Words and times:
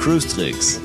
Cruise 0.00 0.26
Tricks, 0.26 0.80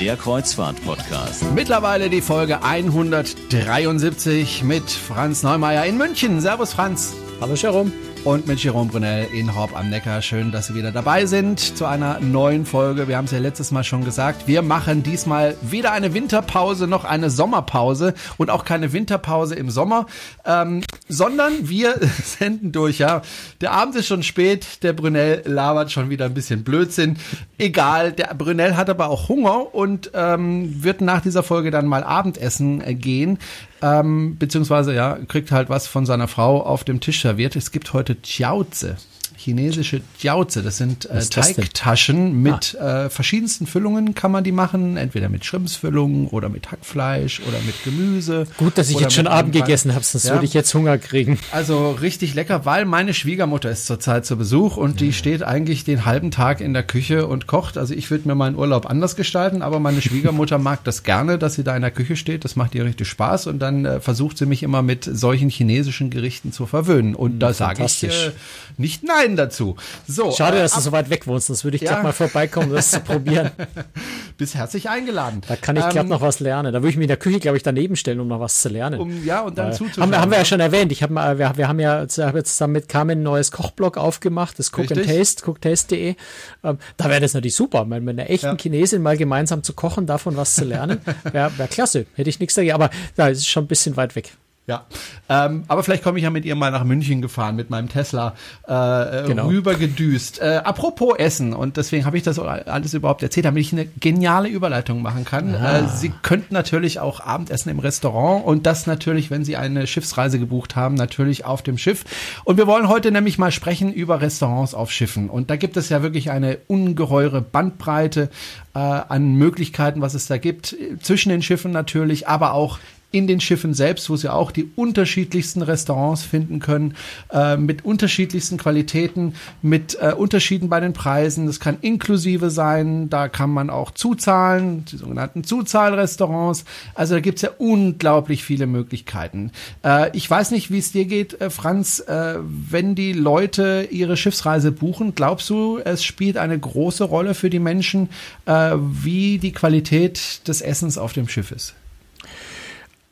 der 0.00 0.16
Kreuzfahrt-Podcast. 0.16 1.44
Mittlerweile 1.54 2.10
die 2.10 2.22
Folge 2.22 2.64
173 2.64 4.64
mit 4.64 4.90
Franz 4.90 5.44
Neumeier 5.44 5.84
in 5.84 5.96
München. 5.96 6.40
Servus 6.40 6.72
Franz. 6.72 7.14
Hallo 7.40 7.54
Jerome 7.54 7.92
und 8.24 8.46
mit 8.46 8.58
Jerome 8.60 8.90
Brunel 8.90 9.26
in 9.34 9.54
Horb 9.54 9.76
am 9.76 9.90
Neckar. 9.90 10.22
Schön, 10.22 10.50
dass 10.50 10.68
Sie 10.68 10.74
wieder 10.74 10.92
dabei 10.92 11.26
sind 11.26 11.60
zu 11.60 11.84
einer 11.84 12.20
neuen 12.20 12.64
Folge. 12.64 13.06
Wir 13.06 13.18
haben 13.18 13.26
es 13.26 13.32
ja 13.32 13.38
letztes 13.38 13.70
Mal 13.70 13.84
schon 13.84 14.02
gesagt. 14.02 14.46
Wir 14.46 14.62
machen 14.62 15.02
diesmal 15.02 15.56
weder 15.60 15.92
eine 15.92 16.14
Winterpause 16.14 16.86
noch 16.86 17.04
eine 17.04 17.28
Sommerpause 17.28 18.14
und 18.38 18.48
auch 18.48 18.64
keine 18.64 18.94
Winterpause 18.94 19.54
im 19.56 19.70
Sommer, 19.70 20.06
ähm, 20.46 20.82
sondern 21.06 21.68
wir 21.68 22.00
senden 22.24 22.72
durch. 22.72 22.98
Ja, 22.98 23.20
der 23.60 23.72
Abend 23.72 23.94
ist 23.94 24.06
schon 24.06 24.22
spät. 24.22 24.82
Der 24.82 24.94
Brunel 24.94 25.42
labert 25.44 25.92
schon 25.92 26.08
wieder 26.08 26.24
ein 26.24 26.34
bisschen 26.34 26.64
Blödsinn. 26.64 27.18
Egal. 27.58 28.12
Der 28.12 28.32
Brunel 28.34 28.76
hat 28.76 28.88
aber 28.88 29.08
auch 29.08 29.28
Hunger 29.28 29.74
und 29.74 30.12
ähm, 30.14 30.82
wird 30.82 31.02
nach 31.02 31.20
dieser 31.20 31.42
Folge 31.42 31.70
dann 31.70 31.86
mal 31.86 32.02
Abendessen 32.02 32.80
äh, 32.80 32.94
gehen 32.94 33.38
ähm, 33.84 34.36
beziehungsweise 34.38 34.94
ja, 34.94 35.18
kriegt 35.28 35.52
halt 35.52 35.68
was 35.68 35.86
von 35.86 36.06
seiner 36.06 36.26
Frau 36.26 36.62
auf 36.62 36.84
dem 36.84 37.00
Tisch 37.00 37.20
serviert. 37.20 37.54
Es 37.54 37.70
gibt 37.70 37.92
heute 37.92 38.16
Jiaozi 38.24 38.94
chinesische 39.44 40.00
Jiaozi. 40.18 40.62
Das 40.62 40.78
sind 40.78 41.04
äh, 41.10 41.20
Teigtaschen 41.20 42.42
mit 42.42 42.76
ah. 42.80 43.04
äh, 43.04 43.10
verschiedensten 43.10 43.66
Füllungen 43.66 44.14
kann 44.14 44.32
man 44.32 44.42
die 44.42 44.52
machen. 44.52 44.96
Entweder 44.96 45.28
mit 45.28 45.44
Schrimpsfüllung 45.44 46.28
oder 46.28 46.48
mit 46.48 46.72
Hackfleisch 46.72 47.40
oder 47.46 47.58
mit 47.66 47.82
Gemüse. 47.84 48.46
Gut, 48.56 48.78
dass 48.78 48.90
ich 48.90 48.98
jetzt 48.98 49.14
schon 49.14 49.26
Abend 49.26 49.52
gegessen 49.52 49.94
habe, 49.94 50.04
sonst 50.04 50.24
ja. 50.24 50.32
würde 50.32 50.44
ich 50.44 50.54
jetzt 50.54 50.72
Hunger 50.74 50.98
kriegen. 50.98 51.38
Also 51.52 51.90
richtig 51.90 52.34
lecker, 52.34 52.64
weil 52.64 52.84
meine 52.84 53.14
Schwiegermutter 53.14 53.70
ist 53.70 53.86
zurzeit 53.86 54.24
zu 54.24 54.36
Besuch 54.36 54.76
und 54.76 55.00
die 55.00 55.12
steht 55.12 55.42
eigentlich 55.42 55.84
den 55.84 56.04
halben 56.04 56.30
Tag 56.30 56.60
in 56.60 56.72
der 56.72 56.82
Küche 56.82 57.26
und 57.26 57.46
kocht. 57.46 57.76
Also 57.76 57.94
ich 57.94 58.10
würde 58.10 58.28
mir 58.28 58.34
meinen 58.34 58.56
Urlaub 58.56 58.86
anders 58.86 59.16
gestalten, 59.16 59.62
aber 59.62 59.78
meine 59.80 60.00
Schwiegermutter 60.02 60.58
mag 60.58 60.84
das 60.84 61.02
gerne, 61.02 61.38
dass 61.38 61.54
sie 61.54 61.64
da 61.64 61.76
in 61.76 61.82
der 61.82 61.90
Küche 61.90 62.16
steht. 62.16 62.44
Das 62.44 62.56
macht 62.56 62.74
ihr 62.74 62.84
richtig 62.84 63.08
Spaß 63.08 63.46
und 63.46 63.58
dann 63.58 63.84
äh, 63.84 64.00
versucht 64.00 64.38
sie 64.38 64.46
mich 64.46 64.62
immer 64.62 64.82
mit 64.82 65.04
solchen 65.04 65.50
chinesischen 65.50 66.10
Gerichten 66.10 66.52
zu 66.52 66.66
verwöhnen. 66.66 67.14
Und 67.14 67.40
da 67.40 67.52
sage 67.52 67.84
ich 67.84 68.02
äh, 68.04 68.32
nicht 68.76 69.04
nein 69.04 69.33
dazu. 69.36 69.76
So, 70.06 70.32
Schade, 70.32 70.58
äh, 70.58 70.62
dass 70.62 70.74
du 70.74 70.80
so 70.80 70.92
weit 70.92 71.10
weg 71.10 71.26
wohnst, 71.26 71.48
sonst 71.48 71.64
würde 71.64 71.76
ich 71.76 71.82
ja. 71.82 72.02
mal 72.02 72.12
vorbeikommen, 72.12 72.72
das 72.72 72.90
zu 72.90 73.00
probieren. 73.00 73.50
Bist 74.36 74.54
herzlich 74.54 74.88
eingeladen. 74.88 75.42
Da 75.46 75.56
kann 75.56 75.76
ich 75.76 75.84
ähm, 75.94 76.08
noch 76.08 76.20
was 76.20 76.40
lernen. 76.40 76.72
Da 76.72 76.80
würde 76.80 76.90
ich 76.90 76.96
mich 76.96 77.04
in 77.04 77.08
der 77.08 77.16
Küche, 77.16 77.40
glaube 77.40 77.56
ich, 77.56 77.62
daneben 77.62 77.96
stellen, 77.96 78.20
um 78.20 78.28
noch 78.28 78.40
was 78.40 78.60
zu 78.60 78.68
lernen. 78.68 79.00
Um, 79.00 79.24
ja, 79.24 79.42
und 79.42 79.56
dann 79.56 79.70
äh, 79.70 79.72
zuzuschauen. 79.72 80.02
Haben 80.02 80.10
wir, 80.10 80.20
haben 80.20 80.30
wir 80.30 80.38
ja 80.38 80.44
schon 80.44 80.60
erwähnt. 80.60 80.92
Ich 80.92 81.02
hab 81.02 81.10
mal, 81.10 81.38
wir, 81.38 81.56
wir 81.56 81.68
haben 81.68 81.80
ja 81.80 82.06
zusammen 82.08 82.72
mit 82.72 82.88
Carmen 82.88 83.20
ein 83.20 83.22
neues 83.22 83.52
Kochblog 83.52 83.96
aufgemacht, 83.96 84.58
das 84.58 84.72
Cook 84.72 84.90
Richtig. 84.90 84.98
and 84.98 85.06
Taste, 85.06 85.44
cooktaste.de. 85.46 86.16
Ähm, 86.64 86.78
da 86.96 87.08
wäre 87.08 87.20
das 87.20 87.34
natürlich 87.34 87.54
super, 87.54 87.84
mit 87.84 88.08
einer 88.08 88.28
echten 88.28 88.46
ja. 88.46 88.56
Chinesin 88.56 89.02
mal 89.02 89.16
gemeinsam 89.16 89.62
zu 89.62 89.72
kochen, 89.72 90.06
davon 90.06 90.36
was 90.36 90.54
zu 90.54 90.64
lernen. 90.64 91.00
Wäre 91.32 91.56
wär 91.56 91.68
klasse. 91.68 92.06
Hätte 92.14 92.30
ich 92.30 92.40
nichts 92.40 92.54
dagegen. 92.54 92.74
Aber 92.74 92.90
da 93.16 93.28
ist 93.28 93.46
schon 93.46 93.64
ein 93.64 93.68
bisschen 93.68 93.96
weit 93.96 94.16
weg. 94.16 94.32
Ja, 94.66 94.86
ähm, 95.28 95.64
aber 95.68 95.82
vielleicht 95.82 96.02
komme 96.02 96.16
ich 96.16 96.24
ja 96.24 96.30
mit 96.30 96.46
ihr 96.46 96.54
mal 96.54 96.70
nach 96.70 96.84
München 96.84 97.20
gefahren 97.20 97.54
mit 97.54 97.68
meinem 97.68 97.90
Tesla 97.90 98.34
äh, 98.66 99.26
genau. 99.26 99.48
rübergedüst. 99.48 100.40
Äh, 100.40 100.62
apropos 100.64 101.18
Essen 101.18 101.52
und 101.52 101.76
deswegen 101.76 102.06
habe 102.06 102.16
ich 102.16 102.22
das 102.22 102.38
alles 102.38 102.94
überhaupt 102.94 103.22
erzählt, 103.22 103.44
damit 103.44 103.60
ich 103.60 103.74
eine 103.74 103.84
geniale 103.84 104.48
Überleitung 104.48 105.02
machen 105.02 105.26
kann. 105.26 105.54
Ah. 105.54 105.80
Äh, 105.80 105.88
Sie 105.88 106.10
könnten 106.22 106.54
natürlich 106.54 106.98
auch 106.98 107.20
Abendessen 107.20 107.68
im 107.68 107.78
Restaurant 107.78 108.42
und 108.46 108.64
das 108.64 108.86
natürlich, 108.86 109.30
wenn 109.30 109.44
Sie 109.44 109.58
eine 109.58 109.86
Schiffsreise 109.86 110.38
gebucht 110.38 110.76
haben, 110.76 110.94
natürlich 110.94 111.44
auf 111.44 111.60
dem 111.60 111.76
Schiff. 111.76 112.06
Und 112.44 112.56
wir 112.56 112.66
wollen 112.66 112.88
heute 112.88 113.12
nämlich 113.12 113.36
mal 113.36 113.52
sprechen 113.52 113.92
über 113.92 114.22
Restaurants 114.22 114.72
auf 114.72 114.90
Schiffen 114.90 115.28
und 115.28 115.50
da 115.50 115.56
gibt 115.56 115.76
es 115.76 115.90
ja 115.90 116.02
wirklich 116.02 116.30
eine 116.30 116.56
ungeheure 116.68 117.42
Bandbreite 117.42 118.30
äh, 118.74 118.78
an 118.78 119.34
Möglichkeiten, 119.34 120.00
was 120.00 120.14
es 120.14 120.26
da 120.26 120.38
gibt 120.38 120.74
zwischen 121.02 121.28
den 121.28 121.42
Schiffen 121.42 121.70
natürlich, 121.70 122.28
aber 122.28 122.54
auch 122.54 122.78
in 123.14 123.28
den 123.28 123.40
Schiffen 123.40 123.74
selbst, 123.74 124.10
wo 124.10 124.16
sie 124.16 124.28
auch 124.28 124.50
die 124.50 124.68
unterschiedlichsten 124.74 125.62
Restaurants 125.62 126.24
finden 126.24 126.58
können, 126.58 126.96
äh, 127.32 127.56
mit 127.56 127.84
unterschiedlichsten 127.84 128.56
Qualitäten, 128.56 129.34
mit 129.62 129.96
äh, 130.00 130.14
Unterschieden 130.14 130.68
bei 130.68 130.80
den 130.80 130.94
Preisen. 130.94 131.46
Das 131.46 131.60
kann 131.60 131.76
inklusive 131.80 132.50
sein, 132.50 133.08
da 133.10 133.28
kann 133.28 133.50
man 133.50 133.70
auch 133.70 133.92
zuzahlen, 133.92 134.84
die 134.86 134.96
sogenannten 134.96 135.44
Zuzahlrestaurants. 135.44 136.64
Also 136.96 137.14
da 137.14 137.20
gibt's 137.20 137.42
ja 137.42 137.50
unglaublich 137.56 138.42
viele 138.42 138.66
Möglichkeiten. 138.66 139.52
Äh, 139.84 140.10
ich 140.16 140.28
weiß 140.28 140.50
nicht, 140.50 140.72
wie 140.72 140.78
es 140.78 140.90
dir 140.90 141.04
geht, 141.04 141.40
äh, 141.40 141.50
Franz, 141.50 142.00
äh, 142.00 142.34
wenn 142.42 142.96
die 142.96 143.12
Leute 143.12 143.86
ihre 143.92 144.16
Schiffsreise 144.16 144.72
buchen, 144.72 145.14
glaubst 145.14 145.48
du, 145.50 145.78
es 145.78 146.02
spielt 146.02 146.36
eine 146.36 146.58
große 146.58 147.04
Rolle 147.04 147.34
für 147.34 147.48
die 147.48 147.60
Menschen, 147.60 148.08
äh, 148.46 148.72
wie 148.74 149.38
die 149.38 149.52
Qualität 149.52 150.48
des 150.48 150.62
Essens 150.62 150.98
auf 150.98 151.12
dem 151.12 151.28
Schiff 151.28 151.52
ist? 151.52 151.76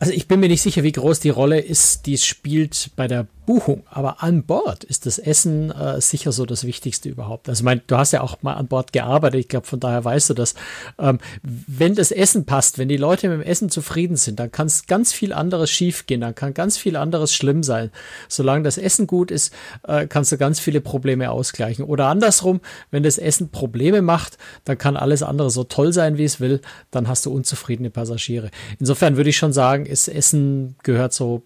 Also 0.02 0.14
ich 0.14 0.26
bin 0.26 0.40
mir 0.40 0.48
nicht 0.48 0.62
sicher, 0.62 0.82
wie 0.82 0.90
groß 0.90 1.20
die 1.20 1.30
Rolle 1.30 1.60
ist, 1.60 2.06
die 2.06 2.14
es 2.14 2.26
spielt 2.26 2.90
bei 2.96 3.06
der 3.06 3.28
Buchung. 3.46 3.82
Aber 3.90 4.22
an 4.22 4.44
Bord 4.44 4.84
ist 4.84 5.06
das 5.06 5.18
Essen 5.18 5.70
äh, 5.70 6.00
sicher 6.00 6.32
so 6.32 6.46
das 6.46 6.64
Wichtigste 6.64 7.08
überhaupt. 7.08 7.48
Also 7.48 7.64
mein, 7.64 7.82
du 7.86 7.96
hast 7.96 8.12
ja 8.12 8.20
auch 8.20 8.42
mal 8.42 8.54
an 8.54 8.68
Bord 8.68 8.92
gearbeitet. 8.92 9.40
Ich 9.40 9.48
glaube, 9.48 9.66
von 9.66 9.80
daher 9.80 10.04
weißt 10.04 10.30
du 10.30 10.34
das. 10.34 10.54
Ähm, 10.98 11.18
wenn 11.42 11.94
das 11.94 12.12
Essen 12.12 12.46
passt, 12.46 12.78
wenn 12.78 12.88
die 12.88 12.96
Leute 12.96 13.28
mit 13.28 13.40
dem 13.40 13.46
Essen 13.46 13.68
zufrieden 13.68 14.16
sind, 14.16 14.38
dann 14.38 14.52
kann 14.52 14.66
es 14.66 14.86
ganz 14.86 15.12
viel 15.12 15.32
anderes 15.32 15.70
schiefgehen. 15.70 16.20
Dann 16.20 16.34
kann 16.34 16.54
ganz 16.54 16.78
viel 16.78 16.96
anderes 16.96 17.34
schlimm 17.34 17.62
sein. 17.62 17.90
Solange 18.28 18.62
das 18.62 18.78
Essen 18.78 19.06
gut 19.06 19.30
ist, 19.30 19.52
äh, 19.86 20.06
kannst 20.06 20.32
du 20.32 20.38
ganz 20.38 20.60
viele 20.60 20.80
Probleme 20.80 21.30
ausgleichen. 21.30 21.84
Oder 21.84 22.06
andersrum, 22.06 22.60
wenn 22.90 23.02
das 23.02 23.18
Essen 23.18 23.50
Probleme 23.50 24.02
macht, 24.02 24.38
dann 24.64 24.78
kann 24.78 24.96
alles 24.96 25.22
andere 25.22 25.50
so 25.50 25.64
toll 25.64 25.92
sein, 25.92 26.16
wie 26.18 26.24
es 26.24 26.40
will. 26.40 26.60
Dann 26.90 27.08
hast 27.08 27.26
du 27.26 27.32
unzufriedene 27.32 27.90
Passagiere. 27.90 28.50
Insofern 28.78 29.16
würde 29.16 29.30
ich 29.30 29.36
schon 29.36 29.52
sagen, 29.52 29.86
ist 29.86 30.08
Essen 30.08 30.76
gehört 30.82 31.12
so 31.12 31.42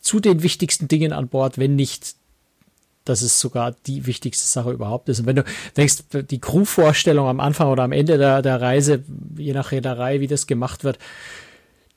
zu 0.00 0.20
den 0.20 0.42
wichtigsten 0.42 0.88
Dingen 0.88 1.12
an 1.12 1.28
Bord, 1.28 1.58
wenn 1.58 1.76
nicht 1.76 2.14
dass 3.06 3.22
es 3.22 3.40
sogar 3.40 3.74
die 3.86 4.06
wichtigste 4.06 4.46
Sache 4.46 4.72
überhaupt 4.72 5.08
ist. 5.08 5.20
Und 5.20 5.26
wenn 5.26 5.36
du 5.36 5.44
denkst, 5.76 5.98
die 6.28 6.40
Crewvorstellung 6.40 7.28
am 7.28 7.40
Anfang 7.40 7.68
oder 7.68 7.84
am 7.84 7.92
Ende 7.92 8.18
der, 8.18 8.42
der 8.42 8.60
Reise, 8.60 9.04
je 9.36 9.52
nach 9.52 9.70
Reederei, 9.72 10.20
wie 10.20 10.26
das 10.26 10.46
gemacht 10.46 10.84
wird, 10.84 10.98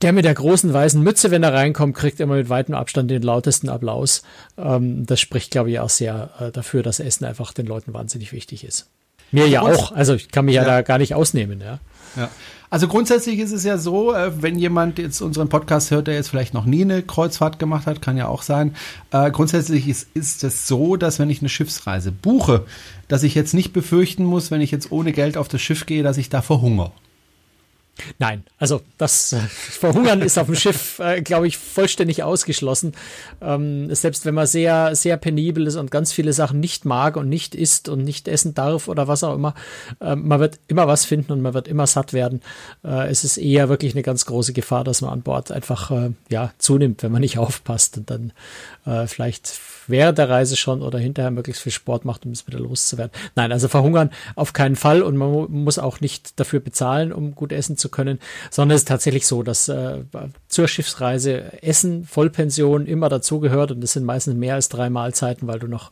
der 0.02 0.12
mit 0.12 0.24
der 0.24 0.34
großen 0.34 0.72
weißen 0.72 1.02
Mütze, 1.02 1.30
wenn 1.30 1.42
er 1.42 1.52
reinkommt, 1.52 1.94
kriegt 1.94 2.20
immer 2.20 2.36
mit 2.36 2.48
weitem 2.48 2.74
Abstand 2.74 3.10
den 3.10 3.22
lautesten 3.22 3.68
Applaus. 3.68 4.22
Ähm, 4.56 5.04
das 5.04 5.20
spricht, 5.20 5.50
glaube 5.50 5.70
ich, 5.70 5.78
auch 5.78 5.90
sehr 5.90 6.30
äh, 6.38 6.50
dafür, 6.50 6.82
dass 6.82 7.00
Essen 7.00 7.26
einfach 7.26 7.52
den 7.52 7.66
Leuten 7.66 7.92
wahnsinnig 7.92 8.32
wichtig 8.32 8.64
ist. 8.64 8.88
Mir 9.30 9.46
ja 9.46 9.60
auch. 9.62 9.92
Also 9.92 10.14
ich 10.14 10.30
kann 10.30 10.46
mich 10.46 10.54
ja, 10.54 10.62
ja 10.62 10.68
da 10.68 10.82
gar 10.82 10.98
nicht 10.98 11.14
ausnehmen, 11.14 11.60
ja. 11.60 11.80
Ja. 12.16 12.30
Also 12.70 12.86
grundsätzlich 12.86 13.40
ist 13.40 13.50
es 13.50 13.64
ja 13.64 13.78
so, 13.78 14.14
äh, 14.14 14.42
wenn 14.42 14.56
jemand 14.56 14.98
jetzt 15.00 15.20
unseren 15.20 15.48
Podcast 15.48 15.90
hört, 15.90 16.06
der 16.06 16.14
jetzt 16.14 16.28
vielleicht 16.28 16.54
noch 16.54 16.64
nie 16.64 16.82
eine 16.82 17.02
Kreuzfahrt 17.02 17.58
gemacht 17.58 17.86
hat, 17.86 18.00
kann 18.00 18.16
ja 18.16 18.28
auch 18.28 18.42
sein. 18.42 18.76
Äh, 19.10 19.32
grundsätzlich 19.32 19.88
ist, 19.88 20.08
ist 20.14 20.44
es 20.44 20.68
so, 20.68 20.96
dass 20.96 21.18
wenn 21.18 21.30
ich 21.30 21.40
eine 21.40 21.48
Schiffsreise 21.48 22.12
buche, 22.12 22.64
dass 23.08 23.24
ich 23.24 23.34
jetzt 23.34 23.54
nicht 23.54 23.72
befürchten 23.72 24.24
muss, 24.24 24.52
wenn 24.52 24.60
ich 24.60 24.70
jetzt 24.70 24.92
ohne 24.92 25.12
Geld 25.12 25.36
auf 25.36 25.48
das 25.48 25.60
Schiff 25.60 25.84
gehe, 25.84 26.04
dass 26.04 26.16
ich 26.16 26.28
da 26.28 26.42
verhungere. 26.42 26.92
Nein, 28.18 28.44
also 28.58 28.82
das 28.98 29.32
äh, 29.32 29.38
Verhungern 29.48 30.22
ist 30.22 30.38
auf 30.38 30.46
dem 30.46 30.54
Schiff, 30.54 30.98
äh, 30.98 31.22
glaube 31.22 31.46
ich, 31.46 31.58
vollständig 31.58 32.22
ausgeschlossen. 32.22 32.92
Ähm, 33.40 33.94
selbst 33.94 34.24
wenn 34.24 34.34
man 34.34 34.46
sehr, 34.46 34.94
sehr 34.94 35.16
penibel 35.16 35.66
ist 35.66 35.76
und 35.76 35.90
ganz 35.90 36.12
viele 36.12 36.32
Sachen 36.32 36.60
nicht 36.60 36.84
mag 36.84 37.16
und 37.16 37.28
nicht 37.28 37.54
isst 37.54 37.88
und 37.88 38.04
nicht 38.04 38.28
essen 38.28 38.54
darf 38.54 38.88
oder 38.88 39.08
was 39.08 39.24
auch 39.24 39.34
immer, 39.34 39.54
äh, 40.00 40.16
man 40.16 40.40
wird 40.40 40.58
immer 40.68 40.86
was 40.86 41.04
finden 41.04 41.32
und 41.32 41.40
man 41.42 41.54
wird 41.54 41.68
immer 41.68 41.86
satt 41.86 42.12
werden. 42.12 42.40
Äh, 42.84 43.08
es 43.08 43.24
ist 43.24 43.36
eher 43.36 43.68
wirklich 43.68 43.94
eine 43.94 44.02
ganz 44.02 44.26
große 44.26 44.52
Gefahr, 44.52 44.84
dass 44.84 45.00
man 45.00 45.10
an 45.10 45.22
Bord 45.22 45.52
einfach 45.52 45.90
äh, 45.90 46.10
ja 46.28 46.52
zunimmt, 46.58 47.02
wenn 47.02 47.12
man 47.12 47.20
nicht 47.20 47.38
aufpasst 47.38 47.98
und 47.98 48.10
dann 48.10 48.32
äh, 48.86 49.06
vielleicht 49.06 49.60
während 49.90 50.18
der 50.18 50.28
Reise 50.28 50.56
schon 50.56 50.82
oder 50.82 50.98
hinterher 50.98 51.30
möglichst 51.30 51.62
viel 51.62 51.72
Sport 51.72 52.04
macht, 52.04 52.24
um 52.24 52.32
es 52.32 52.46
wieder 52.46 52.58
loszuwerden. 52.58 53.12
Nein, 53.34 53.52
also 53.52 53.68
verhungern 53.68 54.10
auf 54.36 54.52
keinen 54.52 54.76
Fall 54.76 55.02
und 55.02 55.16
man 55.16 55.50
muss 55.50 55.78
auch 55.78 56.00
nicht 56.00 56.38
dafür 56.38 56.60
bezahlen, 56.60 57.12
um 57.12 57.34
gut 57.34 57.52
essen 57.52 57.76
zu 57.76 57.88
können, 57.90 58.18
sondern 58.50 58.76
es 58.76 58.82
ist 58.82 58.88
tatsächlich 58.88 59.26
so, 59.26 59.42
dass 59.42 59.68
äh, 59.68 59.98
zur 60.48 60.68
Schiffsreise 60.68 61.62
Essen, 61.62 62.04
Vollpension 62.04 62.86
immer 62.86 63.08
dazugehört 63.08 63.72
und 63.72 63.80
das 63.80 63.92
sind 63.92 64.04
meistens 64.04 64.34
mehr 64.34 64.54
als 64.54 64.68
drei 64.68 64.90
Mahlzeiten, 64.90 65.48
weil 65.48 65.58
du 65.58 65.66
noch 65.66 65.90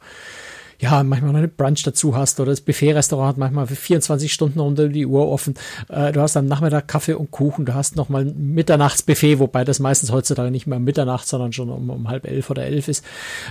ja, 0.80 1.02
manchmal 1.02 1.32
noch 1.32 1.38
eine 1.38 1.48
Brunch 1.48 1.82
dazu 1.82 2.14
hast 2.14 2.38
oder 2.38 2.52
das 2.52 2.60
Buffet-Restaurant 2.60 3.30
hat 3.30 3.36
manchmal 3.36 3.66
für 3.66 3.74
24 3.74 4.32
Stunden 4.32 4.60
unter 4.60 4.88
die 4.88 5.06
Uhr 5.06 5.28
offen. 5.28 5.54
Äh, 5.88 6.12
du 6.12 6.20
hast 6.20 6.36
am 6.36 6.46
Nachmittag 6.46 6.86
Kaffee 6.86 7.14
und 7.14 7.32
Kuchen, 7.32 7.64
du 7.64 7.74
hast 7.74 7.96
nochmal 7.96 8.26
ein 8.26 8.54
Mitternachtsbuffet, 8.54 9.40
wobei 9.40 9.64
das 9.64 9.80
meistens 9.80 10.12
heutzutage 10.12 10.52
nicht 10.52 10.68
mehr 10.68 10.78
Mitternacht, 10.78 11.26
sondern 11.26 11.52
schon 11.52 11.68
um, 11.68 11.90
um 11.90 12.08
halb 12.08 12.26
elf 12.26 12.48
oder 12.50 12.64
elf 12.64 12.86
ist. 12.86 13.04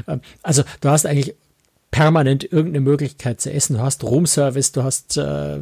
Äh, 0.08 0.20
also 0.42 0.64
du 0.80 0.90
hast 0.90 1.06
eigentlich 1.06 1.36
permanent 1.92 2.44
irgendeine 2.44 2.82
Möglichkeit 2.82 3.42
zu 3.42 3.52
essen. 3.52 3.76
Du 3.76 3.82
hast 3.82 4.04
Roomservice, 4.04 4.72
du 4.72 4.84
hast 4.84 5.18
äh, 5.18 5.60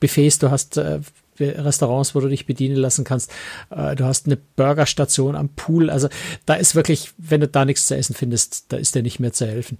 Buffets, 0.00 0.38
du 0.38 0.50
hast 0.50 0.78
äh, 0.78 1.00
Restaurants, 1.40 2.14
wo 2.14 2.20
du 2.20 2.28
dich 2.28 2.46
bedienen 2.46 2.76
lassen 2.76 3.04
kannst. 3.04 3.32
Äh, 3.70 3.96
du 3.96 4.04
hast 4.04 4.26
eine 4.26 4.36
Burgerstation 4.36 5.36
am 5.36 5.48
Pool. 5.50 5.90
Also 5.90 6.08
da 6.46 6.54
ist 6.54 6.74
wirklich, 6.74 7.12
wenn 7.18 7.40
du 7.40 7.48
da 7.48 7.64
nichts 7.64 7.86
zu 7.86 7.96
essen 7.96 8.14
findest, 8.14 8.72
da 8.72 8.76
ist 8.76 8.94
dir 8.94 9.02
nicht 9.02 9.20
mehr 9.20 9.32
zu 9.32 9.46
helfen. 9.46 9.78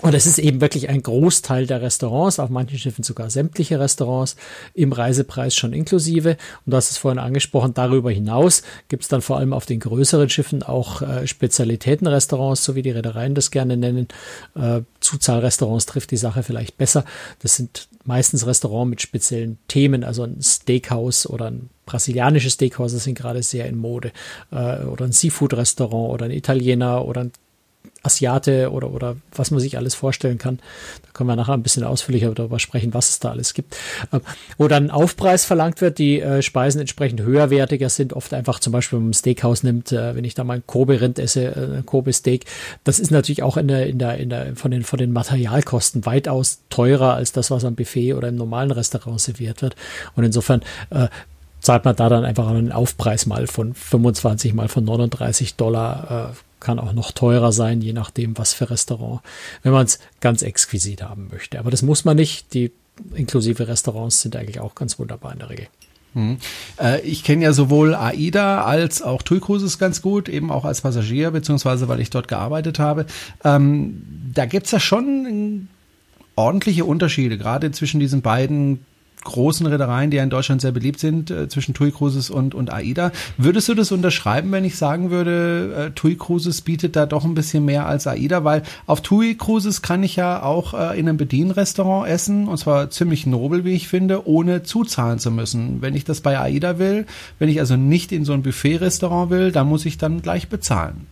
Und 0.00 0.14
es 0.14 0.26
ist 0.26 0.38
eben 0.38 0.60
wirklich 0.60 0.88
ein 0.88 1.02
Großteil 1.02 1.66
der 1.66 1.82
Restaurants, 1.82 2.38
auf 2.38 2.50
manchen 2.50 2.78
Schiffen 2.78 3.02
sogar 3.02 3.30
sämtliche 3.30 3.80
Restaurants 3.80 4.36
im 4.74 4.92
Reisepreis 4.92 5.56
schon 5.56 5.72
inklusive. 5.72 6.36
Und 6.64 6.70
du 6.72 6.76
hast 6.76 6.90
es 6.90 6.98
vorhin 6.98 7.18
angesprochen, 7.18 7.74
darüber 7.74 8.10
hinaus 8.10 8.62
gibt 8.88 9.02
es 9.02 9.08
dann 9.08 9.22
vor 9.22 9.38
allem 9.38 9.52
auf 9.52 9.66
den 9.66 9.80
größeren 9.80 10.28
Schiffen 10.28 10.62
auch 10.62 11.02
äh, 11.02 11.26
Spezialitätenrestaurants, 11.26 12.62
so 12.62 12.76
wie 12.76 12.82
die 12.82 12.90
Reedereien 12.90 13.34
das 13.34 13.50
gerne 13.50 13.76
nennen. 13.76 14.06
Äh, 14.54 14.82
Zuzahlrestaurants 15.00 15.86
trifft 15.86 16.12
die 16.12 16.16
Sache 16.16 16.44
vielleicht 16.44 16.78
besser. 16.78 17.04
Das 17.40 17.56
sind 17.56 17.88
meistens 18.04 18.46
Restaurants 18.46 18.90
mit 18.90 19.02
speziellen 19.02 19.58
Themen, 19.66 20.04
also 20.04 20.22
ein 20.22 20.40
Steakhouse 20.40 21.28
oder 21.28 21.50
ein 21.50 21.70
brasilianisches 21.86 22.52
Steakhouse, 22.52 22.92
das 22.92 23.04
sind 23.04 23.16
gerade 23.16 23.42
sehr 23.42 23.66
in 23.66 23.78
Mode, 23.78 24.12
äh, 24.52 24.84
oder 24.84 25.06
ein 25.06 25.12
Seafood-Restaurant 25.12 26.12
oder 26.12 26.26
ein 26.26 26.30
Italiener 26.30 27.04
oder 27.04 27.22
ein 27.22 27.32
Asiate 28.02 28.70
oder, 28.70 28.90
oder 28.90 29.16
was 29.34 29.50
man 29.50 29.60
sich 29.60 29.76
alles 29.76 29.94
vorstellen 29.94 30.38
kann. 30.38 30.58
Da 31.02 31.10
können 31.12 31.28
wir 31.28 31.36
nachher 31.36 31.54
ein 31.54 31.62
bisschen 31.62 31.84
ausführlicher 31.84 32.32
darüber 32.32 32.58
sprechen, 32.58 32.94
was 32.94 33.10
es 33.10 33.18
da 33.18 33.30
alles 33.30 33.54
gibt. 33.54 33.76
Äh, 34.12 34.20
wo 34.56 34.68
dann 34.68 34.90
Aufpreis 34.90 35.44
verlangt 35.44 35.80
wird, 35.80 35.98
die 35.98 36.20
äh, 36.20 36.42
Speisen 36.42 36.80
entsprechend 36.80 37.20
höherwertiger 37.20 37.88
sind, 37.88 38.12
oft 38.12 38.32
einfach 38.34 38.60
zum 38.60 38.72
Beispiel, 38.72 38.98
wenn 38.98 39.06
man 39.06 39.14
Steakhouse 39.14 39.62
nimmt, 39.62 39.92
äh, 39.92 40.14
wenn 40.14 40.24
ich 40.24 40.34
da 40.34 40.44
mal 40.44 40.58
ein 40.58 40.66
Kobe-Rind 40.66 41.18
esse, 41.18 41.44
äh, 41.44 41.82
Kobe-Steak, 41.84 42.44
das 42.84 42.98
ist 42.98 43.10
natürlich 43.10 43.42
auch 43.42 43.56
in 43.56 43.68
der, 43.68 43.86
in 43.86 43.98
der, 43.98 44.18
in 44.18 44.30
der, 44.30 44.56
von 44.56 44.70
den, 44.70 44.84
von 44.84 44.98
den 44.98 45.12
Materialkosten 45.12 46.06
weitaus 46.06 46.60
teurer 46.70 47.14
als 47.14 47.32
das, 47.32 47.50
was 47.50 47.64
am 47.64 47.74
Buffet 47.74 48.14
oder 48.14 48.28
im 48.28 48.36
normalen 48.36 48.70
Restaurant 48.70 49.20
serviert 49.20 49.60
wird. 49.62 49.74
Und 50.14 50.24
insofern, 50.24 50.62
äh, 50.90 51.08
zahlt 51.60 51.84
man 51.84 51.96
da 51.96 52.08
dann 52.08 52.24
einfach 52.24 52.48
einen 52.48 52.72
Aufpreis 52.72 53.26
mal 53.26 53.46
von 53.46 53.74
25 53.74 54.54
mal 54.54 54.68
von 54.68 54.84
39 54.84 55.56
Dollar, 55.56 56.30
äh, 56.32 56.36
kann 56.60 56.78
auch 56.78 56.92
noch 56.92 57.12
teurer 57.12 57.52
sein, 57.52 57.80
je 57.80 57.92
nachdem, 57.92 58.36
was 58.36 58.52
für 58.52 58.70
Restaurant, 58.70 59.20
wenn 59.62 59.72
man 59.72 59.86
es 59.86 59.98
ganz 60.20 60.42
exquisit 60.42 61.02
haben 61.02 61.28
möchte. 61.30 61.58
Aber 61.58 61.70
das 61.70 61.82
muss 61.82 62.04
man 62.04 62.16
nicht. 62.16 62.52
Die 62.54 62.72
inklusive 63.14 63.68
Restaurants 63.68 64.22
sind 64.22 64.34
eigentlich 64.34 64.60
auch 64.60 64.74
ganz 64.74 64.98
wunderbar 64.98 65.32
in 65.32 65.38
der 65.38 65.50
Regel. 65.50 65.66
Hm. 66.14 66.38
Äh, 66.80 67.00
ich 67.02 67.22
kenne 67.22 67.44
ja 67.44 67.52
sowohl 67.52 67.94
AIDA 67.94 68.64
als 68.64 69.02
auch 69.02 69.22
TUI 69.22 69.40
Cruises 69.40 69.78
ganz 69.78 70.02
gut, 70.02 70.28
eben 70.28 70.50
auch 70.50 70.64
als 70.64 70.80
Passagier, 70.80 71.30
beziehungsweise 71.30 71.86
weil 71.88 72.00
ich 72.00 72.10
dort 72.10 72.28
gearbeitet 72.28 72.78
habe. 72.78 73.06
Ähm, 73.44 74.02
da 74.34 74.46
gibt's 74.46 74.70
ja 74.70 74.80
schon 74.80 75.68
ordentliche 76.34 76.84
Unterschiede, 76.84 77.36
gerade 77.36 77.70
zwischen 77.72 78.00
diesen 78.00 78.22
beiden 78.22 78.84
großen 79.24 79.66
Reedereien, 79.66 80.10
die 80.10 80.16
ja 80.16 80.22
in 80.22 80.30
Deutschland 80.30 80.60
sehr 80.60 80.72
beliebt 80.72 81.00
sind, 81.00 81.30
äh, 81.30 81.48
zwischen 81.48 81.74
TUI 81.74 81.90
Cruises 81.90 82.30
und, 82.30 82.54
und 82.54 82.72
AIDA. 82.72 83.12
Würdest 83.36 83.68
du 83.68 83.74
das 83.74 83.92
unterschreiben, 83.92 84.52
wenn 84.52 84.64
ich 84.64 84.76
sagen 84.76 85.10
würde, 85.10 85.88
äh, 85.88 85.90
TUI 85.90 86.16
Cruises 86.16 86.60
bietet 86.60 86.96
da 86.96 87.06
doch 87.06 87.24
ein 87.24 87.34
bisschen 87.34 87.64
mehr 87.64 87.86
als 87.86 88.06
AIDA? 88.06 88.44
Weil 88.44 88.62
auf 88.86 89.00
TUI 89.00 89.34
Cruises 89.34 89.82
kann 89.82 90.02
ich 90.02 90.16
ja 90.16 90.42
auch 90.42 90.74
äh, 90.74 90.98
in 90.98 91.08
einem 91.08 91.18
Bedienrestaurant 91.18 92.08
essen, 92.08 92.48
und 92.48 92.58
zwar 92.58 92.90
ziemlich 92.90 93.26
nobel, 93.26 93.64
wie 93.64 93.74
ich 93.74 93.88
finde, 93.88 94.26
ohne 94.26 94.62
zuzahlen 94.62 95.18
zu 95.18 95.30
müssen. 95.30 95.82
Wenn 95.82 95.94
ich 95.94 96.04
das 96.04 96.20
bei 96.20 96.38
AIDA 96.38 96.78
will, 96.78 97.06
wenn 97.38 97.48
ich 97.48 97.60
also 97.60 97.76
nicht 97.76 98.12
in 98.12 98.24
so 98.24 98.32
ein 98.32 98.42
Buffet-Restaurant 98.42 99.30
will, 99.30 99.52
dann 99.52 99.68
muss 99.68 99.86
ich 99.86 99.98
dann 99.98 100.22
gleich 100.22 100.48
bezahlen. 100.48 101.06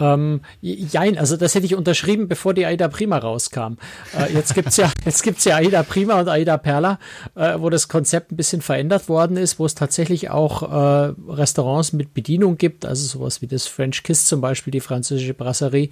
Ähm, 0.00 0.40
jein, 0.60 1.18
also 1.18 1.36
das 1.36 1.54
hätte 1.54 1.66
ich 1.66 1.74
unterschrieben, 1.74 2.26
bevor 2.26 2.54
die 2.54 2.66
Aida 2.66 2.88
Prima 2.88 3.18
rauskam. 3.18 3.74
Äh, 4.18 4.32
jetzt 4.32 4.54
gibt's 4.54 4.76
ja, 4.76 4.90
jetzt 5.04 5.22
gibt's 5.22 5.44
ja 5.44 5.56
Aida 5.56 5.82
Prima 5.82 6.18
und 6.18 6.28
Aida 6.28 6.56
Perla, 6.56 6.98
äh, 7.34 7.58
wo 7.58 7.70
das 7.70 7.88
Konzept 7.88 8.32
ein 8.32 8.36
bisschen 8.36 8.62
verändert 8.62 9.08
worden 9.08 9.36
ist, 9.36 9.58
wo 9.58 9.66
es 9.66 9.74
tatsächlich 9.74 10.30
auch 10.30 10.62
äh, 10.62 11.12
Restaurants 11.28 11.92
mit 11.92 12.14
Bedienung 12.14 12.56
gibt, 12.56 12.86
also 12.86 13.06
sowas 13.06 13.42
wie 13.42 13.46
das 13.46 13.66
French 13.66 14.02
Kiss 14.02 14.26
zum 14.26 14.40
Beispiel, 14.40 14.70
die 14.70 14.80
französische 14.80 15.34
Brasserie, 15.34 15.90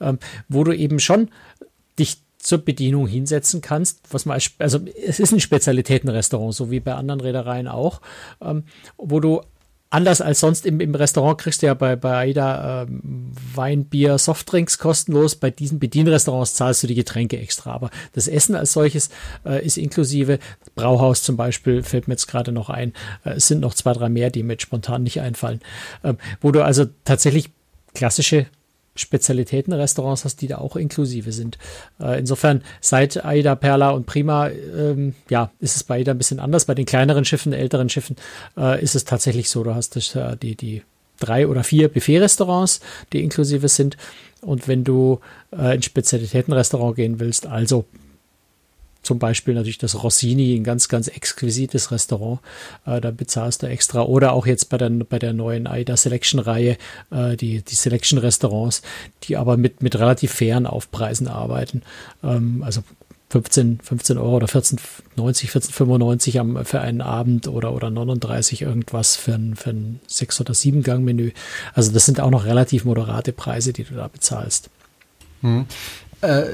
ähm, 0.00 0.18
wo 0.48 0.64
du 0.64 0.72
eben 0.72 1.00
schon 1.00 1.28
dich 1.98 2.18
zur 2.38 2.58
Bedienung 2.58 3.06
hinsetzen 3.06 3.60
kannst, 3.60 4.00
was 4.12 4.24
man 4.24 4.34
als, 4.34 4.52
also 4.58 4.78
es 5.04 5.18
ist 5.18 5.32
ein 5.32 5.40
Spezialitätenrestaurant, 5.40 6.54
so 6.54 6.70
wie 6.70 6.80
bei 6.80 6.94
anderen 6.94 7.20
Reedereien 7.20 7.66
auch, 7.66 8.00
ähm, 8.40 8.64
wo 8.96 9.20
du 9.20 9.42
anders 9.90 10.20
als 10.20 10.40
sonst 10.40 10.66
im, 10.66 10.80
im 10.80 10.94
Restaurant 10.94 11.38
kriegst 11.38 11.62
du 11.62 11.66
ja 11.66 11.74
bei, 11.74 11.96
bei 11.96 12.14
AIDA 12.14 12.82
ähm, 12.82 13.32
Wein, 13.54 13.84
Bier, 13.86 14.18
Softdrinks 14.18 14.78
kostenlos. 14.78 15.36
Bei 15.36 15.50
diesen 15.50 15.78
Bedienrestaurants 15.78 16.54
zahlst 16.54 16.82
du 16.82 16.86
die 16.86 16.94
Getränke 16.94 17.38
extra. 17.38 17.72
Aber 17.72 17.90
das 18.12 18.28
Essen 18.28 18.54
als 18.54 18.72
solches 18.72 19.10
äh, 19.44 19.64
ist 19.64 19.78
inklusive. 19.78 20.38
Brauhaus 20.74 21.22
zum 21.22 21.36
Beispiel 21.36 21.82
fällt 21.82 22.08
mir 22.08 22.14
jetzt 22.14 22.26
gerade 22.26 22.52
noch 22.52 22.70
ein. 22.70 22.92
Äh, 23.24 23.34
es 23.34 23.48
sind 23.48 23.60
noch 23.60 23.74
zwei, 23.74 23.92
drei 23.92 24.08
mehr, 24.08 24.30
die 24.30 24.42
mir 24.42 24.54
jetzt 24.54 24.62
spontan 24.62 25.02
nicht 25.02 25.20
einfallen. 25.20 25.60
Ähm, 26.04 26.18
wo 26.40 26.52
du 26.52 26.64
also 26.64 26.86
tatsächlich 27.04 27.50
klassische 27.94 28.46
Spezialitätenrestaurants 28.98 30.24
hast, 30.24 30.40
die 30.40 30.48
da 30.48 30.58
auch 30.58 30.76
inklusive 30.76 31.32
sind. 31.32 31.58
Äh, 32.00 32.18
insofern 32.18 32.62
seit 32.80 33.24
Aida, 33.24 33.54
Perla 33.54 33.90
und 33.90 34.06
Prima, 34.06 34.48
ähm, 34.48 35.14
ja, 35.28 35.50
ist 35.60 35.76
es 35.76 35.84
bei 35.84 35.96
Aida 35.96 36.12
ein 36.12 36.18
bisschen 36.18 36.40
anders. 36.40 36.64
Bei 36.64 36.74
den 36.74 36.86
kleineren 36.86 37.24
Schiffen, 37.24 37.52
älteren 37.52 37.88
Schiffen 37.88 38.16
äh, 38.56 38.82
ist 38.82 38.94
es 38.94 39.04
tatsächlich 39.04 39.50
so, 39.50 39.64
du 39.64 39.74
hast 39.74 39.96
das, 39.96 40.14
äh, 40.14 40.36
die, 40.36 40.56
die 40.56 40.82
drei 41.18 41.46
oder 41.46 41.64
vier 41.64 41.88
Buffet-Restaurants, 41.88 42.80
die 43.12 43.22
inklusive 43.22 43.68
sind. 43.68 43.96
Und 44.40 44.68
wenn 44.68 44.84
du 44.84 45.20
äh, 45.56 45.74
in 45.74 45.82
Spezialitätenrestaurant 45.82 46.96
gehen 46.96 47.20
willst, 47.20 47.46
also 47.46 47.84
zum 49.02 49.18
Beispiel 49.18 49.54
natürlich 49.54 49.78
das 49.78 50.02
Rossini, 50.02 50.54
ein 50.54 50.64
ganz, 50.64 50.88
ganz 50.88 51.08
exquisites 51.08 51.90
Restaurant. 51.90 52.40
Äh, 52.86 53.00
da 53.00 53.10
bezahlst 53.10 53.62
du 53.62 53.66
extra. 53.66 54.02
Oder 54.02 54.32
auch 54.32 54.46
jetzt 54.46 54.68
bei 54.68 54.78
der, 54.78 54.90
bei 54.90 55.18
der 55.18 55.32
neuen 55.32 55.66
AIDA 55.66 55.96
Selection 55.96 56.40
Reihe, 56.40 56.76
äh, 57.10 57.36
die, 57.36 57.62
die 57.62 57.74
Selection 57.74 58.18
Restaurants, 58.18 58.82
die 59.24 59.36
aber 59.36 59.56
mit, 59.56 59.82
mit 59.82 59.98
relativ 59.98 60.32
fairen 60.32 60.66
Aufpreisen 60.66 61.28
arbeiten. 61.28 61.82
Ähm, 62.22 62.62
also 62.64 62.82
15, 63.30 63.80
15 63.82 64.18
Euro 64.18 64.36
oder 64.36 64.46
14,90, 64.46 65.50
14,95 65.50 66.38
am, 66.38 66.64
für 66.64 66.80
einen 66.80 67.02
Abend 67.02 67.46
oder, 67.46 67.74
oder 67.74 67.90
39 67.90 68.62
irgendwas 68.62 69.16
für 69.16 69.34
ein, 69.34 69.54
für 69.54 69.70
ein 69.70 70.00
6- 70.08 70.40
oder 70.40 70.54
7-Gang-Menü. 70.54 71.32
Also 71.74 71.92
das 71.92 72.06
sind 72.06 72.20
auch 72.20 72.30
noch 72.30 72.46
relativ 72.46 72.84
moderate 72.84 73.32
Preise, 73.32 73.72
die 73.72 73.84
du 73.84 73.94
da 73.94 74.08
bezahlst. 74.08 74.70
Äh, 76.20 76.44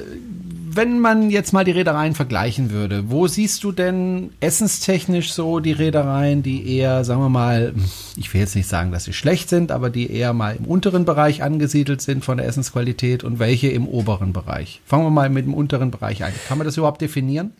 wenn 0.76 0.98
man 0.98 1.30
jetzt 1.30 1.52
mal 1.52 1.64
die 1.64 1.70
Reedereien 1.70 2.14
vergleichen 2.14 2.70
würde, 2.70 3.10
wo 3.10 3.28
siehst 3.28 3.62
du 3.62 3.72
denn 3.72 4.30
essenstechnisch 4.40 5.32
so 5.32 5.60
die 5.60 5.72
Reedereien, 5.72 6.42
die 6.42 6.76
eher, 6.76 7.04
sagen 7.04 7.20
wir 7.20 7.28
mal, 7.28 7.74
ich 8.16 8.32
will 8.34 8.40
jetzt 8.40 8.56
nicht 8.56 8.68
sagen, 8.68 8.90
dass 8.90 9.04
sie 9.04 9.12
schlecht 9.12 9.48
sind, 9.48 9.70
aber 9.70 9.90
die 9.90 10.10
eher 10.10 10.32
mal 10.32 10.56
im 10.56 10.64
unteren 10.64 11.04
Bereich 11.04 11.42
angesiedelt 11.42 12.00
sind 12.00 12.24
von 12.24 12.38
der 12.38 12.46
Essensqualität 12.46 13.24
und 13.24 13.38
welche 13.38 13.68
im 13.68 13.86
oberen 13.86 14.32
Bereich? 14.32 14.80
Fangen 14.84 15.04
wir 15.04 15.10
mal 15.10 15.30
mit 15.30 15.46
dem 15.46 15.54
unteren 15.54 15.90
Bereich 15.90 16.24
an. 16.24 16.32
Kann 16.48 16.58
man 16.58 16.66
das 16.66 16.76
überhaupt 16.76 17.00
definieren? 17.00 17.52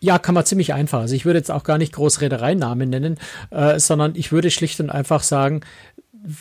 Ja, 0.00 0.18
kann 0.18 0.34
man 0.34 0.44
ziemlich 0.44 0.74
einfach. 0.74 1.00
Also 1.00 1.14
ich 1.14 1.24
würde 1.24 1.38
jetzt 1.38 1.50
auch 1.50 1.64
gar 1.64 1.78
nicht 1.78 1.92
groß 1.92 2.20
Reedereinamen 2.20 2.90
nennen, 2.90 3.18
äh, 3.50 3.78
sondern 3.78 4.12
ich 4.16 4.32
würde 4.32 4.50
schlicht 4.50 4.80
und 4.80 4.90
einfach 4.90 5.22
sagen, 5.22 5.60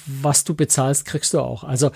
was 0.06 0.44
du 0.44 0.54
bezahlst, 0.54 1.06
kriegst 1.06 1.34
du 1.34 1.40
auch. 1.40 1.64
Also 1.64 1.92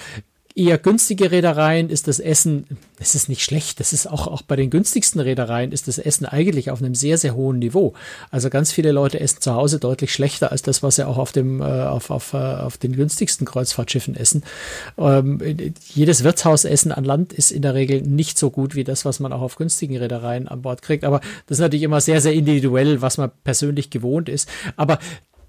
eher 0.57 0.79
günstige 0.79 1.29
Reedereien 1.29 1.89
ist 1.89 2.07
das 2.07 2.19
Essen, 2.19 2.65
es 2.99 3.13
ist 3.13 3.29
nicht 3.29 3.43
schlecht, 3.43 3.79
das 3.79 3.93
ist 3.93 4.07
auch, 4.07 4.25
auch 4.25 4.41
bei 4.41 4.55
den 4.55 4.71
günstigsten 4.71 5.21
Reedereien 5.21 5.71
ist 5.71 5.87
das 5.87 5.99
Essen 5.99 6.25
eigentlich 6.25 6.71
auf 6.71 6.81
einem 6.81 6.95
sehr, 6.95 7.19
sehr 7.19 7.35
hohen 7.35 7.59
Niveau. 7.59 7.93
Also 8.31 8.49
ganz 8.49 8.71
viele 8.71 8.91
Leute 8.91 9.19
essen 9.19 9.39
zu 9.39 9.53
Hause 9.53 9.77
deutlich 9.77 10.11
schlechter 10.11 10.51
als 10.51 10.63
das, 10.63 10.81
was 10.81 10.95
sie 10.95 11.07
auch 11.07 11.19
auf 11.19 11.31
dem, 11.31 11.61
äh, 11.61 11.63
auf, 11.63 12.09
auf, 12.09 12.33
äh, 12.33 12.37
auf 12.37 12.77
den 12.77 12.93
günstigsten 12.93 13.45
Kreuzfahrtschiffen 13.45 14.15
essen. 14.15 14.43
Ähm, 14.97 15.39
jedes 15.93 16.23
Wirtshausessen 16.23 16.91
an 16.91 17.03
Land 17.03 17.33
ist 17.33 17.51
in 17.51 17.61
der 17.61 17.75
Regel 17.75 18.01
nicht 18.01 18.39
so 18.39 18.49
gut 18.49 18.73
wie 18.73 18.83
das, 18.83 19.05
was 19.05 19.19
man 19.19 19.31
auch 19.33 19.41
auf 19.41 19.57
günstigen 19.57 19.97
Reedereien 19.97 20.47
an 20.47 20.63
Bord 20.63 20.81
kriegt. 20.81 21.03
Aber 21.03 21.19
das 21.45 21.57
ist 21.57 21.61
natürlich 21.61 21.83
immer 21.83 22.01
sehr, 22.01 22.19
sehr 22.19 22.33
individuell, 22.33 23.03
was 23.03 23.19
man 23.19 23.29
persönlich 23.43 23.91
gewohnt 23.91 24.27
ist. 24.27 24.49
Aber 24.75 24.97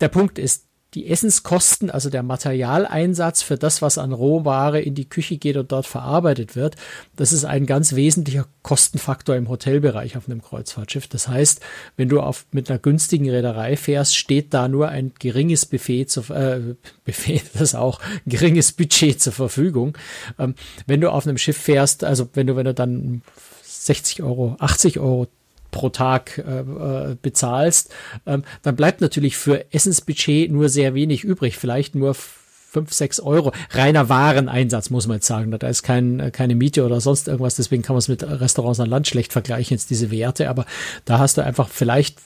der 0.00 0.08
Punkt 0.08 0.38
ist, 0.38 0.64
die 0.98 1.08
Essenskosten, 1.08 1.90
also 1.90 2.10
der 2.10 2.24
Materialeinsatz 2.24 3.42
für 3.42 3.56
das, 3.56 3.82
was 3.82 3.98
an 3.98 4.12
Rohware 4.12 4.80
in 4.80 4.96
die 4.96 5.08
Küche 5.08 5.36
geht 5.36 5.56
und 5.56 5.70
dort 5.70 5.86
verarbeitet 5.86 6.56
wird, 6.56 6.74
das 7.14 7.32
ist 7.32 7.44
ein 7.44 7.66
ganz 7.66 7.94
wesentlicher 7.94 8.48
Kostenfaktor 8.62 9.36
im 9.36 9.48
Hotelbereich 9.48 10.16
auf 10.16 10.28
einem 10.28 10.42
Kreuzfahrtschiff. 10.42 11.06
Das 11.06 11.28
heißt, 11.28 11.60
wenn 11.96 12.08
du 12.08 12.20
auf, 12.20 12.46
mit 12.50 12.68
einer 12.68 12.80
günstigen 12.80 13.30
Reederei 13.30 13.76
fährst, 13.76 14.16
steht 14.16 14.52
da 14.52 14.66
nur 14.66 14.88
ein 14.88 15.12
geringes 15.20 15.66
Buffet 15.66 16.06
zu, 16.06 16.22
äh, 16.34 16.74
Buffet, 17.04 17.42
das 17.56 17.76
auch, 17.76 18.00
geringes 18.26 18.72
Budget 18.72 19.22
zur 19.22 19.32
Verfügung. 19.32 19.96
Ähm, 20.36 20.56
wenn 20.88 21.00
du 21.00 21.12
auf 21.12 21.28
einem 21.28 21.38
Schiff 21.38 21.58
fährst, 21.58 22.02
also 22.02 22.28
wenn 22.34 22.48
du, 22.48 22.56
wenn 22.56 22.64
du 22.64 22.74
dann 22.74 23.22
60 23.62 24.24
Euro, 24.24 24.56
80 24.58 24.98
Euro 24.98 25.28
pro 25.70 25.88
Tag 25.88 26.38
äh, 26.38 26.60
äh, 26.60 27.16
bezahlst, 27.20 27.92
ähm, 28.26 28.44
dann 28.62 28.76
bleibt 28.76 29.00
natürlich 29.00 29.36
für 29.36 29.72
Essensbudget 29.72 30.50
nur 30.50 30.68
sehr 30.68 30.94
wenig 30.94 31.24
übrig, 31.24 31.56
vielleicht 31.58 31.94
nur 31.94 32.14
fünf, 32.14 32.92
sechs 32.92 33.18
Euro. 33.18 33.52
Reiner 33.70 34.08
Wareneinsatz, 34.08 34.90
muss 34.90 35.06
man 35.06 35.16
jetzt 35.16 35.26
sagen. 35.26 35.50
Da 35.50 35.68
ist 35.68 35.82
kein, 35.82 36.30
keine 36.32 36.54
Miete 36.54 36.84
oder 36.84 37.00
sonst 37.00 37.26
irgendwas. 37.26 37.56
Deswegen 37.56 37.82
kann 37.82 37.94
man 37.94 38.00
es 38.00 38.08
mit 38.08 38.22
Restaurants 38.22 38.80
an 38.80 38.90
Land 38.90 39.08
schlecht 39.08 39.32
vergleichen, 39.32 39.74
jetzt 39.74 39.90
diese 39.90 40.10
Werte. 40.10 40.50
Aber 40.50 40.66
da 41.06 41.18
hast 41.18 41.38
du 41.38 41.44
einfach 41.44 41.68
vielleicht 41.68 42.18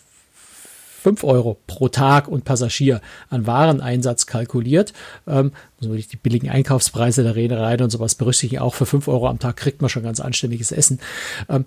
fünf 1.03 1.25
Euro 1.25 1.59
pro 1.67 1.89
Tag 1.89 2.29
und 2.29 2.45
Passagier 2.45 3.01
an 3.29 3.47
Wareneinsatz 3.47 4.27
kalkuliert. 4.27 4.93
Ähm, 5.27 5.53
muss 5.81 5.89
man 5.89 5.97
die 5.97 6.17
billigen 6.17 6.49
Einkaufspreise 6.49 7.25
der 7.25 7.35
Reederei 7.35 7.77
und 7.83 7.91
sowas 7.91 8.15
berücksichtigen. 8.15 8.63
Auch 8.63 8.75
für 8.75 8.87
fünf 8.87 9.09
Euro 9.09 9.29
am 9.29 9.41
Tag 9.41 9.57
kriegt 9.57 9.81
man 9.81 9.91
schon 9.91 10.05
ganz 10.05 10.21
anständiges 10.21 10.71
Essen. 10.71 11.01
Ähm, 11.49 11.65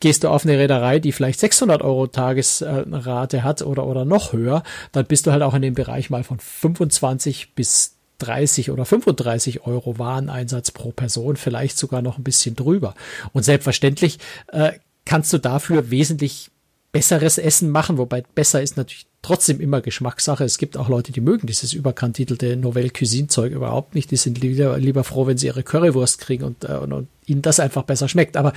gehst 0.00 0.24
du 0.24 0.28
auf 0.28 0.44
eine 0.44 0.58
Reederei, 0.58 0.98
die 0.98 1.12
vielleicht 1.12 1.40
600 1.40 1.82
Euro 1.82 2.06
Tagesrate 2.06 3.42
hat 3.44 3.62
oder, 3.62 3.86
oder 3.86 4.04
noch 4.04 4.32
höher, 4.32 4.62
dann 4.92 5.06
bist 5.06 5.26
du 5.26 5.32
halt 5.32 5.42
auch 5.42 5.54
in 5.54 5.62
dem 5.62 5.74
Bereich 5.74 6.10
mal 6.10 6.24
von 6.24 6.38
25 6.38 7.54
bis 7.54 7.96
30 8.18 8.70
oder 8.70 8.84
35 8.84 9.66
Euro 9.66 9.98
Wareneinsatz 9.98 10.70
pro 10.70 10.92
Person, 10.92 11.36
vielleicht 11.36 11.78
sogar 11.78 12.02
noch 12.02 12.18
ein 12.18 12.24
bisschen 12.24 12.54
drüber. 12.54 12.94
Und 13.32 13.44
selbstverständlich 13.44 14.18
äh, 14.48 14.72
kannst 15.04 15.32
du 15.32 15.38
dafür 15.38 15.90
wesentlich 15.90 16.50
besseres 16.92 17.38
Essen 17.38 17.70
machen, 17.70 17.98
wobei 17.98 18.22
besser 18.34 18.62
ist 18.62 18.76
natürlich 18.76 19.06
trotzdem 19.22 19.60
immer 19.60 19.80
Geschmackssache. 19.80 20.44
Es 20.44 20.58
gibt 20.58 20.76
auch 20.76 20.88
Leute, 20.88 21.12
die 21.12 21.20
mögen 21.20 21.46
dieses 21.46 21.72
überkantitelte 21.72 22.56
Novelle 22.56 22.90
Cuisine 22.90 23.28
Zeug 23.28 23.52
überhaupt 23.52 23.94
nicht. 23.94 24.10
Die 24.10 24.16
sind 24.16 24.40
lieber, 24.40 24.78
lieber 24.78 25.04
froh, 25.04 25.26
wenn 25.26 25.38
sie 25.38 25.46
ihre 25.46 25.62
Currywurst 25.62 26.20
kriegen 26.20 26.44
und, 26.44 26.64
äh, 26.64 26.74
und, 26.74 26.92
und 26.92 27.08
ihnen 27.26 27.42
das 27.42 27.60
einfach 27.60 27.82
besser 27.82 28.08
schmeckt. 28.08 28.36
Aber 28.36 28.52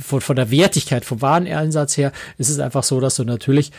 von, 0.00 0.20
von 0.20 0.36
der 0.36 0.50
Wertigkeit, 0.50 1.04
vom 1.04 1.20
Wareneinsatz 1.20 1.96
her, 1.96 2.12
ist 2.38 2.48
es 2.48 2.58
einfach 2.58 2.84
so, 2.84 3.00
dass 3.00 3.16
du 3.16 3.24
natürlich 3.24 3.72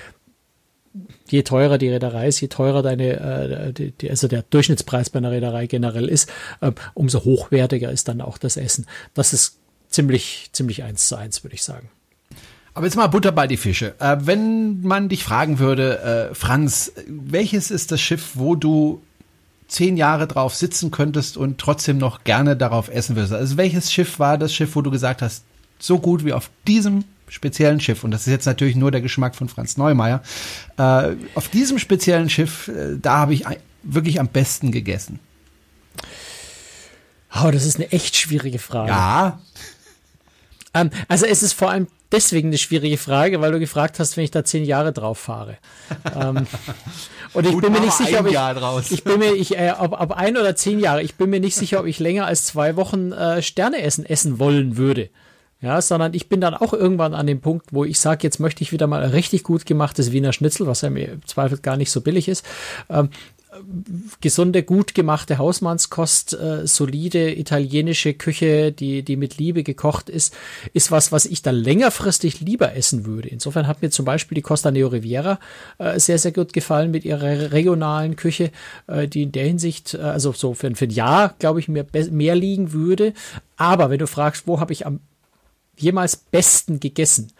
je 1.29 1.43
teurer 1.43 1.77
die 1.77 1.89
Reederei 1.89 2.27
ist, 2.27 2.39
je 2.39 2.47
teurer 2.47 2.81
deine, 2.81 3.19
äh, 3.19 3.73
die, 3.73 3.91
die, 3.91 4.09
also 4.09 4.27
der 4.27 4.43
Durchschnittspreis 4.43 5.09
bei 5.09 5.17
einer 5.17 5.31
Reederei 5.31 5.67
generell 5.67 6.07
ist, 6.07 6.29
äh, 6.61 6.71
umso 6.93 7.23
hochwertiger 7.23 7.91
ist 7.91 8.07
dann 8.07 8.21
auch 8.21 8.37
das 8.37 8.57
Essen. 8.57 8.85
Das 9.13 9.33
ist 9.33 9.59
ziemlich, 9.89 10.49
ziemlich 10.53 10.83
eins 10.83 11.07
zu 11.07 11.15
eins, 11.15 11.43
würde 11.43 11.55
ich 11.55 11.63
sagen. 11.63 11.89
Aber 12.75 12.85
jetzt 12.85 12.97
mal 12.97 13.07
Butter 13.07 13.31
bei 13.31 13.47
die 13.47 13.57
Fische. 13.57 13.95
Äh, 13.99 14.17
wenn 14.19 14.81
man 14.81 15.07
dich 15.07 15.23
fragen 15.23 15.59
würde, 15.59 16.29
äh, 16.31 16.35
Franz, 16.35 16.91
welches 17.07 17.71
ist 17.71 17.91
das 17.93 18.01
Schiff, 18.01 18.31
wo 18.33 18.55
du 18.55 19.01
zehn 19.69 19.95
Jahre 19.95 20.27
drauf 20.27 20.53
sitzen 20.53 20.91
könntest 20.91 21.37
und 21.37 21.57
trotzdem 21.57 21.97
noch 21.97 22.25
gerne 22.25 22.57
darauf 22.57 22.89
essen 22.89 23.15
würdest? 23.15 23.33
Also 23.33 23.55
welches 23.55 23.93
Schiff 23.93 24.19
war 24.19 24.37
das 24.37 24.53
Schiff, 24.53 24.75
wo 24.75 24.81
du 24.81 24.91
gesagt 24.91 25.21
hast, 25.21 25.45
so 25.79 25.99
gut 25.99 26.25
wie 26.25 26.33
auf 26.33 26.49
diesem 26.67 27.05
speziellen 27.29 27.79
Schiff, 27.79 28.03
und 28.03 28.11
das 28.11 28.27
ist 28.27 28.31
jetzt 28.31 28.45
natürlich 28.45 28.75
nur 28.75 28.91
der 28.91 29.01
Geschmack 29.01 29.35
von 29.35 29.47
Franz 29.47 29.77
Neumeier, 29.77 30.21
äh, 30.77 31.15
auf 31.33 31.47
diesem 31.47 31.79
speziellen 31.79 32.29
Schiff, 32.29 32.67
äh, 32.67 32.97
da 33.01 33.19
habe 33.19 33.33
ich 33.33 33.45
wirklich 33.83 34.19
am 34.19 34.27
besten 34.27 34.73
gegessen. 34.73 35.19
Oh, 37.33 37.51
das 37.51 37.65
ist 37.65 37.77
eine 37.77 37.91
echt 37.93 38.17
schwierige 38.17 38.59
Frage. 38.59 38.89
Ja. 38.89 39.39
Ähm, 40.75 40.91
also 41.07 41.25
es 41.25 41.41
ist 41.41 41.53
vor 41.53 41.71
allem 41.71 41.87
deswegen 42.11 42.49
eine 42.49 42.57
schwierige 42.57 42.97
Frage, 42.97 43.41
weil 43.41 43.51
du 43.51 43.59
gefragt 43.59 43.99
hast, 43.99 44.17
wenn 44.17 44.23
ich 44.23 44.31
da 44.31 44.43
zehn 44.43 44.65
Jahre 44.65 44.91
drauf 44.91 45.17
fahre. 45.17 45.57
ähm, 46.15 46.45
und 47.33 47.45
ich 47.45 47.53
Gut, 47.53 47.63
bin 47.63 47.71
mir 47.73 47.79
nicht 47.79 47.93
sicher, 47.93 48.19
ob 48.19 48.27
ich, 48.27 48.91
ich 48.91 49.03
bin 49.03 49.19
mir, 49.19 49.33
ich, 49.33 49.57
äh, 49.57 49.73
ob, 49.79 49.99
ob 49.99 50.11
ein 50.11 50.37
oder 50.37 50.55
zehn 50.55 50.79
Jahre, 50.79 51.01
ich 51.01 51.15
bin 51.15 51.29
mir 51.29 51.39
nicht 51.39 51.55
sicher, 51.55 51.79
ob 51.79 51.85
ich 51.87 51.99
länger 51.99 52.25
als 52.25 52.43
zwei 52.43 52.75
Wochen 52.75 53.11
äh, 53.11 53.41
Sterne 53.41 53.81
essen 53.81 54.05
essen 54.05 54.37
wollen 54.37 54.77
würde. 54.77 55.09
Ja, 55.61 55.81
sondern 55.81 56.13
ich 56.13 56.29
bin 56.29 56.41
dann 56.41 56.53
auch 56.53 56.73
irgendwann 56.73 57.15
an 57.15 57.25
dem 57.25 57.39
Punkt, 57.41 57.67
wo 57.71 57.85
ich 57.85 57.99
sage, 57.99 58.19
jetzt 58.23 58.39
möchte 58.39 58.61
ich 58.61 58.71
wieder 58.71 58.87
mal 58.87 59.01
ein 59.01 59.09
richtig 59.09 59.43
gut 59.43 59.65
gemachtes 59.65 60.11
Wiener 60.11 60.33
Schnitzel, 60.33 60.67
was 60.67 60.81
ja 60.81 60.89
mir 60.89 61.13
im 61.13 61.25
Zweifel 61.25 61.57
gar 61.57 61.77
nicht 61.77 61.91
so 61.91 62.01
billig 62.01 62.27
ist. 62.27 62.45
Ähm, 62.89 63.09
gesunde, 64.21 64.63
gut 64.63 64.95
gemachte 64.95 65.37
Hausmannskost, 65.37 66.33
äh, 66.33 66.67
solide 66.67 67.37
italienische 67.37 68.13
Küche, 68.13 68.71
die, 68.71 69.03
die 69.03 69.15
mit 69.15 69.37
Liebe 69.37 69.63
gekocht 69.63 70.09
ist, 70.09 70.35
ist 70.73 70.91
was, 70.91 71.11
was 71.11 71.25
ich 71.25 71.41
dann 71.41 71.55
längerfristig 71.55 72.41
lieber 72.41 72.75
essen 72.75 73.05
würde. 73.05 73.29
Insofern 73.29 73.67
hat 73.67 73.81
mir 73.81 73.89
zum 73.89 74.05
Beispiel 74.05 74.35
die 74.35 74.41
Costa 74.41 74.71
Neo 74.71 74.87
Riviera 74.87 75.39
äh, 75.77 75.99
sehr, 75.99 76.17
sehr 76.17 76.31
gut 76.31 76.53
gefallen 76.53 76.91
mit 76.91 77.05
ihrer 77.05 77.51
regionalen 77.51 78.15
Küche, 78.15 78.51
äh, 78.87 79.07
die 79.07 79.23
in 79.23 79.31
der 79.31 79.45
Hinsicht, 79.45 79.93
äh, 79.93 79.97
also 79.97 80.31
so 80.31 80.53
für, 80.53 80.73
für 80.75 80.85
ein 80.85 80.91
Jahr, 80.91 81.35
glaube 81.39 81.59
ich, 81.59 81.67
mir 81.67 81.85
mehr 82.11 82.35
liegen 82.35 82.73
würde. 82.73 83.13
Aber 83.57 83.89
wenn 83.89 83.99
du 83.99 84.07
fragst, 84.07 84.47
wo 84.47 84.59
habe 84.59 84.73
ich 84.73 84.85
am 84.85 84.99
jemals 85.77 86.15
besten 86.15 86.79
gegessen? 86.79 87.31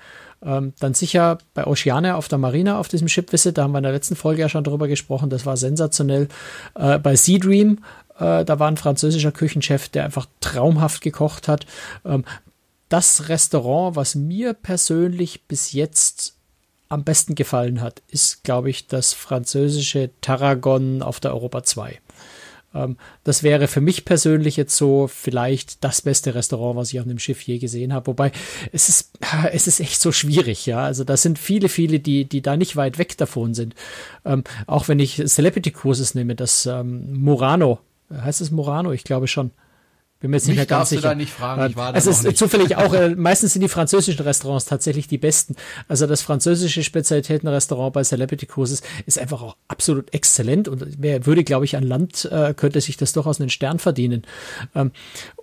Ähm, 0.43 0.73
dann 0.79 0.93
sicher 0.93 1.37
bei 1.53 1.65
Oceania 1.65 2.15
auf 2.15 2.27
der 2.27 2.37
Marina 2.37 2.79
auf 2.79 2.87
diesem 2.87 3.07
Ship 3.07 3.31
Visit, 3.31 3.57
da 3.57 3.63
haben 3.63 3.71
wir 3.71 3.79
in 3.79 3.83
der 3.83 3.93
letzten 3.93 4.15
Folge 4.15 4.41
ja 4.41 4.49
schon 4.49 4.63
drüber 4.63 4.87
gesprochen, 4.87 5.29
das 5.29 5.45
war 5.45 5.57
sensationell. 5.57 6.27
Äh, 6.75 6.99
bei 6.99 7.15
Sea 7.15 7.39
Dream, 7.39 7.83
äh, 8.19 8.45
da 8.45 8.59
war 8.59 8.67
ein 8.67 8.77
französischer 8.77 9.31
Küchenchef, 9.31 9.89
der 9.89 10.05
einfach 10.05 10.27
traumhaft 10.41 11.01
gekocht 11.01 11.47
hat. 11.47 11.65
Ähm, 12.05 12.25
das 12.89 13.29
Restaurant, 13.29 13.95
was 13.95 14.15
mir 14.15 14.53
persönlich 14.53 15.47
bis 15.47 15.71
jetzt 15.71 16.35
am 16.89 17.03
besten 17.03 17.33
gefallen 17.35 17.81
hat, 17.81 18.03
ist, 18.09 18.43
glaube 18.43 18.69
ich, 18.69 18.87
das 18.87 19.13
französische 19.13 20.11
Tarragon 20.21 21.01
auf 21.01 21.19
der 21.19 21.33
Europa 21.33 21.63
2. 21.63 21.99
Ähm, 22.75 22.97
das 23.23 23.41
wäre 23.41 23.67
für 23.67 23.81
mich 23.81 24.05
persönlich 24.05 24.57
jetzt 24.57 24.75
so 24.75 25.07
vielleicht 25.07 25.83
das 25.83 26.01
beste 26.01 26.35
Restaurant, 26.35 26.75
was 26.75 26.93
ich 26.93 26.99
auf 26.99 27.05
einem 27.05 27.17
Schiff 27.17 27.41
je 27.41 27.57
gesehen 27.57 27.93
habe. 27.93 28.07
Wobei 28.07 28.31
es 28.71 28.89
ist, 28.89 29.13
es 29.51 29.67
ist 29.67 29.79
echt 29.79 29.99
so 29.99 30.11
schwierig, 30.11 30.65
ja. 30.65 30.83
Also 30.83 31.03
da 31.03 31.17
sind 31.17 31.39
viele, 31.39 31.69
viele, 31.69 31.99
die, 31.99 32.25
die 32.25 32.41
da 32.41 32.57
nicht 32.57 32.75
weit 32.75 32.97
weg 32.97 33.17
davon 33.17 33.53
sind. 33.53 33.73
Ähm, 34.25 34.43
auch 34.67 34.87
wenn 34.87 34.99
ich 34.99 35.23
Celebrity 35.25 35.71
Cruises 35.71 36.13
nehme, 36.13 36.35
das 36.35 36.65
ähm, 36.65 37.13
Murano, 37.13 37.79
heißt 38.11 38.41
es 38.41 38.51
Murano? 38.51 38.91
Ich 38.91 39.03
glaube 39.03 39.27
schon. 39.27 39.51
Bin 40.25 40.31
mir 40.31 40.37
jetzt 40.37 40.47
nicht 40.47 40.55
mehr 40.55 40.65
ganz 40.65 40.89
sicher. 40.89 41.13
nicht 41.13 41.31
fragen, 41.31 41.69
ich 41.69 41.75
war 41.75 41.93
es 41.93 42.07
ist 42.07 42.23
nicht. 42.23 42.35
zufällig 42.35 42.75
auch, 42.77 42.95
äh, 42.95 43.09
meistens 43.09 43.53
sind 43.53 43.61
die 43.61 43.69
französischen 43.69 44.23
Restaurants 44.23 44.65
tatsächlich 44.65 45.07
die 45.07 45.19
besten. 45.19 45.55
Also 45.87 46.07
das 46.07 46.23
französische 46.23 46.81
Spezialitätenrestaurant 46.81 47.93
bei 47.93 48.01
Celebrity 48.01 48.47
Cruises 48.47 48.81
ist 49.05 49.19
einfach 49.19 49.43
auch 49.43 49.55
absolut 49.67 50.11
exzellent 50.15 50.67
und 50.67 50.83
wer 50.97 51.27
würde, 51.27 51.43
glaube 51.43 51.65
ich, 51.65 51.77
an 51.77 51.83
Land 51.83 52.25
äh, 52.31 52.55
könnte 52.55 52.81
sich 52.81 52.97
das 52.97 53.13
durchaus 53.13 53.39
einen 53.39 53.51
Stern 53.51 53.77
verdienen. 53.77 54.23
Ähm, 54.73 54.93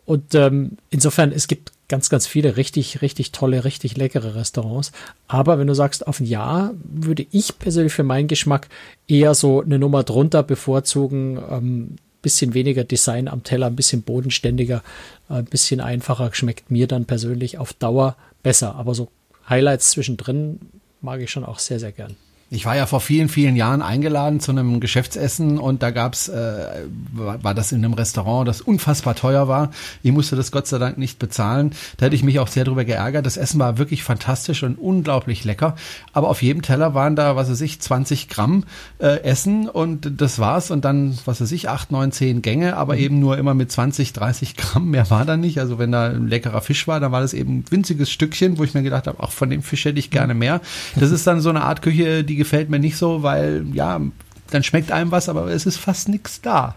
und 0.04 0.34
ähm, 0.34 0.78
insofern, 0.90 1.30
es 1.30 1.46
gibt 1.46 1.70
ganz, 1.86 2.10
ganz 2.10 2.26
viele 2.26 2.56
richtig, 2.56 3.02
richtig 3.02 3.30
tolle, 3.30 3.64
richtig 3.64 3.96
leckere 3.96 4.34
Restaurants. 4.34 4.90
Aber 5.28 5.60
wenn 5.60 5.68
du 5.68 5.74
sagst, 5.74 6.08
auf 6.08 6.18
ein 6.18 6.26
Jahr 6.26 6.74
würde 6.82 7.24
ich 7.30 7.60
persönlich 7.60 7.92
für 7.92 8.02
meinen 8.02 8.26
Geschmack 8.26 8.66
eher 9.06 9.36
so 9.36 9.62
eine 9.62 9.78
Nummer 9.78 10.02
drunter 10.02 10.42
bevorzugen. 10.42 11.40
Ähm, 11.48 11.96
bisschen 12.22 12.54
weniger 12.54 12.84
Design 12.84 13.28
am 13.28 13.42
Teller, 13.42 13.66
ein 13.66 13.76
bisschen 13.76 14.02
bodenständiger, 14.02 14.82
äh, 15.28 15.34
ein 15.34 15.44
bisschen 15.44 15.80
einfacher, 15.80 16.30
schmeckt 16.32 16.70
mir 16.70 16.86
dann 16.86 17.04
persönlich 17.04 17.58
auf 17.58 17.72
Dauer 17.72 18.16
besser. 18.42 18.76
Aber 18.76 18.94
so 18.94 19.10
Highlights 19.48 19.90
zwischendrin 19.90 20.60
mag 21.00 21.20
ich 21.20 21.30
schon 21.30 21.44
auch 21.44 21.58
sehr, 21.58 21.78
sehr 21.78 21.92
gern. 21.92 22.16
Ich 22.54 22.66
war 22.66 22.76
ja 22.76 22.84
vor 22.84 23.00
vielen, 23.00 23.30
vielen 23.30 23.56
Jahren 23.56 23.80
eingeladen 23.80 24.38
zu 24.38 24.50
einem 24.50 24.78
Geschäftsessen 24.78 25.58
und 25.58 25.82
da 25.82 25.90
gab's, 25.90 26.28
äh, 26.28 26.84
war 27.14 27.54
das 27.54 27.72
in 27.72 27.82
einem 27.82 27.94
Restaurant, 27.94 28.46
das 28.46 28.60
unfassbar 28.60 29.14
teuer 29.14 29.48
war. 29.48 29.70
Ich 30.02 30.12
musste 30.12 30.36
das 30.36 30.52
Gott 30.52 30.66
sei 30.66 30.76
Dank 30.76 30.98
nicht 30.98 31.18
bezahlen. 31.18 31.70
Da 31.96 32.04
hätte 32.04 32.14
ich 32.14 32.22
mich 32.22 32.40
auch 32.40 32.48
sehr 32.48 32.64
drüber 32.64 32.84
geärgert. 32.84 33.24
Das 33.24 33.38
Essen 33.38 33.58
war 33.58 33.78
wirklich 33.78 34.02
fantastisch 34.02 34.64
und 34.64 34.78
unglaublich 34.78 35.44
lecker. 35.44 35.76
Aber 36.12 36.28
auf 36.28 36.42
jedem 36.42 36.60
Teller 36.60 36.92
waren 36.92 37.16
da, 37.16 37.36
was 37.36 37.50
weiß 37.50 37.62
ich, 37.62 37.80
20 37.80 38.28
Gramm 38.28 38.64
äh, 38.98 39.22
Essen 39.22 39.66
und 39.66 40.20
das 40.20 40.38
war's. 40.38 40.70
Und 40.70 40.84
dann, 40.84 41.16
was 41.24 41.40
weiß 41.40 41.52
ich, 41.52 41.70
8, 41.70 41.90
9, 41.90 42.12
10 42.12 42.42
Gänge, 42.42 42.76
aber 42.76 42.96
mhm. 42.96 43.00
eben 43.00 43.18
nur 43.18 43.38
immer 43.38 43.54
mit 43.54 43.72
20, 43.72 44.12
30 44.12 44.56
Gramm. 44.58 44.90
Mehr 44.90 45.08
war 45.08 45.24
da 45.24 45.38
nicht. 45.38 45.58
Also 45.58 45.78
wenn 45.78 45.90
da 45.90 46.10
ein 46.10 46.28
leckerer 46.28 46.60
Fisch 46.60 46.86
war, 46.86 47.00
dann 47.00 47.12
war 47.12 47.22
das 47.22 47.32
eben 47.32 47.60
ein 47.60 47.64
winziges 47.70 48.10
Stückchen, 48.10 48.58
wo 48.58 48.64
ich 48.64 48.74
mir 48.74 48.82
gedacht 48.82 49.06
habe, 49.06 49.22
auch 49.22 49.32
von 49.32 49.48
dem 49.48 49.62
Fisch 49.62 49.86
hätte 49.86 49.98
ich 49.98 50.10
gerne 50.10 50.34
mehr. 50.34 50.60
Das 50.96 51.12
ist 51.12 51.26
dann 51.26 51.40
so 51.40 51.48
eine 51.48 51.62
Art 51.62 51.80
Küche, 51.80 52.24
die 52.24 52.41
gefällt 52.42 52.70
mir 52.70 52.78
nicht 52.78 52.96
so, 52.96 53.22
weil 53.22 53.64
ja, 53.72 54.00
dann 54.52 54.62
schmeckt 54.62 54.92
einem 54.92 55.10
was, 55.10 55.28
aber 55.28 55.46
es 55.48 55.66
ist 55.66 55.78
fast 55.78 56.08
nichts 56.08 56.40
da. 56.40 56.74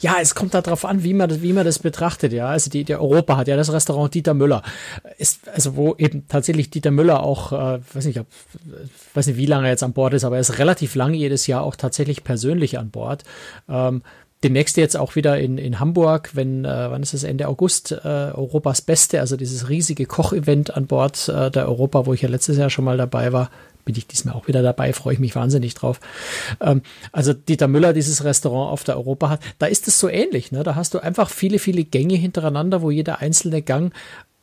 Ja, 0.00 0.16
es 0.20 0.34
kommt 0.34 0.54
darauf 0.54 0.84
an, 0.84 1.04
wie 1.04 1.14
man 1.14 1.28
das, 1.28 1.42
wie 1.42 1.52
man 1.52 1.64
das 1.64 1.78
betrachtet, 1.78 2.32
ja. 2.32 2.48
Also 2.48 2.70
die, 2.70 2.84
der 2.84 3.00
Europa 3.00 3.36
hat 3.36 3.48
ja 3.48 3.56
das 3.56 3.72
Restaurant 3.72 4.12
Dieter 4.14 4.34
Müller. 4.34 4.62
Ist, 5.16 5.48
also 5.48 5.76
wo 5.76 5.94
eben 5.96 6.26
tatsächlich 6.28 6.70
Dieter 6.70 6.90
Müller 6.90 7.22
auch, 7.22 7.52
äh, 7.52 7.80
weiß 7.92 8.04
nicht, 8.04 8.20
ob, 8.20 8.26
weiß 9.14 9.26
nicht, 9.28 9.36
wie 9.36 9.46
lange 9.46 9.66
er 9.66 9.70
jetzt 9.70 9.82
an 9.82 9.92
Bord 9.92 10.14
ist, 10.14 10.24
aber 10.24 10.36
er 10.36 10.40
ist 10.40 10.58
relativ 10.58 10.94
lange 10.94 11.16
jedes 11.16 11.46
Jahr 11.46 11.62
auch 11.62 11.76
tatsächlich 11.76 12.24
persönlich 12.24 12.78
an 12.78 12.90
Bord. 12.90 13.24
Ähm, 13.68 14.02
demnächst 14.44 14.76
jetzt 14.76 14.96
auch 14.96 15.16
wieder 15.16 15.38
in, 15.38 15.58
in 15.58 15.80
Hamburg, 15.80 16.30
wenn, 16.34 16.64
äh, 16.64 16.90
wann 16.90 17.02
ist 17.02 17.14
es, 17.14 17.24
Ende 17.24 17.48
August, 17.48 17.92
äh, 17.92 18.06
Europas 18.06 18.82
Beste, 18.82 19.20
also 19.20 19.36
dieses 19.36 19.68
riesige 19.68 20.06
Kochevent 20.06 20.76
an 20.76 20.86
Bord 20.86 21.28
äh, 21.28 21.50
der 21.50 21.66
Europa, 21.68 22.06
wo 22.06 22.12
ich 22.12 22.22
ja 22.22 22.28
letztes 22.28 22.56
Jahr 22.56 22.70
schon 22.70 22.84
mal 22.84 22.96
dabei 22.96 23.32
war, 23.32 23.50
bin 23.84 23.96
ich 23.96 24.06
diesmal 24.06 24.34
auch 24.34 24.48
wieder 24.48 24.62
dabei, 24.62 24.92
freue 24.92 25.14
ich 25.14 25.20
mich 25.20 25.34
wahnsinnig 25.34 25.74
drauf. 25.74 26.00
Ähm, 26.60 26.82
also 27.12 27.32
Dieter 27.32 27.68
Müller 27.68 27.92
dieses 27.92 28.24
Restaurant 28.24 28.72
auf 28.72 28.84
der 28.84 28.96
Europa 28.96 29.30
hat, 29.30 29.40
da 29.58 29.66
ist 29.66 29.88
es 29.88 29.98
so 29.98 30.08
ähnlich. 30.08 30.52
Ne? 30.52 30.62
Da 30.62 30.74
hast 30.74 30.94
du 30.94 30.98
einfach 30.98 31.30
viele, 31.30 31.58
viele 31.58 31.84
Gänge 31.84 32.16
hintereinander, 32.16 32.82
wo 32.82 32.90
jeder 32.90 33.20
einzelne 33.20 33.62
Gang 33.62 33.92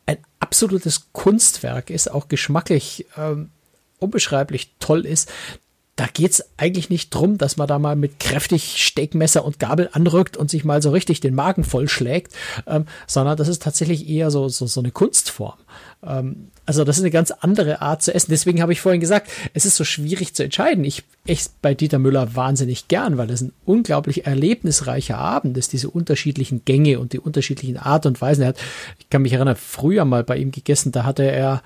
ein 0.06 0.18
absolutes 0.40 1.12
Kunstwerk 1.12 1.90
ist, 1.90 2.10
auch 2.10 2.28
geschmacklich 2.28 3.06
ähm, 3.16 3.50
unbeschreiblich 3.98 4.74
toll 4.78 5.06
ist. 5.06 5.30
Da 5.96 6.06
geht's 6.12 6.44
eigentlich 6.58 6.90
nicht 6.90 7.10
drum, 7.10 7.38
dass 7.38 7.56
man 7.56 7.66
da 7.66 7.78
mal 7.78 7.96
mit 7.96 8.20
kräftig 8.20 8.84
Steckmesser 8.84 9.44
und 9.44 9.58
Gabel 9.58 9.88
anrückt 9.92 10.36
und 10.36 10.50
sich 10.50 10.62
mal 10.64 10.82
so 10.82 10.90
richtig 10.90 11.20
den 11.20 11.34
Magen 11.34 11.64
vollschlägt, 11.64 12.34
ähm, 12.66 12.84
sondern 13.06 13.38
das 13.38 13.48
ist 13.48 13.62
tatsächlich 13.62 14.06
eher 14.06 14.30
so, 14.30 14.48
so, 14.48 14.66
so 14.66 14.80
eine 14.80 14.90
Kunstform. 14.90 15.56
Ähm, 16.04 16.48
also 16.66 16.84
das 16.84 16.98
ist 16.98 17.02
eine 17.02 17.10
ganz 17.10 17.30
andere 17.30 17.80
Art 17.80 18.02
zu 18.02 18.12
essen. 18.12 18.30
Deswegen 18.30 18.60
habe 18.60 18.72
ich 18.72 18.80
vorhin 18.80 19.00
gesagt, 19.00 19.30
es 19.54 19.64
ist 19.64 19.76
so 19.76 19.84
schwierig 19.84 20.34
zu 20.34 20.42
entscheiden. 20.42 20.84
Ich 20.84 21.04
esse 21.26 21.50
bei 21.62 21.74
Dieter 21.74 21.98
Müller 21.98 22.34
wahnsinnig 22.34 22.88
gern, 22.88 23.16
weil 23.16 23.28
das 23.28 23.40
ein 23.40 23.52
unglaublich 23.64 24.26
erlebnisreicher 24.26 25.16
Abend 25.16 25.56
ist, 25.56 25.72
diese 25.72 25.88
unterschiedlichen 25.88 26.64
Gänge 26.64 26.98
und 26.98 27.14
die 27.14 27.20
unterschiedlichen 27.20 27.78
Art 27.78 28.04
und 28.04 28.20
Weisen. 28.20 28.42
Er 28.42 28.48
hat, 28.48 28.58
ich 28.98 29.08
kann 29.08 29.22
mich 29.22 29.32
erinnern, 29.32 29.56
früher 29.56 30.04
mal 30.04 30.24
bei 30.24 30.36
ihm 30.36 30.50
gegessen, 30.50 30.92
da 30.92 31.04
hatte 31.04 31.22
er 31.22 31.62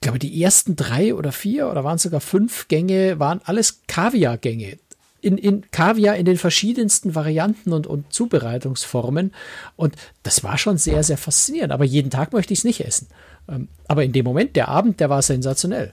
ich 0.00 0.06
glaube, 0.06 0.18
die 0.18 0.42
ersten 0.42 0.76
drei 0.76 1.14
oder 1.14 1.30
vier 1.30 1.70
oder 1.70 1.84
waren 1.84 1.98
sogar 1.98 2.22
fünf 2.22 2.68
Gänge, 2.68 3.18
waren 3.18 3.42
alles 3.44 3.82
Kaviar-Gänge. 3.86 4.78
In, 5.20 5.36
in 5.36 5.70
Kaviar 5.72 6.16
in 6.16 6.24
den 6.24 6.38
verschiedensten 6.38 7.14
Varianten 7.14 7.74
und, 7.74 7.86
und 7.86 8.10
Zubereitungsformen. 8.10 9.34
Und 9.76 9.96
das 10.22 10.42
war 10.42 10.56
schon 10.56 10.78
sehr, 10.78 11.02
sehr 11.02 11.18
faszinierend. 11.18 11.70
Aber 11.70 11.84
jeden 11.84 12.08
Tag 12.08 12.32
möchte 12.32 12.54
ich 12.54 12.60
es 12.60 12.64
nicht 12.64 12.80
essen. 12.80 13.08
Ähm, 13.46 13.68
aber 13.88 14.02
in 14.02 14.12
dem 14.12 14.24
Moment, 14.24 14.56
der 14.56 14.68
Abend, 14.68 15.00
der 15.00 15.10
war 15.10 15.20
sensationell. 15.20 15.92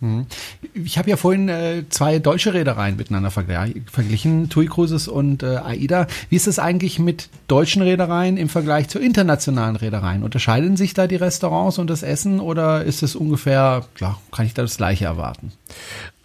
Mhm. 0.00 0.26
Ich 0.72 0.96
habe 0.98 1.10
ja 1.10 1.16
vorhin 1.16 1.48
äh, 1.48 1.84
zwei 1.90 2.18
deutsche 2.18 2.54
Reedereien 2.54 2.96
miteinander 2.96 3.30
verglichen, 3.30 4.48
TUI 4.48 4.66
Cruises 4.66 5.08
und 5.08 5.42
äh, 5.42 5.56
AIDA. 5.56 6.06
Wie 6.30 6.36
ist 6.36 6.46
es 6.46 6.58
eigentlich 6.58 6.98
mit 6.98 7.28
deutschen 7.48 7.82
Reedereien 7.82 8.36
im 8.38 8.48
Vergleich 8.48 8.88
zu 8.88 8.98
internationalen 8.98 9.76
Reedereien? 9.76 10.22
Unterscheiden 10.22 10.76
sich 10.76 10.94
da 10.94 11.06
die 11.06 11.16
Restaurants 11.16 11.78
und 11.78 11.90
das 11.90 12.02
Essen 12.02 12.40
oder 12.40 12.82
ist 12.84 13.02
es 13.02 13.14
ungefähr, 13.14 13.84
ja, 13.98 14.16
kann 14.32 14.46
ich 14.46 14.54
da 14.54 14.62
das 14.62 14.78
gleiche 14.78 15.04
erwarten? 15.04 15.52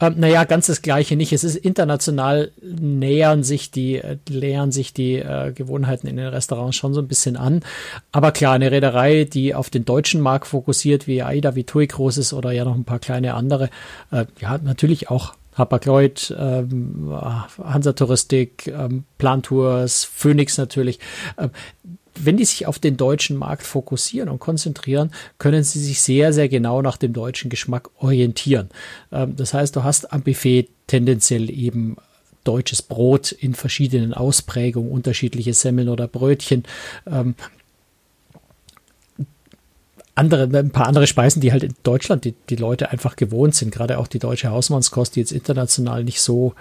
Ähm, 0.02 0.16
naja, 0.18 0.44
ganz 0.44 0.68
das 0.68 0.82
Gleiche 0.82 1.16
nicht. 1.16 1.32
Es 1.32 1.44
ist 1.44 1.56
international 1.56 2.52
nähern 2.62 3.44
sich 3.44 3.72
die, 3.72 3.96
äh, 3.96 4.18
nähern 4.30 4.72
sich 4.72 4.94
die 4.94 5.16
äh, 5.16 5.54
Gewohnheiten 5.54 6.08
in 6.08 6.18
den 6.18 6.28
Restaurants 6.28 6.76
schon 6.76 6.94
so 6.94 7.02
ein 7.02 7.08
bisschen 7.08 7.38
an. 7.38 7.62
Aber 8.12 8.32
klar, 8.32 8.54
eine 8.54 8.72
Reederei, 8.72 9.24
die 9.24 9.56
auf 9.56 9.70
den 9.70 9.86
deutschen 9.86 10.22
Markt 10.22 10.48
fokussiert, 10.48 11.08
wie 11.08 11.24
AIDA, 11.24 11.56
wie 11.56 11.64
TUI 11.64 11.88
Großes 11.88 12.34
oder 12.34 12.52
ja 12.52 12.66
noch 12.66 12.76
ein 12.76 12.84
paar 12.84 13.00
kleine 13.00 13.36
andere, 13.36 13.70
äh, 14.12 14.26
ja, 14.40 14.58
natürlich 14.58 15.10
auch 15.10 15.34
Hapag-Lloyd, 15.58 16.36
ähm, 16.38 17.10
Hansa 17.64 17.94
Touristik, 17.94 18.68
ähm, 18.68 19.06
Plantours, 19.18 20.04
Phoenix 20.04 20.58
natürlich. 20.58 21.00
Ähm, 21.38 21.52
wenn 22.20 22.38
die 22.38 22.46
sich 22.46 22.66
auf 22.66 22.80
den 22.80 22.98
deutschen 22.98 23.38
Markt 23.38 23.64
fokussieren 23.64 24.30
und 24.30 24.40
konzentrieren, 24.40 25.12
können 25.38 25.64
sie 25.64 25.80
sich 25.80 26.02
sehr, 26.02 26.34
sehr 26.34 26.50
genau 26.50 26.82
nach 26.82 26.98
dem 26.98 27.14
deutschen 27.14 27.50
Geschmack 27.50 27.90
orientieren. 28.00 28.70
Ähm, 29.12 29.36
das 29.36 29.54
heißt, 29.54 29.76
du 29.76 29.84
hast 29.84 30.12
am 30.14 30.22
Buffet 30.22 30.70
tendenziell 30.88 31.50
eben 31.50 31.98
deutsches 32.44 32.82
Brot 32.82 33.32
in 33.32 33.54
verschiedenen 33.56 34.14
Ausprägungen, 34.14 34.92
unterschiedliche 34.92 35.54
Semmeln 35.54 35.90
oder 35.90 36.08
Brötchen. 36.08 36.64
Ähm, 37.08 37.36
andere, 40.16 40.44
ein 40.58 40.70
paar 40.70 40.88
andere 40.88 41.08
Speisen, 41.08 41.42
die 41.42 41.52
halt 41.52 41.64
in 41.64 41.76
Deutschland 41.84 42.24
die, 42.24 42.34
die 42.50 42.56
Leute 42.56 42.90
einfach 42.90 43.18
gewohnt 43.18 43.54
sind, 43.54 43.72
gerade 43.72 43.98
auch 43.98 44.08
die 44.08 44.20
deutsche 44.20 44.50
Hausmannskost, 44.50 45.16
die 45.16 45.20
jetzt 45.20 45.34
international 45.34 46.06
nicht 46.06 46.22
so 46.22 46.54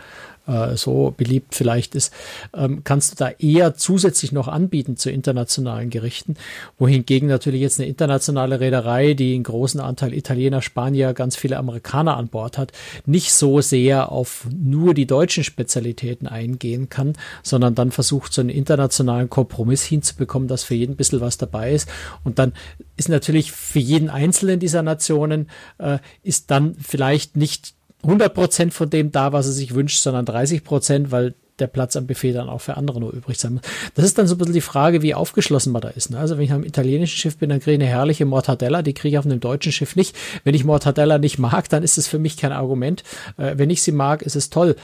äh, 0.46 0.76
so 0.76 1.14
beliebt 1.16 1.54
vielleicht 1.54 1.94
ist, 1.94 2.12
ähm, 2.54 2.82
kannst 2.84 3.12
du 3.12 3.16
da 3.16 3.30
eher 3.30 3.74
zusätzlich 3.74 4.32
noch 4.32 4.48
anbieten 4.48 4.96
zu 4.96 5.10
internationalen 5.10 5.90
Gerichten. 5.90 6.36
Wohingegen 6.78 7.28
natürlich 7.28 7.60
jetzt 7.60 7.80
eine 7.80 7.88
internationale 7.88 8.60
Reederei, 8.60 9.14
die 9.14 9.34
einen 9.34 9.44
großen 9.44 9.80
Anteil 9.80 10.14
Italiener, 10.14 10.62
Spanier, 10.62 11.14
ganz 11.14 11.36
viele 11.36 11.56
Amerikaner 11.56 12.16
an 12.16 12.28
Bord 12.28 12.58
hat, 12.58 12.72
nicht 13.06 13.32
so 13.32 13.60
sehr 13.60 14.12
auf 14.12 14.46
nur 14.54 14.94
die 14.94 15.06
deutschen 15.06 15.44
Spezialitäten 15.44 16.26
eingehen 16.26 16.88
kann, 16.88 17.14
sondern 17.42 17.74
dann 17.74 17.90
versucht, 17.90 18.32
so 18.32 18.40
einen 18.40 18.50
internationalen 18.50 19.30
Kompromiss 19.30 19.82
hinzubekommen, 19.84 20.48
dass 20.48 20.64
für 20.64 20.74
jeden 20.74 20.94
ein 20.94 20.96
bisschen 20.96 21.20
was 21.20 21.38
dabei 21.38 21.72
ist. 21.72 21.88
Und 22.22 22.38
dann 22.38 22.52
ist 22.96 23.08
natürlich 23.08 23.52
für 23.52 23.78
jeden 23.78 24.10
einzelnen 24.10 24.60
dieser 24.60 24.82
Nationen 24.82 25.48
äh, 25.78 25.98
ist 26.22 26.50
dann 26.50 26.74
vielleicht 26.74 27.36
nicht 27.36 27.74
100 28.04 28.32
Prozent 28.32 28.74
von 28.74 28.88
dem 28.88 29.12
da, 29.12 29.32
was 29.32 29.46
er 29.46 29.52
sich 29.52 29.74
wünscht, 29.74 29.98
sondern 29.98 30.24
30 30.24 30.64
Prozent, 30.64 31.10
weil 31.10 31.34
der 31.58 31.66
Platz 31.68 31.94
am 31.96 32.06
Buffet 32.06 32.32
dann 32.32 32.48
auch 32.48 32.60
für 32.60 32.76
andere 32.76 33.00
nur 33.00 33.12
übrig 33.12 33.38
sein 33.38 33.54
muss. 33.54 33.62
Das 33.94 34.04
ist 34.04 34.18
dann 34.18 34.26
so 34.26 34.34
ein 34.34 34.38
bisschen 34.38 34.54
die 34.54 34.60
Frage, 34.60 35.02
wie 35.02 35.14
aufgeschlossen 35.14 35.72
man 35.72 35.82
da 35.82 35.88
ist. 35.88 36.10
Ne? 36.10 36.18
Also 36.18 36.36
wenn 36.36 36.44
ich 36.44 36.52
am 36.52 36.64
italienischen 36.64 37.16
Schiff 37.16 37.36
bin, 37.36 37.50
dann 37.50 37.60
kriege 37.60 37.76
ich 37.76 37.80
eine 37.80 37.90
herrliche 37.90 38.24
Mortadella, 38.24 38.82
die 38.82 38.94
kriege 38.94 39.14
ich 39.14 39.18
auf 39.18 39.24
einem 39.24 39.40
deutschen 39.40 39.70
Schiff 39.70 39.94
nicht. 39.94 40.16
Wenn 40.42 40.54
ich 40.54 40.64
Mortadella 40.64 41.18
nicht 41.18 41.38
mag, 41.38 41.68
dann 41.68 41.82
ist 41.82 41.96
es 41.96 42.08
für 42.08 42.18
mich 42.18 42.36
kein 42.36 42.52
Argument. 42.52 43.04
Äh, 43.36 43.54
wenn 43.56 43.70
ich 43.70 43.82
sie 43.82 43.92
mag, 43.92 44.22
ist 44.22 44.36
es 44.36 44.50
toll 44.50 44.74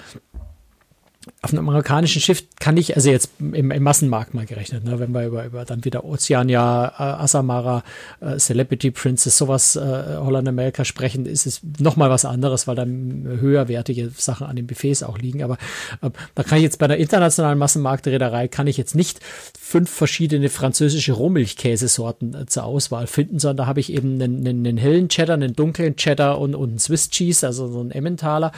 auf 1.42 1.52
einem 1.52 1.68
amerikanischen 1.68 2.22
Schiff 2.22 2.44
kann 2.60 2.78
ich, 2.78 2.96
also 2.96 3.10
jetzt 3.10 3.30
im, 3.40 3.70
im 3.70 3.82
Massenmarkt 3.82 4.32
mal 4.32 4.46
gerechnet, 4.46 4.84
ne, 4.84 4.98
wenn 4.98 5.12
wir 5.12 5.26
über, 5.26 5.44
über 5.44 5.66
dann 5.66 5.84
wieder 5.84 6.02
Oceania, 6.02 6.94
äh, 6.98 7.22
Asamara, 7.22 7.82
äh, 8.20 8.38
Celebrity 8.38 8.90
Princess, 8.90 9.36
sowas 9.36 9.76
äh, 9.76 9.80
Holland 9.80 10.48
America 10.48 10.82
sprechen, 10.82 11.26
ist 11.26 11.44
es 11.44 11.60
nochmal 11.78 12.08
was 12.08 12.24
anderes, 12.24 12.66
weil 12.66 12.74
dann 12.74 13.26
höherwertige 13.38 14.10
Sachen 14.16 14.46
an 14.46 14.56
den 14.56 14.66
Buffets 14.66 15.02
auch 15.02 15.18
liegen. 15.18 15.42
Aber 15.42 15.58
äh, 16.00 16.08
da 16.34 16.42
kann 16.42 16.56
ich 16.56 16.64
jetzt 16.64 16.78
bei 16.78 16.86
einer 16.86 16.96
internationalen 16.96 17.58
Massenmarktreederei 17.58 18.48
kann 18.48 18.66
ich 18.66 18.78
jetzt 18.78 18.94
nicht 18.94 19.20
fünf 19.58 19.90
verschiedene 19.90 20.48
französische 20.48 21.12
Rohmilchkäsesorten 21.12 22.34
äh, 22.34 22.46
zur 22.46 22.64
Auswahl 22.64 23.06
finden, 23.06 23.38
sondern 23.38 23.58
da 23.58 23.66
habe 23.66 23.80
ich 23.80 23.92
eben 23.92 24.14
einen, 24.14 24.46
einen, 24.46 24.66
einen 24.66 24.78
hellen 24.78 25.10
Cheddar, 25.10 25.34
einen 25.34 25.54
dunklen 25.54 25.96
Cheddar 25.96 26.38
und, 26.38 26.54
und 26.54 26.70
einen 26.70 26.78
Swiss 26.78 27.10
Cheese, 27.10 27.46
also 27.46 27.68
so 27.68 27.80
einen 27.80 27.90
Emmentaler 27.90 28.52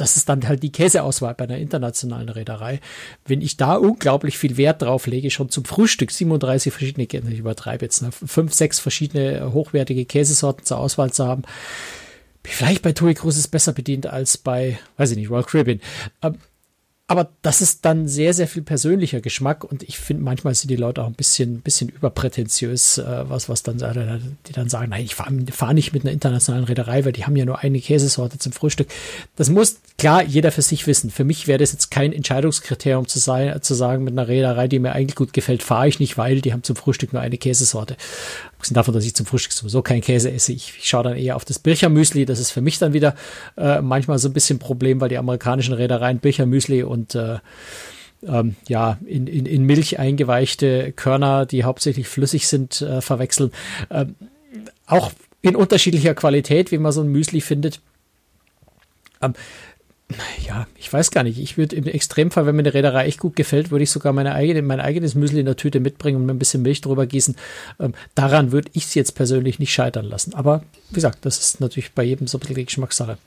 das 0.00 0.16
ist 0.16 0.28
dann 0.28 0.48
halt 0.48 0.62
die 0.62 0.72
Käseauswahl 0.72 1.34
bei 1.34 1.44
einer 1.44 1.58
internationalen 1.58 2.28
Reederei. 2.28 2.80
Wenn 3.26 3.42
ich 3.42 3.56
da 3.56 3.74
unglaublich 3.74 4.38
viel 4.38 4.56
Wert 4.56 4.82
drauf 4.82 5.06
lege, 5.06 5.30
schon 5.30 5.50
zum 5.50 5.64
Frühstück 5.64 6.10
37 6.10 6.72
verschiedene, 6.72 7.04
ich 7.04 7.38
übertreibe 7.38 7.84
jetzt, 7.84 8.02
ne, 8.02 8.10
fünf, 8.10 8.54
sechs 8.54 8.78
verschiedene 8.78 9.52
hochwertige 9.52 10.06
Käsesorten 10.06 10.64
zur 10.64 10.78
Auswahl 10.78 11.12
zu 11.12 11.26
haben, 11.26 11.42
vielleicht 12.44 12.82
bei 12.82 12.92
TUI 12.92 13.14
Cruises 13.14 13.48
besser 13.48 13.72
bedient 13.72 14.06
als 14.06 14.38
bei, 14.38 14.78
weiß 14.96 15.10
ich 15.10 15.16
nicht, 15.18 15.30
Royal 15.30 15.44
Caribbean. 15.44 15.80
Aber 17.10 17.28
das 17.42 17.60
ist 17.60 17.84
dann 17.84 18.06
sehr, 18.06 18.32
sehr 18.34 18.46
viel 18.46 18.62
persönlicher 18.62 19.20
Geschmack 19.20 19.64
und 19.64 19.82
ich 19.82 19.98
finde, 19.98 20.22
manchmal 20.22 20.54
sind 20.54 20.70
die 20.70 20.76
Leute 20.76 21.02
auch 21.02 21.08
ein 21.08 21.14
bisschen, 21.14 21.60
bisschen 21.60 21.88
überprätentiös, 21.88 22.98
äh, 22.98 23.28
was, 23.28 23.48
was 23.48 23.64
dann, 23.64 23.78
die 24.46 24.52
dann 24.52 24.68
sagen, 24.68 24.90
nein, 24.90 25.02
ich 25.02 25.16
fahre 25.16 25.34
fahr 25.50 25.74
nicht 25.74 25.92
mit 25.92 26.04
einer 26.04 26.12
internationalen 26.12 26.66
Reederei, 26.66 27.04
weil 27.04 27.10
die 27.10 27.24
haben 27.24 27.34
ja 27.34 27.44
nur 27.44 27.58
eine 27.58 27.80
Käsesorte 27.80 28.38
zum 28.38 28.52
Frühstück. 28.52 28.86
Das 29.34 29.50
muss 29.50 29.80
klar 29.98 30.22
jeder 30.22 30.52
für 30.52 30.62
sich 30.62 30.86
wissen. 30.86 31.10
Für 31.10 31.24
mich 31.24 31.48
wäre 31.48 31.58
das 31.58 31.72
jetzt 31.72 31.90
kein 31.90 32.12
Entscheidungskriterium 32.12 33.08
zu 33.08 33.18
sein, 33.18 33.60
zu 33.60 33.74
sagen, 33.74 34.04
mit 34.04 34.12
einer 34.12 34.28
Reederei, 34.28 34.68
die 34.68 34.78
mir 34.78 34.92
eigentlich 34.92 35.16
gut 35.16 35.32
gefällt, 35.32 35.64
fahre 35.64 35.88
ich 35.88 35.98
nicht, 35.98 36.16
weil 36.16 36.40
die 36.40 36.52
haben 36.52 36.62
zum 36.62 36.76
Frühstück 36.76 37.12
nur 37.12 37.22
eine 37.22 37.38
Käsesorte. 37.38 37.96
Abgesehen 38.60 38.74
davon, 38.74 38.92
dass 38.92 39.06
ich 39.06 39.14
zum 39.14 39.24
Frühstück 39.24 39.54
sowieso 39.54 39.80
kein 39.80 40.02
Käse 40.02 40.30
esse. 40.30 40.52
Ich, 40.52 40.74
ich 40.76 40.86
schaue 40.86 41.04
dann 41.04 41.16
eher 41.16 41.34
auf 41.34 41.46
das 41.46 41.58
Birchermüsli. 41.58 42.26
Das 42.26 42.38
ist 42.38 42.50
für 42.50 42.60
mich 42.60 42.78
dann 42.78 42.92
wieder 42.92 43.14
äh, 43.56 43.80
manchmal 43.80 44.18
so 44.18 44.28
ein 44.28 44.34
bisschen 44.34 44.56
ein 44.56 44.60
Problem, 44.60 45.00
weil 45.00 45.08
die 45.08 45.16
amerikanischen 45.16 45.72
Reedereien 45.72 46.18
Birchermüsli 46.18 46.82
und 46.82 47.14
äh, 47.14 47.38
ähm, 48.22 48.56
ja, 48.68 48.98
in, 49.06 49.26
in, 49.26 49.46
in 49.46 49.64
Milch 49.64 49.98
eingeweichte 49.98 50.92
Körner, 50.92 51.46
die 51.46 51.64
hauptsächlich 51.64 52.06
flüssig 52.06 52.48
sind, 52.48 52.82
äh, 52.82 53.00
verwechseln. 53.00 53.50
Ähm, 53.90 54.14
auch 54.84 55.10
in 55.40 55.56
unterschiedlicher 55.56 56.14
Qualität, 56.14 56.70
wie 56.70 56.76
man 56.76 56.92
so 56.92 57.00
ein 57.00 57.08
Müsli 57.08 57.40
findet. 57.40 57.80
Ähm, 59.22 59.32
ja, 60.46 60.66
ich 60.76 60.92
weiß 60.92 61.10
gar 61.10 61.22
nicht. 61.22 61.38
Ich 61.38 61.56
würde 61.56 61.76
im 61.76 61.86
Extremfall, 61.86 62.46
wenn 62.46 62.56
mir 62.56 62.62
eine 62.62 62.74
Reederei 62.74 63.06
echt 63.06 63.20
gut 63.20 63.36
gefällt, 63.36 63.70
würde 63.70 63.84
ich 63.84 63.90
sogar 63.90 64.12
meine 64.12 64.34
eigene, 64.34 64.62
mein 64.62 64.80
eigenes 64.80 65.14
Müsli 65.14 65.40
in 65.40 65.46
der 65.46 65.56
Tüte 65.56 65.80
mitbringen 65.80 66.16
und 66.16 66.26
mir 66.26 66.34
ein 66.34 66.38
bisschen 66.38 66.62
Milch 66.62 66.80
drüber 66.80 67.06
gießen. 67.06 67.36
Ähm, 67.78 67.94
daran 68.14 68.52
würde 68.52 68.70
ich 68.72 68.84
es 68.84 68.94
jetzt 68.94 69.14
persönlich 69.14 69.58
nicht 69.58 69.72
scheitern 69.72 70.06
lassen. 70.06 70.34
Aber 70.34 70.62
wie 70.88 70.94
gesagt, 70.94 71.24
das 71.24 71.38
ist 71.38 71.60
natürlich 71.60 71.92
bei 71.92 72.02
jedem 72.02 72.26
so 72.26 72.38
ein 72.38 72.40
bisschen 72.40 72.66
Geschmackssache. 72.66 73.18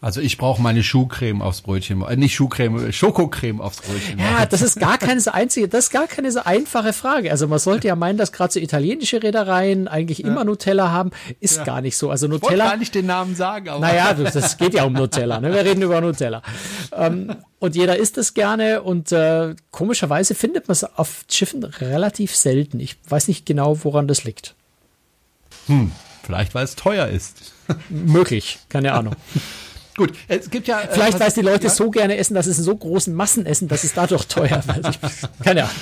Also 0.00 0.20
ich 0.20 0.38
brauche 0.38 0.62
meine 0.62 0.84
Schuhcreme 0.84 1.42
aufs 1.42 1.62
Brötchen, 1.62 2.02
äh, 2.02 2.16
nicht 2.16 2.34
Schuhcreme, 2.34 2.92
Schokocreme 2.92 3.60
aufs 3.60 3.80
Brötchen. 3.82 4.18
Ja, 4.18 4.46
das 4.46 4.62
ist 4.62 4.78
gar 4.80 4.96
keine 4.96 5.20
so 5.20 5.32
einzige, 5.32 5.68
das 5.68 5.86
ist 5.86 5.90
gar 5.90 6.06
keine 6.06 6.30
so 6.30 6.40
einfache 6.44 6.92
Frage. 6.92 7.30
Also 7.32 7.48
man 7.48 7.58
sollte 7.58 7.88
ja 7.88 7.96
meinen, 7.96 8.16
dass 8.16 8.30
gerade 8.30 8.52
so 8.52 8.60
italienische 8.60 9.22
Reedereien 9.22 9.88
eigentlich 9.88 10.18
ja. 10.18 10.28
immer 10.28 10.44
Nutella 10.44 10.90
haben, 10.90 11.10
ist 11.40 11.58
ja. 11.58 11.64
gar 11.64 11.80
nicht 11.80 11.96
so. 11.96 12.10
Also 12.10 12.28
Nutella. 12.28 12.52
Ich 12.52 12.58
wollte 12.58 12.70
gar 12.70 12.76
nicht 12.76 12.94
den 12.94 13.06
Namen 13.06 13.34
sagen, 13.34 13.68
aber. 13.68 13.80
Naja, 13.80 14.14
das 14.14 14.56
geht 14.56 14.74
ja 14.74 14.84
um 14.84 14.92
Nutella. 14.92 15.40
Ne? 15.40 15.52
Wir 15.52 15.64
reden 15.64 15.82
über 15.82 16.00
Nutella. 16.00 16.42
Ähm, 16.92 17.34
und 17.58 17.74
jeder 17.74 17.96
isst 17.96 18.18
es 18.18 18.34
gerne 18.34 18.82
und 18.82 19.10
äh, 19.10 19.56
komischerweise 19.72 20.36
findet 20.36 20.68
man 20.68 20.74
es 20.74 20.84
auf 20.84 21.24
Schiffen 21.28 21.64
relativ 21.64 22.36
selten. 22.36 22.78
Ich 22.78 22.96
weiß 23.08 23.26
nicht 23.26 23.46
genau, 23.46 23.82
woran 23.82 24.06
das 24.06 24.22
liegt. 24.22 24.54
Hm, 25.66 25.90
vielleicht 26.22 26.54
weil 26.54 26.64
es 26.64 26.76
teuer 26.76 27.08
ist. 27.08 27.52
Möglich, 27.88 28.60
keine 28.68 28.92
Ahnung. 28.92 29.16
Gut, 29.98 30.12
es 30.28 30.48
gibt 30.48 30.68
ja. 30.68 30.80
Äh, 30.80 30.88
Vielleicht, 30.92 31.18
weil 31.18 31.28
es 31.28 31.34
die 31.34 31.42
Leute 31.42 31.64
ja? 31.64 31.70
so 31.70 31.90
gerne 31.90 32.16
essen, 32.16 32.34
dass 32.34 32.46
es 32.46 32.56
in 32.58 32.64
so 32.64 32.74
großen 32.74 33.12
Massen 33.12 33.44
essen, 33.44 33.66
dass 33.66 33.82
es 33.82 33.92
dadurch 33.92 34.26
teuer 34.28 34.62
wird. 34.66 34.98
Keine 35.44 35.64
Ahnung. 35.64 35.74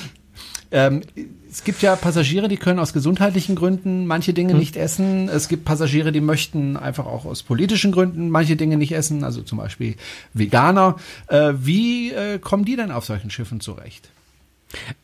Ähm, 0.72 1.02
es 1.50 1.64
gibt 1.64 1.80
ja 1.82 1.94
Passagiere, 1.96 2.48
die 2.48 2.56
können 2.56 2.78
aus 2.78 2.92
gesundheitlichen 2.92 3.56
Gründen 3.56 4.06
manche 4.06 4.32
Dinge 4.32 4.52
hm. 4.52 4.58
nicht 4.58 4.76
essen. 4.76 5.28
Es 5.28 5.48
gibt 5.48 5.64
Passagiere, 5.64 6.12
die 6.12 6.20
möchten 6.20 6.76
einfach 6.76 7.06
auch 7.06 7.24
aus 7.26 7.42
politischen 7.42 7.92
Gründen 7.92 8.30
manche 8.30 8.56
Dinge 8.56 8.76
nicht 8.76 8.92
essen, 8.92 9.22
also 9.22 9.42
zum 9.42 9.58
Beispiel 9.58 9.96
Veganer. 10.32 10.96
Äh, 11.28 11.52
wie 11.58 12.10
äh, 12.12 12.38
kommen 12.38 12.64
die 12.64 12.76
denn 12.76 12.90
auf 12.90 13.04
solchen 13.04 13.30
Schiffen 13.30 13.60
zurecht? 13.60 14.08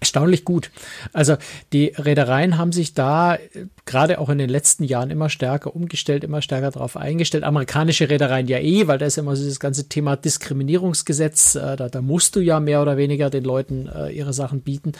Erstaunlich 0.01 0.45
gut. 0.45 0.71
Also 1.13 1.37
die 1.73 1.93
Reedereien 1.97 2.59
haben 2.59 2.73
sich 2.73 2.95
da 2.95 3.37
äh, 3.37 3.67
gerade 3.85 4.19
auch 4.19 4.29
in 4.29 4.39
den 4.39 4.49
letzten 4.49 4.85
Jahren 4.85 5.11
immer 5.11 5.29
stärker 5.29 5.75
umgestellt, 5.75 6.25
immer 6.25 6.43
stärker 6.43 6.71
darauf 6.71 6.97
eingestellt. 6.97 7.45
Amerikanische 7.45 8.09
Reedereien 8.09 8.47
ja 8.47 8.59
eh, 8.59 8.87
weil 8.87 8.99
da 8.99 9.07
ist 9.07 9.19
immer 9.19 9.35
das 9.35 9.61
ganze 9.61 9.89
Thema 9.89 10.17
Diskriminierungsgesetz. 10.17 11.55
Äh, 11.55 11.77
da, 11.77 11.89
da, 11.89 12.03
musst 12.03 12.37
du 12.37 12.41
ja 12.41 12.61
mehr 12.61 12.83
oder 12.83 12.97
weniger 12.97 13.31
den 13.31 13.45
Leuten 13.45 13.89
äh, 13.89 14.11
ihre 14.11 14.33
Sachen 14.33 14.61
bieten. 14.61 14.93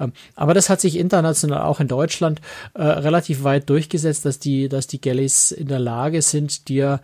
Ähm, 0.00 0.12
aber 0.34 0.54
das 0.54 0.68
hat 0.70 0.80
sich 0.80 0.96
international 0.96 1.62
auch 1.62 1.80
in 1.80 1.88
Deutschland 1.88 2.40
relativ 2.74 3.44
weit 3.44 3.68
durchgesetzt, 3.70 4.24
dass 4.24 4.38
die, 4.38 4.68
dass 4.68 4.86
die 4.86 5.00
Galleys 5.00 5.52
in 5.52 5.68
der 5.68 5.78
Lage 5.78 6.22
sind, 6.22 6.68
dir 6.68 7.00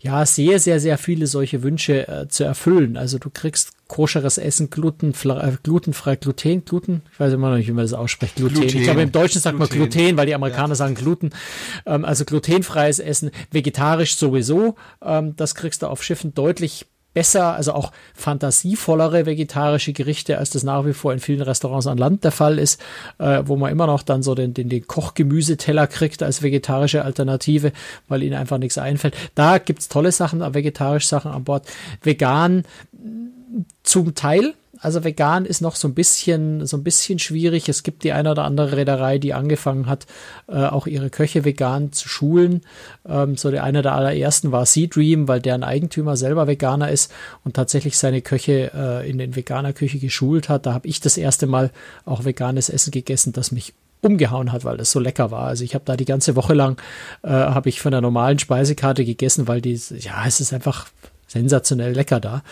ja 0.00 0.24
sehr, 0.26 0.60
sehr, 0.60 0.80
sehr 0.80 0.96
viele 0.96 1.26
solche 1.26 1.62
Wünsche 1.62 2.06
äh, 2.06 2.28
zu 2.28 2.44
erfüllen. 2.44 2.96
Also 2.96 3.18
du 3.18 3.30
kriegst 3.30 3.72
koscheres 3.88 4.38
Essen, 4.38 4.70
glutenfrei, 4.70 5.48
äh, 5.48 5.56
glutenfrei, 5.62 6.16
Gluten, 6.16 6.64
Gluten, 6.64 7.02
ich 7.12 7.18
weiß 7.18 7.32
immer 7.32 7.50
noch 7.50 7.56
nicht, 7.56 7.68
wie 7.68 7.72
man 7.72 7.84
das 7.84 7.94
ausspricht, 7.94 8.36
Gluten. 8.36 8.54
Gluten. 8.54 8.76
Ich 8.76 8.84
glaube, 8.84 9.02
im 9.02 9.12
Deutschen 9.12 9.40
sagt 9.40 9.56
Gluten. 9.56 9.78
man 9.78 9.90
Gluten, 9.90 10.16
weil 10.16 10.26
die 10.26 10.34
Amerikaner 10.34 10.70
ja. 10.70 10.74
sagen 10.76 10.94
Gluten. 10.94 11.30
Ähm, 11.86 12.04
also 12.04 12.24
glutenfreies 12.24 13.00
Essen, 13.00 13.30
vegetarisch 13.50 14.16
sowieso. 14.16 14.76
Ähm, 15.02 15.34
das 15.36 15.54
kriegst 15.54 15.82
du 15.82 15.86
auf 15.86 16.04
Schiffen 16.04 16.34
deutlich 16.34 16.86
besser, 17.14 17.54
also 17.54 17.72
auch 17.72 17.92
fantasievollere 18.14 19.26
vegetarische 19.26 19.92
Gerichte, 19.92 20.38
als 20.38 20.50
das 20.50 20.62
nach 20.62 20.84
wie 20.86 20.92
vor 20.92 21.12
in 21.12 21.18
vielen 21.18 21.42
Restaurants 21.42 21.86
an 21.86 21.98
Land 21.98 22.24
der 22.24 22.32
Fall 22.32 22.58
ist, 22.58 22.80
äh, 23.18 23.42
wo 23.44 23.56
man 23.56 23.72
immer 23.72 23.86
noch 23.86 24.02
dann 24.02 24.22
so 24.22 24.34
den, 24.34 24.54
den, 24.54 24.68
den 24.68 24.86
Kochgemüseteller 24.86 25.86
kriegt 25.86 26.22
als 26.22 26.42
vegetarische 26.42 27.04
Alternative, 27.04 27.72
weil 28.08 28.22
ihnen 28.22 28.34
einfach 28.34 28.58
nichts 28.58 28.78
einfällt. 28.78 29.16
Da 29.34 29.58
gibt's 29.58 29.88
tolle 29.88 30.12
Sachen, 30.12 30.40
vegetarische 30.54 31.08
Sachen 31.08 31.32
an 31.32 31.44
Bord. 31.44 31.66
Vegan 32.02 32.64
zum 33.82 34.14
Teil, 34.14 34.54
also 34.80 35.04
vegan 35.04 35.44
ist 35.44 35.60
noch 35.60 35.76
so 35.76 35.88
ein 35.88 35.94
bisschen, 35.94 36.66
so 36.66 36.76
ein 36.76 36.84
bisschen 36.84 37.18
schwierig. 37.18 37.68
Es 37.68 37.82
gibt 37.82 38.04
die 38.04 38.12
eine 38.12 38.30
oder 38.30 38.44
andere 38.44 38.76
Reederei, 38.76 39.18
die 39.18 39.34
angefangen 39.34 39.86
hat, 39.86 40.06
äh, 40.48 40.64
auch 40.64 40.86
ihre 40.86 41.10
Köche 41.10 41.44
vegan 41.44 41.92
zu 41.92 42.08
schulen. 42.08 42.62
Ähm, 43.08 43.36
so 43.36 43.50
der 43.50 43.64
eine 43.64 43.82
der 43.82 43.94
allerersten 43.94 44.52
war 44.52 44.66
Sea 44.66 44.86
Dream, 44.86 45.28
weil 45.28 45.40
deren 45.40 45.64
Eigentümer 45.64 46.16
selber 46.16 46.46
Veganer 46.46 46.90
ist 46.90 47.12
und 47.44 47.54
tatsächlich 47.54 47.98
seine 47.98 48.22
Köche 48.22 48.70
äh, 48.74 49.10
in 49.10 49.18
den 49.18 49.34
veganer 49.34 49.72
Küche 49.72 49.98
geschult 49.98 50.48
hat. 50.48 50.66
Da 50.66 50.74
habe 50.74 50.88
ich 50.88 51.00
das 51.00 51.16
erste 51.16 51.46
Mal 51.46 51.70
auch 52.04 52.24
veganes 52.24 52.68
Essen 52.68 52.90
gegessen, 52.90 53.32
das 53.32 53.52
mich 53.52 53.74
umgehauen 54.00 54.52
hat, 54.52 54.64
weil 54.64 54.76
das 54.76 54.92
so 54.92 55.00
lecker 55.00 55.30
war. 55.32 55.48
Also 55.48 55.64
ich 55.64 55.74
habe 55.74 55.84
da 55.84 55.96
die 55.96 56.04
ganze 56.04 56.36
Woche 56.36 56.54
lang 56.54 56.80
äh, 57.22 57.30
habe 57.30 57.68
ich 57.68 57.80
von 57.80 57.90
der 57.90 58.00
normalen 58.00 58.38
Speisekarte 58.38 59.04
gegessen, 59.04 59.48
weil 59.48 59.60
die 59.60 59.80
ja 59.98 60.24
es 60.26 60.40
ist 60.40 60.52
einfach 60.52 60.86
sensationell 61.26 61.92
lecker 61.92 62.20
da 62.20 62.42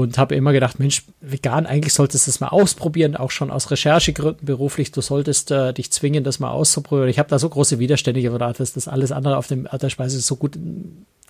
und 0.00 0.18
habe 0.18 0.34
immer 0.34 0.52
gedacht, 0.52 0.78
Mensch, 0.78 1.04
vegan, 1.20 1.66
eigentlich 1.66 1.94
solltest 1.94 2.26
du 2.26 2.30
das 2.30 2.40
mal 2.40 2.48
ausprobieren, 2.48 3.16
auch 3.16 3.30
schon 3.30 3.50
aus 3.50 3.70
Recherchegründen 3.70 4.44
beruflich, 4.44 4.90
du 4.90 5.00
solltest 5.00 5.50
äh, 5.50 5.72
dich 5.72 5.92
zwingen, 5.92 6.24
das 6.24 6.40
mal 6.40 6.50
auszuprobieren. 6.50 7.08
Ich 7.08 7.18
habe 7.18 7.28
da 7.28 7.38
so 7.38 7.48
große 7.48 7.78
Widerstände 7.78 8.20
gedacht, 8.20 8.58
dass 8.58 8.72
das 8.72 8.88
alles 8.88 9.12
andere 9.12 9.36
auf 9.36 9.46
dem 9.46 9.68
der 9.80 9.90
Speise 9.90 10.20
so 10.20 10.36
gut 10.36 10.58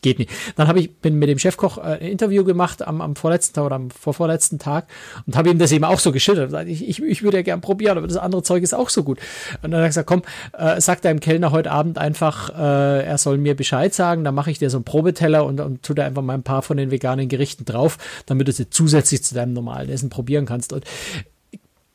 geht 0.05 0.21
nicht. 0.21 0.31
Dann 0.55 0.69
habe 0.69 0.79
ich 0.79 0.95
bin 0.95 1.19
mit 1.19 1.29
dem 1.29 1.39
Chefkoch 1.39 1.79
äh, 1.79 1.99
ein 2.01 2.03
Interview 2.03 2.45
gemacht 2.45 2.87
am, 2.87 3.01
am 3.01 3.17
vorletzten 3.17 3.55
Tag 3.55 3.65
oder 3.65 3.77
am 3.77 3.91
vorvorletzten 3.91 4.61
Tag 4.61 4.87
und 5.27 5.37
habe 5.37 5.51
ihm 5.51 5.59
das 5.59 5.73
eben 5.73 5.85
auch 5.85 5.99
so 5.99 6.13
geschildert. 6.13 6.69
Ich, 6.69 6.87
ich, 6.87 7.03
ich 7.03 7.23
würde 7.23 7.39
ja 7.39 7.43
gern 7.43 7.61
probieren, 7.61 7.99
aber 7.99 8.07
das 8.07 8.19
andere 8.19 8.43
Zeug 8.43 8.63
ist 8.63 8.75
auch 8.75 8.91
so 8.91 9.03
gut. 9.03 9.19
Und 9.63 9.73
dann 9.73 9.81
hat 9.81 9.87
er 9.87 9.89
gesagt, 9.89 10.07
komm, 10.07 10.23
äh, 10.57 10.81
sag 10.81 11.03
deinem 11.03 11.19
Kellner 11.19 11.51
heute 11.51 11.73
Abend 11.73 11.99
einfach, 11.99 12.51
äh, 12.51 13.05
er 13.05 13.19
soll 13.19 13.39
mir 13.39 13.57
Bescheid 13.57 13.93
sagen, 13.95 14.23
dann 14.23 14.35
mache 14.35 14.51
ich 14.51 14.59
dir 14.59 14.71
so 14.71 14.77
einen 14.77 14.85
Probeteller 14.85 15.45
und, 15.45 15.59
und 15.61 15.83
tu 15.83 15.95
da 15.95 16.05
einfach 16.05 16.23
mal 16.23 16.35
ein 16.35 16.43
paar 16.43 16.63
von 16.63 16.77
den 16.77 16.91
veganen 16.91 17.29
Gerichten 17.29 17.65
drauf, 17.65 17.99
damit 18.27 18.47
du 18.47 18.53
sie 18.53 18.69
zusätzlich 18.69 19.25
zu 19.25 19.35
deinem 19.35 19.55
normalen 19.55 19.89
Essen 19.89 20.11
probieren 20.11 20.45
kannst. 20.45 20.75
Und 20.75 20.85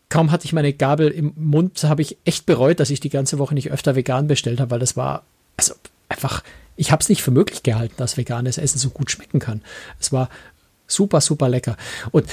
kaum 0.10 0.32
hatte 0.32 0.46
ich 0.46 0.54
meine 0.54 0.74
Gabel 0.74 1.10
im 1.10 1.34
Mund, 1.36 1.84
habe 1.84 2.02
ich 2.02 2.18
echt 2.26 2.48
bereut, 2.48 2.80
dass 2.80 2.90
ich 2.90 3.00
die 3.00 3.10
ganze 3.10 3.38
Woche 3.38 3.54
nicht 3.54 3.72
öfter 3.72 3.96
vegan 3.96 4.28
bestellt 4.28 4.60
habe, 4.60 4.72
weil 4.72 4.80
das 4.80 4.98
war 4.98 5.24
also 5.58 5.76
einfach 6.10 6.44
ich 6.80 6.94
habe 6.94 7.02
es 7.02 7.10
nicht 7.10 7.22
für 7.22 7.32
möglich 7.32 7.62
gehalten, 7.62 7.96
dass 7.98 8.16
veganes 8.16 8.58
Essen 8.58 8.80
so 8.80 8.90
gut 8.90 9.12
schmecken 9.12 9.40
kann. 9.40 9.62
Es 10.00 10.14
war 10.14 10.30
super, 10.88 11.20
super 11.20 11.50
lecker. 11.50 11.76
Und 12.12 12.26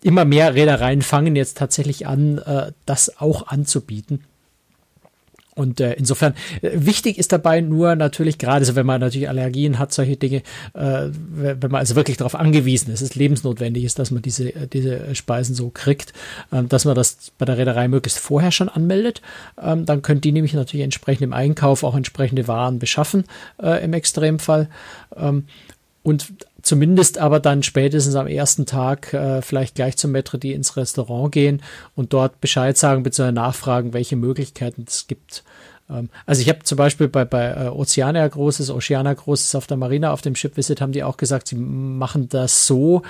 immer 0.00 0.24
mehr 0.24 0.54
Reedereien 0.54 1.02
fangen 1.02 1.34
jetzt 1.34 1.58
tatsächlich 1.58 2.06
an, 2.06 2.38
äh, 2.38 2.70
das 2.86 3.18
auch 3.20 3.48
anzubieten. 3.48 4.22
Und 5.54 5.80
äh, 5.80 5.94
insofern 5.94 6.34
äh, 6.62 6.70
wichtig 6.74 7.18
ist 7.18 7.32
dabei 7.32 7.60
nur 7.60 7.94
natürlich 7.94 8.38
gerade, 8.38 8.64
so 8.64 8.74
wenn 8.74 8.86
man 8.86 9.00
natürlich 9.00 9.28
Allergien 9.28 9.78
hat, 9.78 9.92
solche 9.92 10.16
Dinge, 10.16 10.42
äh, 10.74 11.08
wenn 11.10 11.70
man 11.70 11.76
also 11.76 11.96
wirklich 11.96 12.16
darauf 12.16 12.34
angewiesen 12.34 12.92
ist, 12.92 13.00
es 13.00 13.14
lebensnotwendig 13.14 13.84
ist, 13.84 13.98
dass 13.98 14.10
man 14.10 14.22
diese 14.22 14.54
äh, 14.54 14.66
diese 14.66 15.14
Speisen 15.14 15.54
so 15.54 15.70
kriegt, 15.70 16.12
ähm, 16.52 16.68
dass 16.68 16.84
man 16.84 16.94
das 16.94 17.32
bei 17.38 17.44
der 17.44 17.58
Reederei 17.58 17.88
möglichst 17.88 18.18
vorher 18.18 18.50
schon 18.50 18.68
anmeldet. 18.68 19.22
Ähm, 19.60 19.84
dann 19.84 20.02
können 20.02 20.20
die 20.20 20.32
nämlich 20.32 20.54
natürlich 20.54 20.84
entsprechend 20.84 21.22
im 21.22 21.32
Einkauf 21.32 21.84
auch 21.84 21.94
entsprechende 21.94 22.48
Waren 22.48 22.78
beschaffen 22.78 23.24
äh, 23.62 23.84
im 23.84 23.92
Extremfall. 23.92 24.68
Ähm, 25.16 25.44
und 26.04 26.34
zumindest 26.62 27.18
aber 27.18 27.40
dann 27.40 27.64
spätestens 27.64 28.14
am 28.14 28.28
ersten 28.28 28.66
Tag 28.66 29.12
äh, 29.12 29.42
vielleicht 29.42 29.74
gleich 29.74 29.96
zum 29.96 30.12
Maitre 30.12 30.38
d' 30.38 30.52
ins 30.52 30.76
Restaurant 30.76 31.32
gehen 31.32 31.62
und 31.96 32.12
dort 32.12 32.40
Bescheid 32.40 32.78
sagen 32.78 33.02
bzw. 33.02 33.32
nachfragen, 33.32 33.92
welche 33.92 34.14
Möglichkeiten 34.14 34.84
es 34.86 35.06
gibt. 35.08 35.42
Ähm, 35.90 36.10
also 36.26 36.42
ich 36.42 36.48
habe 36.48 36.60
zum 36.62 36.76
Beispiel 36.76 37.08
bei, 37.08 37.24
bei 37.24 37.50
äh, 37.52 37.68
Oceania 37.68 38.28
Großes, 38.28 38.70
Oceana 38.70 39.14
Großes 39.14 39.54
auf 39.54 39.66
der 39.66 39.78
Marina 39.78 40.12
auf 40.12 40.20
dem 40.20 40.36
Ship 40.36 40.56
Visit 40.56 40.80
haben 40.80 40.92
die 40.92 41.02
auch 41.02 41.16
gesagt, 41.16 41.48
sie 41.48 41.56
machen 41.56 42.28
das 42.28 42.66
so, 42.66 43.02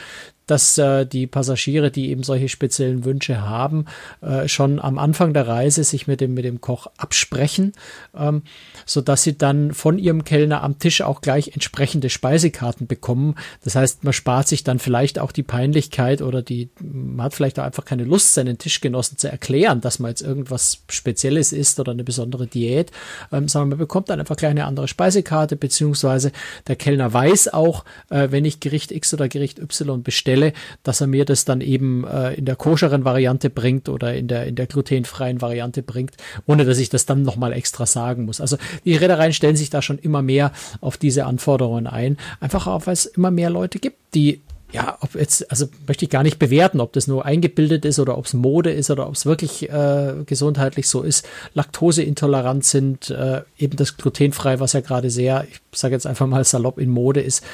dass 0.47 0.77
äh, 0.79 1.07
die 1.07 1.27
Passagiere, 1.27 1.91
die 1.91 2.11
eben 2.11 2.23
solche 2.23 2.49
speziellen 2.49 3.05
Wünsche 3.05 3.43
haben, 3.43 3.87
äh, 4.21 4.49
schon 4.49 4.79
am 4.81 4.99
Anfang 4.99 5.33
der 5.33 5.49
Reise 5.49 5.85
sich 5.85 6.07
mit 6.07 6.21
dem, 6.21 6.35
mit 6.35 6.45
dem 6.45 6.61
Koch 6.61 6.89
absprechen, 6.97 7.73
ähm, 8.17 8.43
so 8.85 9.01
dass 9.01 9.23
sie 9.23 9.37
dann 9.39 9.73
von 9.73 9.99
ihrem 9.99 10.25
Kellner 10.25 10.63
am 10.63 10.79
Tisch 10.79 11.03
auch 11.03 11.21
gleich 11.21 11.53
entsprechende 11.55 12.11
Speisekarten 12.11 12.87
bekommen. 12.87 13.37
Das 13.63 13.75
heißt, 13.75 14.05
man 14.05 14.13
spart 14.13 14.49
sich 14.49 14.65
dann 14.65 14.79
vielleicht 14.79 15.19
auch 15.19 15.33
die 15.33 15.43
Peinlichkeit 15.43 16.21
oder 16.21 16.43
die, 16.43 16.69
man 16.81 17.27
hat 17.27 17.35
vielleicht 17.35 17.59
auch 17.59 17.65
einfach 17.65 17.85
keine 17.85 18.05
Lust, 18.05 18.35
seinen 18.35 18.59
Tischgenossen 18.59 19.19
zu 19.19 19.31
erklären, 19.31 19.81
dass 19.81 19.99
man 19.99 20.11
jetzt 20.11 20.23
irgendwas 20.23 20.83
Spezielles 20.91 21.53
isst 21.53 21.81
oder 21.81 21.93
eine 21.93 22.05
besondere 22.05 22.47
Diät, 22.47 22.91
ähm, 23.33 23.49
sondern 23.49 23.71
man 23.71 23.79
bekommt 23.79 24.11
dann 24.11 24.21
einfach 24.21 24.37
gleich 24.37 24.51
eine 24.51 24.67
andere 24.67 24.89
Speisekarte, 24.89 25.57
beziehungsweise 25.57 26.33
der 26.67 26.77
Kellner 26.77 27.13
weiß 27.13 27.53
auch, 27.55 27.85
äh, 28.11 28.29
wenn 28.31 28.45
ich 28.45 28.61
Gericht 28.61 28.93
X 28.93 29.15
oder 29.15 29.29
Gericht 29.29 29.59
Y 29.59 30.03
bestelle, 30.03 30.34
bestelle, 30.35 30.53
dass 30.83 31.01
er 31.01 31.07
mir 31.07 31.25
das 31.25 31.45
dann 31.45 31.61
eben 31.61 32.05
äh, 32.05 32.35
in 32.35 32.45
der 32.45 32.57
koscheren 32.57 33.05
Variante 33.05 33.51
bringt 33.51 33.89
oder 33.89 34.15
in 34.15 34.29
der, 34.29 34.47
in 34.47 34.55
der 34.55 34.67
glutenfreien 34.67 35.41
Variante 35.41 35.83
bringt, 35.83 36.17
ohne 36.47 36.65
dass 36.65 36.79
ich 36.79 36.89
das 36.89 37.07
dann 37.07 37.23
nochmal 37.23 37.53
extra 37.53 37.87
sagen 37.87 38.25
muss. 38.25 38.41
Also 38.41 38.57
die 38.85 38.97
Reedereien 38.97 39.33
stellen 39.33 39.57
sich 39.57 39.71
da 39.71 39.83
schon 39.83 39.99
immer 39.99 40.23
mehr 40.23 40.53
auf 40.81 40.97
diese 40.97 41.27
Anforderungen 41.27 41.87
ein, 41.87 42.17
einfach 42.41 42.67
auch, 42.67 42.87
weil 42.87 42.95
es 42.95 43.07
immer 43.07 43.31
mehr 43.31 43.51
Leute 43.51 43.79
gibt, 43.79 43.99
die 44.15 44.43
ja, 44.75 44.99
ob 45.01 45.15
jetzt, 45.15 45.49
also 45.53 45.69
möchte 45.87 46.05
ich 46.05 46.11
gar 46.11 46.25
nicht 46.25 46.41
bewerten, 46.41 46.81
ob 46.81 46.93
das 46.93 47.07
nur 47.07 47.25
eingebildet 47.25 47.85
ist 47.85 48.01
oder 48.01 48.19
ob 48.19 48.27
es 48.27 48.35
Mode 48.35 48.73
ist 48.73 48.91
oder 48.91 49.07
ob 49.07 49.15
es 49.15 49.25
wirklich 49.25 49.71
äh, 49.71 50.15
gesundheitlich 50.27 50.89
so 50.89 51.03
ist, 51.03 51.25
laktoseintolerant 51.55 52.65
sind, 52.65 53.09
äh, 53.09 53.43
eben 53.57 53.77
das 53.77 53.97
glutenfrei, 53.97 54.59
was 54.59 54.73
ja 54.73 54.81
gerade 54.81 55.11
sehr, 55.11 55.47
ich 55.49 55.61
sage 55.73 55.95
jetzt 55.95 56.09
einfach 56.09 56.27
mal 56.27 56.43
salopp 56.43 56.81
in 56.81 56.91
Mode 56.91 57.21
ist, 57.21 57.45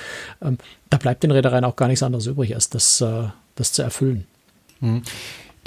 ähm, 0.41 0.57
da 0.89 0.97
bleibt 0.97 1.23
den 1.23 1.31
Reedereien 1.31 1.65
auch 1.65 1.77
gar 1.77 1.89
nichts 1.89 2.03
anderes 2.03 2.25
übrig, 2.25 2.55
als 2.55 2.71
das, 2.71 3.03
äh, 3.03 3.25
das 3.55 3.75
zu 3.75 3.83
erfüllen. 3.83 4.27
Mhm. 4.81 5.03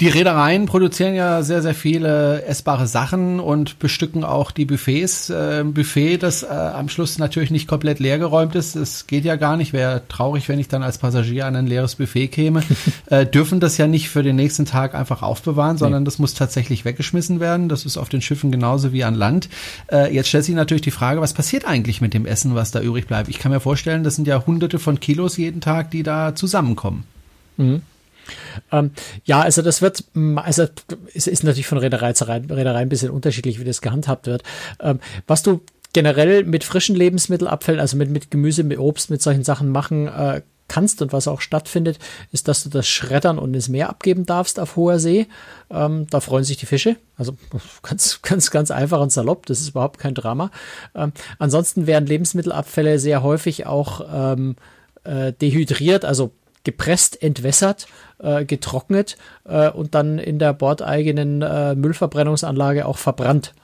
Die 0.00 0.08
Reedereien 0.08 0.66
produzieren 0.66 1.14
ja 1.14 1.44
sehr, 1.44 1.62
sehr 1.62 1.74
viele 1.74 2.42
essbare 2.46 2.88
Sachen 2.88 3.38
und 3.38 3.78
bestücken 3.78 4.24
auch 4.24 4.50
die 4.50 4.64
Buffets. 4.64 5.30
Äh, 5.30 5.62
Buffet, 5.64 6.16
das 6.18 6.42
äh, 6.42 6.46
am 6.48 6.88
Schluss 6.88 7.18
natürlich 7.18 7.52
nicht 7.52 7.68
komplett 7.68 8.00
leergeräumt 8.00 8.56
ist. 8.56 8.74
Es 8.74 9.06
geht 9.06 9.24
ja 9.24 9.36
gar 9.36 9.56
nicht. 9.56 9.72
Wäre 9.72 10.02
traurig, 10.08 10.48
wenn 10.48 10.58
ich 10.58 10.66
dann 10.66 10.82
als 10.82 10.98
Passagier 10.98 11.46
an 11.46 11.54
ein 11.54 11.68
leeres 11.68 11.94
Buffet 11.94 12.26
käme. 12.26 12.64
äh, 13.06 13.24
dürfen 13.24 13.60
das 13.60 13.78
ja 13.78 13.86
nicht 13.86 14.08
für 14.08 14.24
den 14.24 14.34
nächsten 14.34 14.64
Tag 14.64 14.96
einfach 14.96 15.22
aufbewahren, 15.22 15.78
sondern 15.78 16.02
nee. 16.02 16.06
das 16.06 16.18
muss 16.18 16.34
tatsächlich 16.34 16.84
weggeschmissen 16.84 17.38
werden. 17.38 17.68
Das 17.68 17.86
ist 17.86 17.96
auf 17.96 18.08
den 18.08 18.20
Schiffen 18.20 18.50
genauso 18.50 18.92
wie 18.92 19.04
an 19.04 19.14
Land. 19.14 19.48
Äh, 19.92 20.12
jetzt 20.12 20.28
stellt 20.28 20.44
sich 20.44 20.56
natürlich 20.56 20.82
die 20.82 20.90
Frage, 20.90 21.20
was 21.20 21.34
passiert 21.34 21.66
eigentlich 21.66 22.00
mit 22.00 22.14
dem 22.14 22.26
Essen, 22.26 22.56
was 22.56 22.72
da 22.72 22.80
übrig 22.80 23.06
bleibt? 23.06 23.28
Ich 23.28 23.38
kann 23.38 23.52
mir 23.52 23.60
vorstellen, 23.60 24.02
das 24.02 24.16
sind 24.16 24.26
ja 24.26 24.44
hunderte 24.44 24.80
von 24.80 24.98
Kilos 24.98 25.36
jeden 25.36 25.60
Tag, 25.60 25.92
die 25.92 26.02
da 26.02 26.34
zusammenkommen. 26.34 27.04
Mhm. 27.58 27.82
Ähm, 28.72 28.92
ja, 29.24 29.40
also 29.40 29.62
das 29.62 29.82
wird, 29.82 30.04
also 30.36 30.66
es 31.14 31.26
ist 31.26 31.44
natürlich 31.44 31.66
von 31.66 31.78
Reederei 31.78 32.12
zu 32.12 32.26
Reederei 32.28 32.80
ein 32.80 32.88
bisschen 32.88 33.10
unterschiedlich, 33.10 33.60
wie 33.60 33.64
das 33.64 33.80
gehandhabt 33.80 34.26
wird. 34.26 34.42
Ähm, 34.80 35.00
was 35.26 35.42
du 35.42 35.60
generell 35.92 36.44
mit 36.44 36.64
frischen 36.64 36.96
Lebensmittelabfällen, 36.96 37.80
also 37.80 37.96
mit, 37.96 38.10
mit 38.10 38.30
Gemüse, 38.30 38.64
mit 38.64 38.78
Obst, 38.78 39.10
mit 39.10 39.22
solchen 39.22 39.44
Sachen 39.44 39.70
machen 39.70 40.08
äh, 40.08 40.42
kannst 40.68 41.02
und 41.02 41.12
was 41.12 41.28
auch 41.28 41.40
stattfindet, 41.40 41.98
ist, 42.32 42.48
dass 42.48 42.62
du 42.62 42.68
das 42.68 42.88
schreddern 42.88 43.38
und 43.38 43.54
ins 43.54 43.68
Meer 43.68 43.90
abgeben 43.90 44.26
darfst 44.26 44.58
auf 44.58 44.76
hoher 44.76 44.98
See. 44.98 45.26
Ähm, 45.70 46.06
da 46.10 46.20
freuen 46.20 46.44
sich 46.44 46.56
die 46.56 46.66
Fische. 46.66 46.96
Also 47.16 47.36
ganz, 47.82 48.20
ganz, 48.22 48.50
ganz 48.50 48.70
einfach 48.70 49.00
und 49.00 49.12
salopp. 49.12 49.46
Das 49.46 49.60
ist 49.60 49.70
überhaupt 49.70 49.98
kein 49.98 50.14
Drama. 50.14 50.50
Ähm, 50.94 51.12
ansonsten 51.38 51.86
werden 51.86 52.06
Lebensmittelabfälle 52.06 52.98
sehr 52.98 53.22
häufig 53.22 53.66
auch 53.66 54.06
ähm, 54.12 54.56
äh, 55.04 55.32
dehydriert, 55.32 56.04
also 56.04 56.32
gepresst, 56.64 57.22
entwässert, 57.22 57.86
äh, 58.18 58.44
getrocknet 58.44 59.16
äh, 59.44 59.70
und 59.70 59.94
dann 59.94 60.18
in 60.18 60.38
der 60.38 60.52
bordeigenen 60.52 61.42
äh, 61.42 61.74
Müllverbrennungsanlage 61.74 62.86
auch 62.86 62.98
verbrannt. 62.98 63.54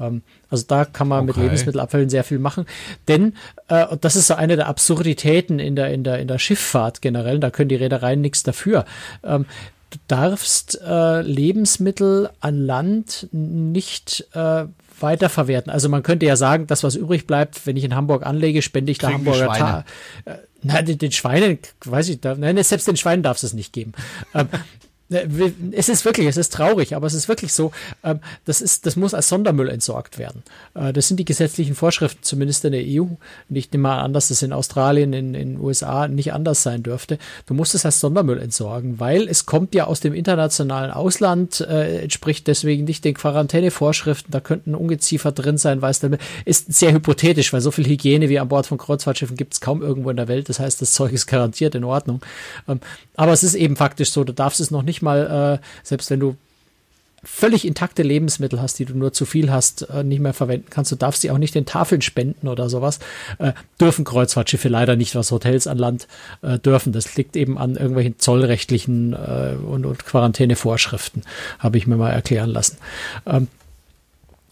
Ähm, 0.00 0.22
also 0.50 0.64
da 0.66 0.84
kann 0.84 1.08
man 1.08 1.20
okay. 1.20 1.26
mit 1.26 1.36
Lebensmittelabfällen 1.36 2.08
sehr 2.08 2.24
viel 2.24 2.38
machen. 2.38 2.66
Denn, 3.08 3.34
äh, 3.68 3.86
und 3.86 4.04
das 4.04 4.16
ist 4.16 4.26
so 4.26 4.34
eine 4.34 4.56
der 4.56 4.68
Absurditäten 4.68 5.58
in 5.58 5.76
der, 5.76 5.92
in 5.92 6.04
der, 6.04 6.18
in 6.18 6.28
der 6.28 6.38
Schifffahrt 6.38 7.02
generell, 7.02 7.38
da 7.38 7.50
können 7.50 7.68
die 7.68 7.76
Reedereien 7.76 8.20
nichts 8.20 8.42
dafür. 8.42 8.84
Ähm, 9.22 9.46
du 9.90 9.98
darfst 10.08 10.80
äh, 10.82 11.22
Lebensmittel 11.22 12.30
an 12.40 12.64
Land 12.64 13.28
nicht 13.32 14.26
äh, 14.32 14.64
weiterverwerten. 14.98 15.70
Also 15.70 15.88
man 15.88 16.02
könnte 16.02 16.26
ja 16.26 16.36
sagen, 16.36 16.66
das, 16.66 16.82
was 16.82 16.94
übrig 16.94 17.26
bleibt, 17.26 17.66
wenn 17.66 17.76
ich 17.76 17.84
in 17.84 17.94
Hamburg 17.94 18.24
anlege, 18.24 18.62
spende 18.62 18.92
ich 18.92 18.98
da 18.98 19.12
Hamburger 19.12 19.52
Tag. 19.52 19.84
Nein, 20.66 20.84
den, 20.84 20.98
den 20.98 21.12
Schweinen, 21.12 21.58
weiß 21.84 22.08
ich, 22.08 22.20
da, 22.20 22.34
nein, 22.34 22.62
selbst 22.62 22.88
den 22.88 22.96
Schweinen 22.96 23.22
darf 23.22 23.42
es 23.42 23.52
nicht 23.52 23.72
geben. 23.72 23.92
ähm, 24.34 24.48
es 25.08 25.88
ist 25.88 26.04
wirklich, 26.04 26.26
es 26.26 26.36
ist 26.36 26.52
traurig, 26.52 26.96
aber 26.96 27.06
es 27.06 27.14
ist 27.14 27.28
wirklich 27.28 27.52
so, 27.52 27.70
ähm, 28.02 28.18
das 28.44 28.60
ist, 28.60 28.86
das 28.86 28.96
muss 28.96 29.14
als 29.14 29.28
Sondermüll 29.28 29.68
entsorgt 29.68 30.18
werden. 30.18 30.42
Äh, 30.74 30.92
das 30.92 31.06
sind 31.06 31.18
die 31.18 31.24
gesetzlichen 31.24 31.76
Vorschriften, 31.76 32.22
zumindest 32.22 32.64
in 32.64 32.72
der 32.72 32.82
EU. 32.84 33.02
Und 33.02 33.18
ich 33.50 33.70
nehme 33.70 33.90
an, 33.90 34.12
dass 34.12 34.28
das 34.28 34.42
in 34.42 34.52
Australien, 34.52 35.12
in 35.12 35.32
den 35.32 35.60
USA 35.60 36.08
nicht 36.08 36.32
anders 36.32 36.64
sein 36.64 36.82
dürfte. 36.82 37.18
Du 37.46 37.54
musst 37.54 37.74
es 37.74 37.84
als 37.84 38.00
Sondermüll 38.00 38.38
entsorgen, 38.38 38.98
weil 38.98 39.28
es 39.28 39.46
kommt 39.46 39.74
ja 39.76 39.86
aus 39.86 40.00
dem 40.00 40.12
internationalen 40.12 40.90
Ausland, 40.90 41.60
äh, 41.60 42.02
entspricht 42.02 42.48
deswegen 42.48 42.84
nicht 42.84 43.04
den 43.04 43.14
Quarantänevorschriften. 43.14 44.32
Da 44.32 44.40
könnten 44.40 44.74
Ungeziefer 44.74 45.30
drin 45.30 45.56
sein, 45.56 45.82
weiß 45.82 46.00
der, 46.00 46.18
ist 46.44 46.72
sehr 46.72 46.92
hypothetisch, 46.92 47.52
weil 47.52 47.60
so 47.60 47.70
viel 47.70 47.86
Hygiene 47.86 48.28
wie 48.28 48.40
an 48.40 48.48
Bord 48.48 48.66
von 48.66 48.78
Kreuzfahrtschiffen 48.78 49.36
gibt 49.36 49.54
es 49.54 49.60
kaum 49.60 49.82
irgendwo 49.82 50.10
in 50.10 50.16
der 50.16 50.26
Welt. 50.26 50.48
Das 50.48 50.58
heißt, 50.58 50.82
das 50.82 50.90
Zeug 50.90 51.12
ist 51.12 51.26
garantiert 51.26 51.76
in 51.76 51.84
Ordnung. 51.84 52.20
Ähm, 52.66 52.80
aber 53.16 53.32
es 53.32 53.44
ist 53.44 53.54
eben 53.54 53.76
faktisch 53.76 54.10
so, 54.10 54.24
du 54.24 54.32
darfst 54.32 54.60
es 54.60 54.70
noch 54.70 54.82
nicht 54.82 54.95
mal, 55.02 55.60
äh, 55.60 55.66
selbst 55.82 56.10
wenn 56.10 56.20
du 56.20 56.36
völlig 57.26 57.66
intakte 57.66 58.02
Lebensmittel 58.02 58.60
hast, 58.60 58.78
die 58.78 58.84
du 58.84 58.94
nur 58.94 59.12
zu 59.12 59.26
viel 59.26 59.50
hast, 59.50 59.82
äh, 59.90 60.04
nicht 60.04 60.20
mehr 60.20 60.32
verwenden 60.32 60.68
kannst. 60.70 60.92
Du 60.92 60.96
darfst 60.96 61.22
sie 61.22 61.30
auch 61.30 61.38
nicht 61.38 61.54
den 61.54 61.66
Tafeln 61.66 62.00
spenden 62.00 62.46
oder 62.46 62.68
sowas. 62.68 63.00
Äh, 63.38 63.52
dürfen 63.80 64.04
Kreuzfahrtschiffe 64.04 64.68
leider 64.68 64.96
nicht, 64.96 65.14
was 65.14 65.32
Hotels 65.32 65.66
an 65.66 65.78
Land 65.78 66.06
äh, 66.42 66.58
dürfen. 66.58 66.92
Das 66.92 67.16
liegt 67.16 67.36
eben 67.36 67.58
an 67.58 67.74
irgendwelchen 67.74 68.18
zollrechtlichen 68.18 69.12
äh, 69.12 69.56
und, 69.56 69.84
und 69.84 70.04
Quarantänevorschriften, 70.06 71.24
habe 71.58 71.78
ich 71.78 71.86
mir 71.86 71.96
mal 71.96 72.10
erklären 72.10 72.50
lassen. 72.50 72.76
Ähm, 73.26 73.48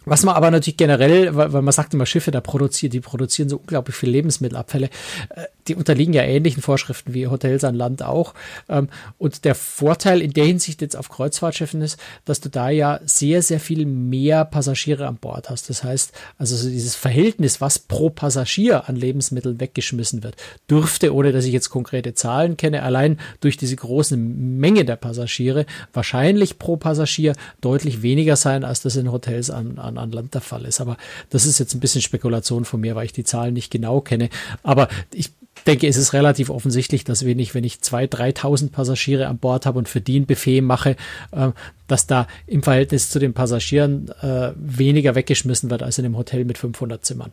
was 0.07 0.23
man 0.23 0.35
aber 0.35 0.51
natürlich 0.51 0.77
generell, 0.77 1.35
weil, 1.35 1.53
weil 1.53 1.63
man 1.63 1.73
sagt 1.73 1.95
immer 1.95 2.07
Schiffe, 2.07 2.31
da 2.31 2.41
produzieren, 2.41 2.91
die 2.91 3.01
produzieren 3.01 3.49
so 3.49 3.57
unglaublich 3.57 3.97
viel 3.97 4.11
Lebensmittelabfälle, 4.11 4.91
äh, 5.31 5.45
die 5.69 5.75
unterliegen 5.75 6.13
ja 6.13 6.23
ähnlichen 6.23 6.63
Vorschriften 6.63 7.15
wie 7.15 7.27
Hotels 7.27 7.65
an 7.65 7.75
Land 7.75 8.03
auch. 8.03 8.35
Ähm, 8.69 8.89
und 9.19 9.45
der 9.45 9.55
Vorteil 9.55 10.21
in 10.21 10.33
der 10.33 10.45
Hinsicht 10.45 10.83
jetzt 10.83 10.97
auf 10.97 11.09
Kreuzfahrtschiffen 11.09 11.81
ist, 11.81 11.99
dass 12.27 12.41
du 12.41 12.51
da 12.51 12.69
ja 12.69 13.01
sehr, 13.07 13.43
sehr 13.43 13.61
viel 13.61 13.87
mehr 13.87 14.45
Passagiere 14.45 15.07
an 15.07 15.17
Bord 15.17 15.49
hast. 15.49 15.71
Das 15.71 15.83
heißt, 15.83 16.13
also 16.37 16.55
so 16.55 16.69
dieses 16.69 16.95
Verhältnis, 16.95 17.61
was 17.63 17.79
pro 17.79 18.11
Passagier 18.11 18.89
an 18.89 18.97
Lebensmitteln 18.97 19.59
weggeschmissen 19.59 20.23
wird, 20.23 20.37
dürfte, 20.69 21.15
ohne 21.15 21.33
dass 21.33 21.47
ich 21.47 21.53
jetzt 21.53 21.71
konkrete 21.71 22.15
Zahlen 22.15 22.57
kenne, 22.59 22.83
allein 22.83 23.19
durch 23.41 23.57
diese 23.57 23.77
große 23.77 24.17
Menge 24.19 24.85
der 24.85 24.97
Passagiere 24.97 25.65
wahrscheinlich 25.95 26.59
pro 26.59 26.77
Passagier 26.77 27.35
deutlich 27.63 28.03
weniger 28.03 28.37
sein, 28.37 28.65
als 28.65 28.83
das 28.83 28.97
in 28.97 29.11
Hotels 29.11 29.51
an, 29.51 29.79
an 29.79 29.95
an, 29.97 30.05
an 30.05 30.13
Land 30.13 30.35
der 30.35 30.41
Fall 30.41 30.65
ist. 30.65 30.81
Aber 30.81 30.97
das 31.31 31.47
ist 31.47 31.59
jetzt 31.59 31.75
ein 31.75 31.81
bisschen 31.81 32.03
Spekulation 32.03 32.65
von 32.65 32.81
mir, 32.81 32.95
weil 32.95 33.07
ich 33.07 33.13
die 33.13 33.25
Zahlen 33.25 33.55
nicht 33.55 33.71
genau 33.71 34.01
kenne. 34.01 34.29
Aber 34.63 34.89
ich 35.13 35.31
denke, 35.65 35.87
es 35.87 35.97
ist 35.97 36.13
relativ 36.13 36.51
offensichtlich, 36.51 37.05
dass 37.05 37.25
wenn 37.25 37.39
ich, 37.39 37.55
wenn 37.55 37.65
ich 37.65 37.81
zwei, 37.81 38.05
3.000 38.05 38.71
Passagiere 38.71 39.27
an 39.29 39.39
Bord 39.39 39.67
habe 39.67 39.79
und 39.79 39.89
für 39.89 40.01
die 40.01 40.21
ein 40.21 40.27
Buffet 40.27 40.61
mache, 40.61 40.97
äh, 41.33 41.51
dass 41.87 42.07
da 42.07 42.27
im 42.47 42.63
Verhältnis 42.63 43.11
zu 43.11 43.19
den 43.19 43.35
Passagieren 43.35 44.11
äh, 44.23 44.53
weniger 44.57 45.15
weggeschmissen 45.15 45.71
wird 45.71 45.83
als 45.83 45.99
in 45.99 46.05
einem 46.05 46.17
Hotel 46.17 46.45
mit 46.45 46.59
500 46.59 47.05
Zimmern. 47.05 47.33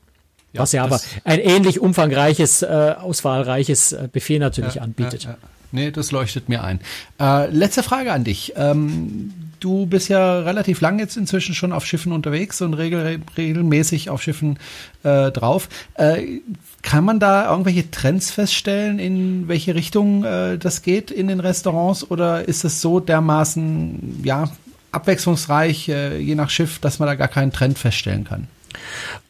Ja, 0.54 0.62
Was 0.62 0.72
ja 0.74 0.84
aber 0.84 1.00
ein 1.24 1.40
ähnlich 1.40 1.80
umfangreiches, 1.80 2.62
äh, 2.62 2.96
auswahlreiches 3.00 3.94
äh, 3.94 4.10
Buffet 4.12 4.40
natürlich 4.40 4.76
ja, 4.76 4.82
anbietet. 4.82 5.24
Ja, 5.24 5.32
ja. 5.32 5.38
Nee, 5.72 5.92
das 5.92 6.12
leuchtet 6.12 6.50
mir 6.50 6.64
ein. 6.64 6.82
Äh, 7.20 7.50
letzte 7.50 7.84
Frage 7.84 8.12
an 8.12 8.26
dich. 8.26 8.54
Ähm, 8.58 9.51
du 9.62 9.86
bist 9.86 10.10
ja 10.10 10.40
relativ 10.40 10.82
lang 10.82 11.00
jetzt 11.00 11.16
inzwischen 11.16 11.56
schon 11.56 11.72
auf 11.72 11.86
Schiffen 11.86 12.12
unterwegs 12.12 12.62
und 12.62 12.74
regel, 12.74 13.22
regelmäßig 13.38 14.10
auf 14.10 14.22
Schiffen 14.22 14.60
äh, 15.04 15.32
drauf. 15.32 15.70
Äh, 15.94 16.42
kann 16.82 17.06
man 17.06 17.20
da 17.20 17.50
irgendwelche 17.50 17.90
Trends 17.90 18.32
feststellen, 18.32 19.00
in 19.00 19.48
welche 19.48 19.76
Richtung 19.76 20.26
äh, 20.26 20.58
das 20.58 20.82
geht 20.82 21.12
in 21.12 21.28
den 21.28 21.40
Restaurants 21.40 22.10
oder 22.10 22.48
ist 22.48 22.66
es 22.66 22.82
so 22.82 23.00
dermaßen 23.00 24.22
ja 24.24 24.52
abwechslungsreich, 24.92 25.88
äh, 25.90 26.18
je 26.18 26.36
nach 26.36 26.50
Schiff, 26.50 26.80
dass 26.80 27.00
man 27.00 27.08
da 27.08 27.16
gar 27.16 27.30
keinen 27.30 27.54
Trend 27.54 27.80
feststellen 27.80 28.26
kann? 28.26 28.48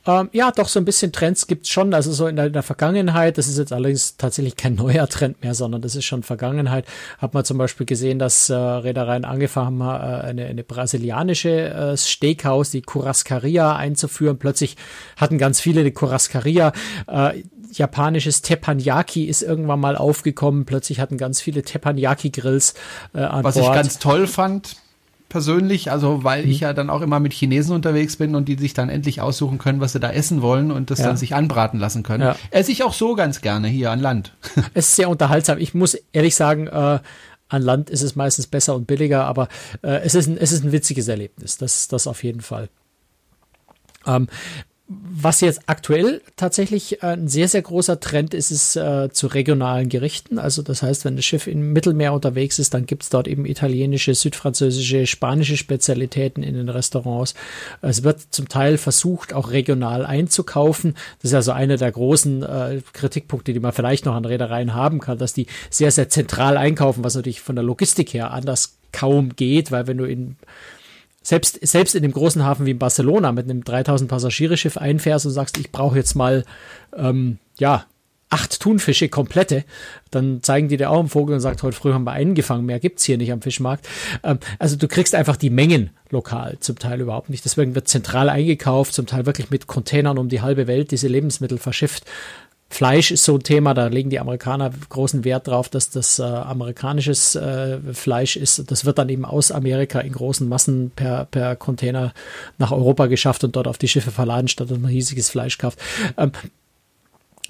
Ähm, 0.06 0.30
ja, 0.32 0.51
doch 0.51 0.67
so 0.67 0.80
ein 0.80 0.86
bisschen 0.86 1.12
Trends 1.12 1.45
gibt's 1.47 1.69
schon. 1.69 1.93
Also 1.93 2.12
so 2.12 2.27
in 2.27 2.36
der, 2.36 2.47
in 2.47 2.54
der, 2.54 2.63
Vergangenheit, 2.63 3.38
das 3.38 3.47
ist 3.47 3.58
jetzt 3.58 3.71
allerdings 3.71 4.17
tatsächlich 4.17 4.56
kein 4.56 4.75
neuer 4.75 5.08
Trend 5.08 5.41
mehr, 5.43 5.54
sondern 5.54 5.82
das 5.82 5.95
ist 5.95 6.06
schon 6.06 6.23
Vergangenheit. 6.23 6.86
Hat 7.19 7.34
man 7.34 7.45
zum 7.45 7.58
Beispiel 7.58 7.86
gesehen, 7.86 8.17
dass 8.17 8.49
äh, 8.49 8.56
Reedereien 8.56 9.25
angefangen 9.25 9.84
haben, 9.84 10.01
äh, 10.01 10.27
eine, 10.27 10.45
eine 10.45 10.63
brasilianische 10.63 11.69
äh, 11.69 11.97
Steakhouse, 11.97 12.71
die 12.71 12.82
Curascaria 12.82 13.75
einzuführen. 13.75 14.39
Plötzlich 14.39 14.75
hatten 15.17 15.38
ganz 15.38 15.60
viele 15.60 15.84
die 15.84 15.91
Curascaria. 15.91 16.71
Äh, 17.08 17.43
japanisches 17.73 18.41
Teppanyaki 18.41 19.25
ist 19.25 19.41
irgendwann 19.41 19.80
mal 19.80 19.95
aufgekommen. 19.95 20.65
Plötzlich 20.65 20.99
hatten 20.99 21.17
ganz 21.17 21.41
viele 21.41 21.63
Teppanyaki-Grills 21.63 22.73
äh, 23.13 23.19
an 23.19 23.43
Was 23.43 23.56
Bord. 23.56 23.67
ich 23.67 23.73
ganz 23.73 23.99
toll 23.99 24.27
fand, 24.27 24.75
persönlich, 25.31 25.91
also 25.91 26.25
weil 26.25 26.45
ich 26.45 26.57
mhm. 26.57 26.63
ja 26.63 26.73
dann 26.73 26.89
auch 26.89 27.01
immer 27.01 27.21
mit 27.21 27.31
Chinesen 27.31 27.73
unterwegs 27.73 28.17
bin 28.17 28.35
und 28.35 28.49
die 28.49 28.57
sich 28.57 28.73
dann 28.73 28.89
endlich 28.89 29.21
aussuchen 29.21 29.57
können, 29.57 29.79
was 29.79 29.93
sie 29.93 29.99
da 30.01 30.11
essen 30.11 30.41
wollen 30.41 30.71
und 30.71 30.91
das 30.91 30.99
ja. 30.99 31.07
dann 31.07 31.17
sich 31.17 31.33
anbraten 31.33 31.79
lassen 31.79 32.03
können. 32.03 32.23
Ja. 32.23 32.35
Esse 32.51 32.73
ich 32.73 32.83
auch 32.83 32.93
so 32.93 33.15
ganz 33.15 33.39
gerne 33.39 33.69
hier 33.69 33.91
an 33.91 33.99
Land. 33.99 34.33
Es 34.73 34.89
ist 34.89 34.95
sehr 34.97 35.09
unterhaltsam. 35.09 35.57
Ich 35.57 35.73
muss 35.73 35.95
ehrlich 36.11 36.35
sagen, 36.35 36.67
äh, 36.67 36.99
an 37.47 37.61
Land 37.61 37.89
ist 37.89 38.01
es 38.01 38.15
meistens 38.15 38.47
besser 38.47 38.75
und 38.75 38.87
billiger, 38.87 39.25
aber 39.25 39.47
äh, 39.81 40.01
es, 40.03 40.15
ist 40.15 40.27
ein, 40.27 40.37
es 40.37 40.51
ist 40.51 40.63
ein 40.65 40.71
witziges 40.71 41.07
Erlebnis. 41.07 41.57
Das, 41.57 41.87
das 41.87 42.07
auf 42.07 42.23
jeden 42.23 42.41
Fall. 42.41 42.69
Ähm, 44.05 44.27
was 45.13 45.41
jetzt 45.41 45.62
aktuell 45.67 46.21
tatsächlich 46.36 47.04
ein 47.04 47.27
sehr, 47.27 47.47
sehr 47.47 47.62
großer 47.62 47.99
Trend 47.99 48.34
ist, 48.34 48.51
ist 48.51 48.75
äh, 48.75 49.10
zu 49.12 49.27
regionalen 49.27 49.88
Gerichten. 49.89 50.38
Also 50.38 50.62
das 50.62 50.82
heißt, 50.84 51.06
wenn 51.06 51.15
das 51.15 51.23
Schiff 51.23 51.47
im 51.47 51.71
Mittelmeer 51.71 52.13
unterwegs 52.13 52.60
ist, 52.60 52.73
dann 52.73 52.86
gibt 52.86 53.04
es 53.04 53.10
dort 53.10 53.27
eben 53.27 53.45
italienische, 53.45 54.13
südfranzösische, 54.13 55.08
spanische 55.08 55.56
Spezialitäten 55.56 56.43
in 56.43 56.56
den 56.56 56.67
Restaurants. 56.69 57.36
Es 57.82 58.04
wird 58.04 58.19
zum 58.32 58.49
Teil 58.49 58.77
versucht, 58.77 59.34
auch 59.34 59.51
regional 59.51 60.06
einzukaufen. 60.06 60.95
Das 61.21 61.32
ist 61.32 61.36
also 61.36 61.51
einer 61.51 61.77
der 61.77 61.91
großen 61.91 62.43
äh, 62.43 62.82
Kritikpunkte, 62.93 63.54
die 63.54 63.60
man 63.60 63.73
vielleicht 63.73 64.06
noch 64.06 64.15
an 64.15 64.25
Reedereien 64.25 64.73
haben 64.73 64.99
kann, 64.99 65.17
dass 65.17 65.34
die 65.34 65.47
sehr, 65.69 65.91
sehr 65.91 66.10
zentral 66.10 66.58
einkaufen, 66.58 67.04
was 67.04 67.15
natürlich 67.15 67.41
von 67.41 67.56
der 67.56 67.63
Logistik 67.63 68.13
her 68.13 68.32
anders 68.32 68.75
kaum 68.91 69.36
geht, 69.36 69.71
weil 69.71 69.88
wenn 69.88 69.97
du 69.97 70.06
in 70.06 70.36
selbst, 71.21 71.60
selbst 71.65 71.95
in 71.95 72.03
dem 72.03 72.12
großen 72.12 72.43
Hafen 72.43 72.65
wie 72.65 72.71
in 72.71 72.79
Barcelona 72.79 73.31
mit 73.31 73.49
einem 73.49 73.63
3000 73.63 74.10
Passagiereschiff 74.10 74.77
einfährst 74.77 75.25
und 75.25 75.31
sagst, 75.31 75.57
ich 75.57 75.71
brauche 75.71 75.95
jetzt 75.95 76.15
mal, 76.15 76.43
ähm, 76.95 77.38
ja, 77.57 77.86
acht 78.31 78.62
Thunfische 78.62 79.10
komplette, 79.10 79.65
dann 80.10 80.41
zeigen 80.41 80.69
die 80.69 80.77
dir 80.77 80.89
auch 80.89 80.99
einen 80.99 81.10
Vogel 81.10 81.36
und 81.36 81.41
sagt, 81.41 81.63
heute 81.63 81.75
früh 81.75 81.91
haben 81.91 82.05
wir 82.05 82.13
einen 82.13 82.34
gefangen, 82.34 82.65
mehr 82.65 82.79
gibt's 82.79 83.03
hier 83.03 83.17
nicht 83.17 83.31
am 83.31 83.41
Fischmarkt. 83.41 83.88
Ähm, 84.23 84.39
also 84.57 84.77
du 84.77 84.88
kriegst 84.88 85.13
einfach 85.13 85.36
die 85.36 85.49
Mengen 85.49 85.91
lokal, 86.10 86.57
zum 86.60 86.79
Teil 86.79 87.01
überhaupt 87.01 87.29
nicht. 87.29 87.43
Deswegen 87.43 87.75
wird 87.75 87.89
zentral 87.89 88.29
eingekauft, 88.29 88.93
zum 88.93 89.05
Teil 89.05 89.25
wirklich 89.25 89.49
mit 89.49 89.67
Containern 89.67 90.17
um 90.17 90.29
die 90.29 90.41
halbe 90.41 90.65
Welt 90.67 90.91
diese 90.91 91.10
Lebensmittel 91.10 91.57
verschifft. 91.57 92.05
Fleisch 92.71 93.12
ist 93.12 93.25
so 93.25 93.36
ein 93.36 93.43
Thema, 93.43 93.73
da 93.73 93.88
legen 93.88 94.10
die 94.10 94.19
Amerikaner 94.19 94.71
großen 94.88 95.25
Wert 95.25 95.47
drauf, 95.47 95.67
dass 95.67 95.89
das 95.89 96.19
äh, 96.19 96.23
amerikanisches 96.23 97.36
äh, 97.36 97.79
Fleisch 97.91 98.38
ist. 98.38 98.71
Das 98.71 98.86
wird 98.86 98.97
dann 98.97 99.10
eben 99.10 99.25
aus 99.25 99.51
Amerika 99.51 99.99
in 99.99 100.13
großen 100.13 100.47
Massen 100.47 100.89
per, 100.95 101.25
per 101.25 101.57
Container 101.57 102.13
nach 102.57 102.71
Europa 102.71 103.07
geschafft 103.07 103.43
und 103.43 103.57
dort 103.57 103.67
auf 103.67 103.77
die 103.77 103.89
Schiffe 103.89 104.12
verladen, 104.12 104.47
statt 104.47 104.71
dass 104.71 104.79
man 104.79 104.89
riesiges 104.89 105.29
Fleisch 105.29 105.57
kauft. 105.57 105.79
Ähm, 106.17 106.31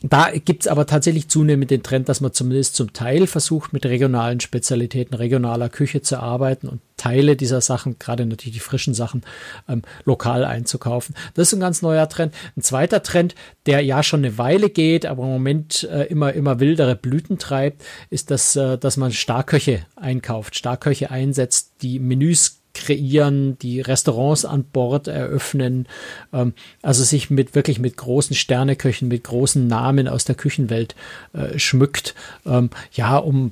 da 0.04 0.32
gibt 0.32 0.64
es 0.64 0.68
aber 0.68 0.88
tatsächlich 0.88 1.28
zunehmend 1.28 1.70
den 1.70 1.84
Trend, 1.84 2.10
dass 2.10 2.22
man 2.22 2.34
zumindest 2.34 2.76
zum 2.76 2.92
Teil 2.92 3.28
versucht, 3.28 3.72
mit 3.72 3.86
regionalen 3.86 4.40
Spezialitäten, 4.40 5.14
regionaler 5.14 5.70
Küche 5.70 6.02
zu 6.02 6.18
arbeiten 6.18 6.68
und 6.68 6.82
Teile 6.98 7.36
dieser 7.36 7.62
Sachen, 7.62 7.98
gerade 8.00 8.26
natürlich 8.26 8.54
die 8.54 8.60
frischen 8.60 8.94
Sachen, 8.94 9.24
ähm, 9.68 9.84
lokal 10.06 10.44
einzukaufen. 10.44 11.16
Das 11.36 11.48
ist 11.48 11.54
ein 11.54 11.60
ganz 11.60 11.82
neuer 11.82 12.10
Trend. 12.10 12.34
Ein 12.58 12.62
zweiter 12.62 13.04
Trend, 13.04 13.36
der 13.66 13.82
ja 13.82 14.02
schon 14.02 14.22
eine 14.22 14.38
Weile 14.38 14.70
geht, 14.70 15.06
aber 15.06 15.24
im 15.24 15.30
Moment 15.30 15.84
äh, 15.92 16.06
immer, 16.06 16.34
immer 16.34 16.60
wildere 16.60 16.96
Blüten 16.96 17.38
treibt, 17.38 17.84
ist, 18.10 18.32
dass, 18.32 18.56
äh, 18.56 18.78
dass 18.78 18.98
man 18.98 19.12
Starköche 19.12 19.86
einkauft, 19.96 20.56
Starköche 20.56 21.12
einsetzt, 21.12 21.74
die 21.82 22.00
Menüs 22.00 22.61
kreieren, 22.74 23.58
die 23.60 23.82
Restaurants 23.82 24.46
an 24.46 24.64
Bord 24.64 25.08
eröffnen, 25.08 25.88
ähm, 26.34 26.54
also 26.82 27.04
sich 27.04 27.30
mit 27.30 27.56
wirklich 27.56 27.80
mit 27.80 27.98
großen 27.98 28.36
Sterneköchen, 28.36 29.08
mit 29.08 29.24
großen 29.24 29.68
Namen 29.68 30.08
aus 30.08 30.26
der 30.26 30.36
Küchenwelt 30.36 30.96
äh, 31.34 31.58
schmückt, 31.60 32.16
ähm, 32.46 32.70
ja, 32.94 33.18
um 33.18 33.52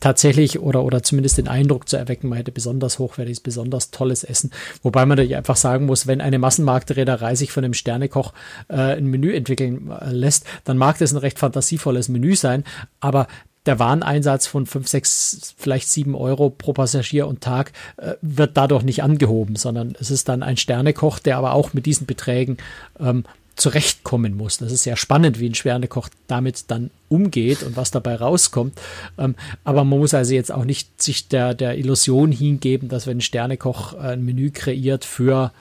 tatsächlich 0.00 0.60
oder, 0.60 0.84
oder 0.84 1.02
zumindest 1.02 1.38
den 1.38 1.48
Eindruck 1.48 1.88
zu 1.88 1.96
erwecken, 1.96 2.28
man 2.28 2.38
hätte 2.38 2.52
besonders 2.52 2.98
hochwertiges, 2.98 3.40
besonders 3.40 3.90
tolles 3.90 4.24
Essen. 4.24 4.50
Wobei 4.82 5.04
man 5.06 5.16
da 5.16 5.36
einfach 5.36 5.56
sagen 5.56 5.86
muss, 5.86 6.06
wenn 6.06 6.20
eine 6.20 6.38
Massenmarktreederei 6.38 7.34
sich 7.34 7.52
von 7.52 7.64
einem 7.64 7.74
Sternekoch 7.74 8.32
äh, 8.68 8.96
ein 8.96 9.06
Menü 9.06 9.34
entwickeln 9.34 9.90
äh, 9.90 10.10
lässt, 10.10 10.46
dann 10.64 10.78
mag 10.78 10.98
das 10.98 11.12
ein 11.12 11.18
recht 11.18 11.38
fantasievolles 11.38 12.08
Menü 12.08 12.36
sein, 12.36 12.64
aber 13.00 13.26
der 13.68 13.78
Wareneinsatz 13.78 14.46
von 14.46 14.66
5, 14.66 14.88
6, 14.88 15.54
vielleicht 15.56 15.88
7 15.88 16.14
Euro 16.14 16.50
pro 16.50 16.72
Passagier 16.72 17.28
und 17.28 17.42
Tag 17.42 17.72
äh, 17.98 18.14
wird 18.22 18.56
dadurch 18.56 18.82
nicht 18.82 19.02
angehoben, 19.02 19.56
sondern 19.56 19.94
es 20.00 20.10
ist 20.10 20.28
dann 20.28 20.42
ein 20.42 20.56
Sternekoch, 20.56 21.18
der 21.18 21.36
aber 21.36 21.52
auch 21.52 21.74
mit 21.74 21.86
diesen 21.86 22.06
Beträgen 22.06 22.56
ähm, 22.98 23.24
zurechtkommen 23.56 24.36
muss. 24.36 24.58
Das 24.58 24.72
ist 24.72 24.84
sehr 24.84 24.96
spannend, 24.96 25.38
wie 25.38 25.48
ein 25.48 25.54
Sternekoch 25.54 26.08
damit 26.28 26.64
dann 26.68 26.90
umgeht 27.08 27.62
und 27.62 27.76
was 27.76 27.90
dabei 27.90 28.16
rauskommt. 28.16 28.80
Ähm, 29.18 29.34
aber 29.64 29.84
man 29.84 29.98
muss 29.98 30.14
also 30.14 30.32
jetzt 30.32 30.50
auch 30.50 30.64
nicht 30.64 31.02
sich 31.02 31.28
der, 31.28 31.54
der 31.54 31.76
Illusion 31.76 32.32
hingeben, 32.32 32.88
dass 32.88 33.06
wenn 33.06 33.18
ein 33.18 33.22
Sternekoch 33.22 33.94
ein 33.94 34.24
Menü 34.24 34.50
kreiert 34.50 35.04
für 35.04 35.52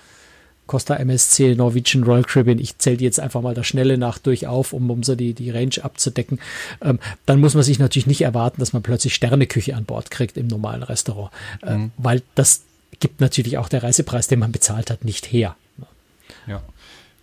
Costa 0.67 0.95
MSC, 0.95 1.55
Norwegian 1.55 2.03
Royal 2.03 2.23
Caribbean, 2.23 2.59
ich 2.59 2.77
zähle 2.77 2.97
die 2.97 3.05
jetzt 3.05 3.19
einfach 3.19 3.41
mal 3.41 3.55
der 3.55 3.63
Schnelle 3.63 3.97
nach 3.97 4.17
durch 4.17 4.47
auf, 4.47 4.73
um, 4.73 4.89
um 4.91 5.03
so 5.03 5.15
die, 5.15 5.33
die 5.33 5.51
Range 5.51 5.75
abzudecken, 5.81 6.39
ähm, 6.81 6.99
dann 7.25 7.39
muss 7.39 7.53
man 7.53 7.63
sich 7.63 7.79
natürlich 7.79 8.07
nicht 8.07 8.21
erwarten, 8.21 8.59
dass 8.59 8.73
man 8.73 8.83
plötzlich 8.83 9.15
Sterneküche 9.15 9.75
an 9.75 9.85
Bord 9.85 10.11
kriegt 10.11 10.37
im 10.37 10.47
normalen 10.47 10.83
Restaurant, 10.83 11.31
äh, 11.63 11.77
mhm. 11.77 11.91
weil 11.97 12.21
das 12.35 12.61
gibt 12.99 13.21
natürlich 13.21 13.57
auch 13.57 13.69
der 13.69 13.83
Reisepreis, 13.83 14.27
den 14.27 14.39
man 14.39 14.51
bezahlt 14.51 14.91
hat, 14.91 15.03
nicht 15.03 15.31
her. 15.31 15.55
Ja. 16.47 16.61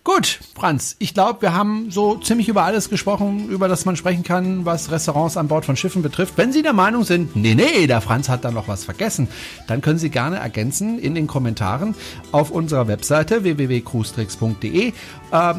Gut, 0.05 0.39
Franz, 0.53 0.95
ich 0.99 1.15
glaube, 1.15 1.41
wir 1.41 1.55
haben 1.55 1.89
so 1.89 2.15
ziemlich 2.17 2.47
über 2.47 2.61
alles 2.61 2.91
gesprochen, 2.91 3.49
über 3.49 3.67
das 3.67 3.85
man 3.85 3.95
sprechen 3.95 4.21
kann, 4.21 4.63
was 4.63 4.91
Restaurants 4.91 5.35
an 5.35 5.47
Bord 5.47 5.65
von 5.65 5.75
Schiffen 5.75 6.03
betrifft. 6.03 6.35
Wenn 6.37 6.51
Sie 6.51 6.61
der 6.61 6.73
Meinung 6.73 7.03
sind, 7.03 7.35
nee, 7.35 7.55
nee, 7.55 7.87
der 7.87 8.01
Franz 8.01 8.29
hat 8.29 8.45
da 8.45 8.51
noch 8.51 8.67
was 8.67 8.85
vergessen, 8.85 9.27
dann 9.65 9.81
können 9.81 9.97
Sie 9.97 10.11
gerne 10.11 10.35
ergänzen 10.37 10.99
in 10.99 11.15
den 11.15 11.25
Kommentaren 11.25 11.95
auf 12.31 12.51
unserer 12.51 12.87
Webseite 12.87 13.43
www.cruestricks.de. 13.43 14.89
Ähm, 14.89 14.93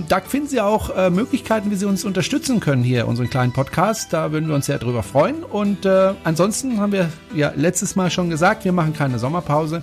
da 0.08 0.20
finden 0.20 0.46
Sie 0.46 0.60
auch 0.60 0.90
äh, 0.96 1.10
Möglichkeiten, 1.10 1.72
wie 1.72 1.76
Sie 1.76 1.86
uns 1.86 2.04
unterstützen 2.04 2.60
können 2.60 2.84
hier, 2.84 3.08
unseren 3.08 3.28
kleinen 3.28 3.52
Podcast. 3.52 4.12
Da 4.12 4.30
würden 4.30 4.46
wir 4.46 4.54
uns 4.54 4.66
sehr 4.66 4.78
drüber 4.78 5.02
freuen. 5.02 5.42
Und 5.42 5.84
äh, 5.86 6.14
ansonsten 6.22 6.78
haben 6.78 6.92
wir 6.92 7.10
ja 7.34 7.52
letztes 7.56 7.96
Mal 7.96 8.12
schon 8.12 8.30
gesagt, 8.30 8.64
wir 8.64 8.70
machen 8.70 8.92
keine 8.92 9.18
Sommerpause. 9.18 9.82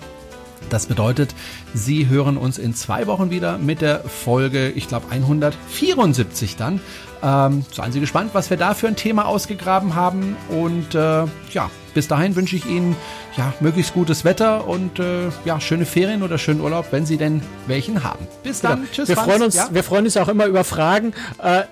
Das 0.70 0.88
bedeutet, 0.88 1.36
Sie 1.74 2.08
hören 2.08 2.38
uns 2.38 2.58
in 2.58 2.74
zwei 2.74 3.08
Wochen 3.08 3.30
wieder 3.30 3.58
mit 3.58 3.82
der 3.82 4.00
Folge, 4.02 4.70
ich 4.70 4.88
glaube 4.88 5.08
174 5.10 6.56
dann. 6.56 6.82
Ähm, 7.22 7.66
seien 7.72 7.92
Sie 7.92 8.00
gespannt, 8.00 8.32
was 8.34 8.50
wir 8.50 8.58
da 8.58 8.74
für 8.74 8.88
ein 8.88 8.96
Thema 8.96 9.26
ausgegraben 9.26 9.96
haben. 9.96 10.36
Und 10.50 10.94
äh, 10.94 11.26
ja, 11.52 11.70
bis 11.94 12.08
dahin 12.08 12.36
wünsche 12.36 12.56
ich 12.56 12.66
Ihnen 12.66 12.96
ja 13.38 13.54
möglichst 13.60 13.94
gutes 13.94 14.26
Wetter 14.26 14.68
und 14.68 15.00
äh, 15.00 15.30
ja 15.46 15.60
schöne 15.62 15.86
Ferien 15.86 16.24
oder 16.24 16.38
schönen 16.38 16.62
Urlaub, 16.62 16.88
wenn 16.92 17.06
Sie 17.06 17.18
denn 17.18 17.42
welchen 17.68 18.04
haben. 18.04 18.28
Bis 18.44 18.62
dann, 18.62 18.80
genau. 18.80 18.92
tschüss. 18.92 19.08
Wir 19.08 19.16
Franz. 19.16 19.28
freuen 19.28 19.42
uns, 19.44 19.56
ja? 19.56 19.70
wir 19.72 19.84
freuen 19.84 20.06
uns 20.06 20.18
auch 20.18 20.28
immer 20.28 20.46
über 20.48 20.64
Fragen. 20.64 21.14
Äh, 21.42 21.64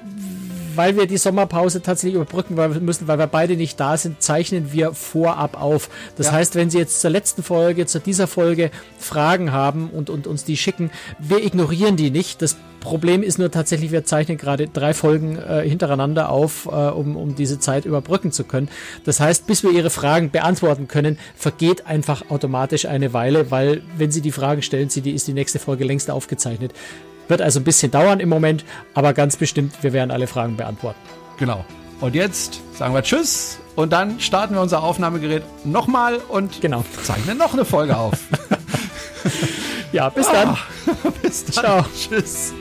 weil 0.76 0.98
wir 0.98 1.08
die 1.08 1.18
Sommerpause 1.18 1.82
tatsächlich 1.82 2.16
überbrücken 2.16 2.56
müssen, 2.84 3.08
weil 3.08 3.20
wir 3.20 3.28
beide 3.28 3.56
nicht 3.56 3.80
da 3.80 3.98
sind, 3.98 4.22
zeichnen 4.22 4.72
wir 4.72 4.94
vorab 4.94 5.62
auf. 5.62 5.90
Das 6.16 6.28
ja. 6.28 6.34
heißt, 6.34 6.56
wenn 6.56 6.70
Sie 6.70 6.78
jetzt 6.78 7.02
zur 7.02 7.10
letzten 7.10 7.44
Folge, 7.44 7.86
zu 7.86 8.00
dieser 8.00 8.28
Folge 8.28 8.72
Fragen 9.00 9.52
haben 9.52 9.90
und, 9.90 10.10
und 10.10 10.28
uns 10.28 10.44
die 10.44 10.58
schicken, 10.58 10.92
wir 11.20 11.44
ignorieren 11.44 11.96
die 11.96 12.12
nicht. 12.12 12.42
Das 12.42 12.58
Problem 12.82 13.22
ist 13.24 13.38
nur 13.38 13.52
tatsächlich, 13.52 13.92
wir 13.92 14.04
zeichnen 14.04 14.38
gerade 14.38 14.68
drei 14.68 14.94
Folgen 14.94 15.38
äh, 15.38 15.62
hintereinander 15.68 16.30
auf, 16.30 16.66
äh, 16.66 16.70
um, 16.70 17.16
um 17.16 17.36
diese 17.36 17.60
Zeit 17.60 17.86
überbrücken 17.86 18.32
zu 18.32 18.44
können. 18.44 18.70
Das 19.06 19.20
heißt, 19.20 19.48
bis 19.48 19.64
wir 19.64 19.72
Ihre 19.72 19.92
Fragen 19.92 20.32
beantworten 20.32 20.88
können, 20.88 21.18
vergeht 21.36 21.86
einfach 21.86 22.30
automatisch 22.30 22.86
eine 22.86 23.14
Weile, 23.14 23.52
weil 23.52 23.84
wenn 23.98 24.12
Sie 24.12 24.22
die 24.22 24.32
Fragen 24.32 24.64
stellen, 24.64 24.90
Sie, 24.90 25.02
die 25.02 25.12
ist 25.12 25.28
die 25.28 25.34
nächste 25.34 25.60
Folge 25.60 25.86
längst 25.86 26.10
aufgezeichnet. 26.10 26.74
Wird 27.32 27.42
also 27.42 27.62
ein 27.62 27.64
bisschen 27.64 27.92
dauern 27.92 28.20
im 28.20 28.28
Moment, 28.28 28.66
aber 28.94 29.14
ganz 29.14 29.38
bestimmt, 29.38 29.82
wir 29.82 29.94
werden 29.94 30.12
alle 30.12 30.28
Fragen 30.28 30.58
beantworten. 30.58 31.00
Genau. 31.38 31.64
Und 32.02 32.14
jetzt 32.14 32.60
sagen 32.78 32.94
wir 32.94 33.04
Tschüss 33.04 33.58
und 33.78 33.94
dann 33.94 34.20
starten 34.20 34.54
wir 34.56 34.62
unser 34.62 34.84
Aufnahmegerät 34.84 35.44
nochmal 35.64 36.18
und 36.18 36.60
genau. 36.60 36.84
zeichnen 37.04 37.38
noch 37.38 37.54
eine 37.54 37.64
Folge 37.64 37.96
auf. 37.96 38.16
ja, 39.94 40.10
bis 40.10 40.28
dann. 40.28 40.50
Ah, 40.50 40.58
bis 41.22 41.46
dann. 41.46 41.54
Ciao. 41.54 41.86
Tschüss. 41.96 42.54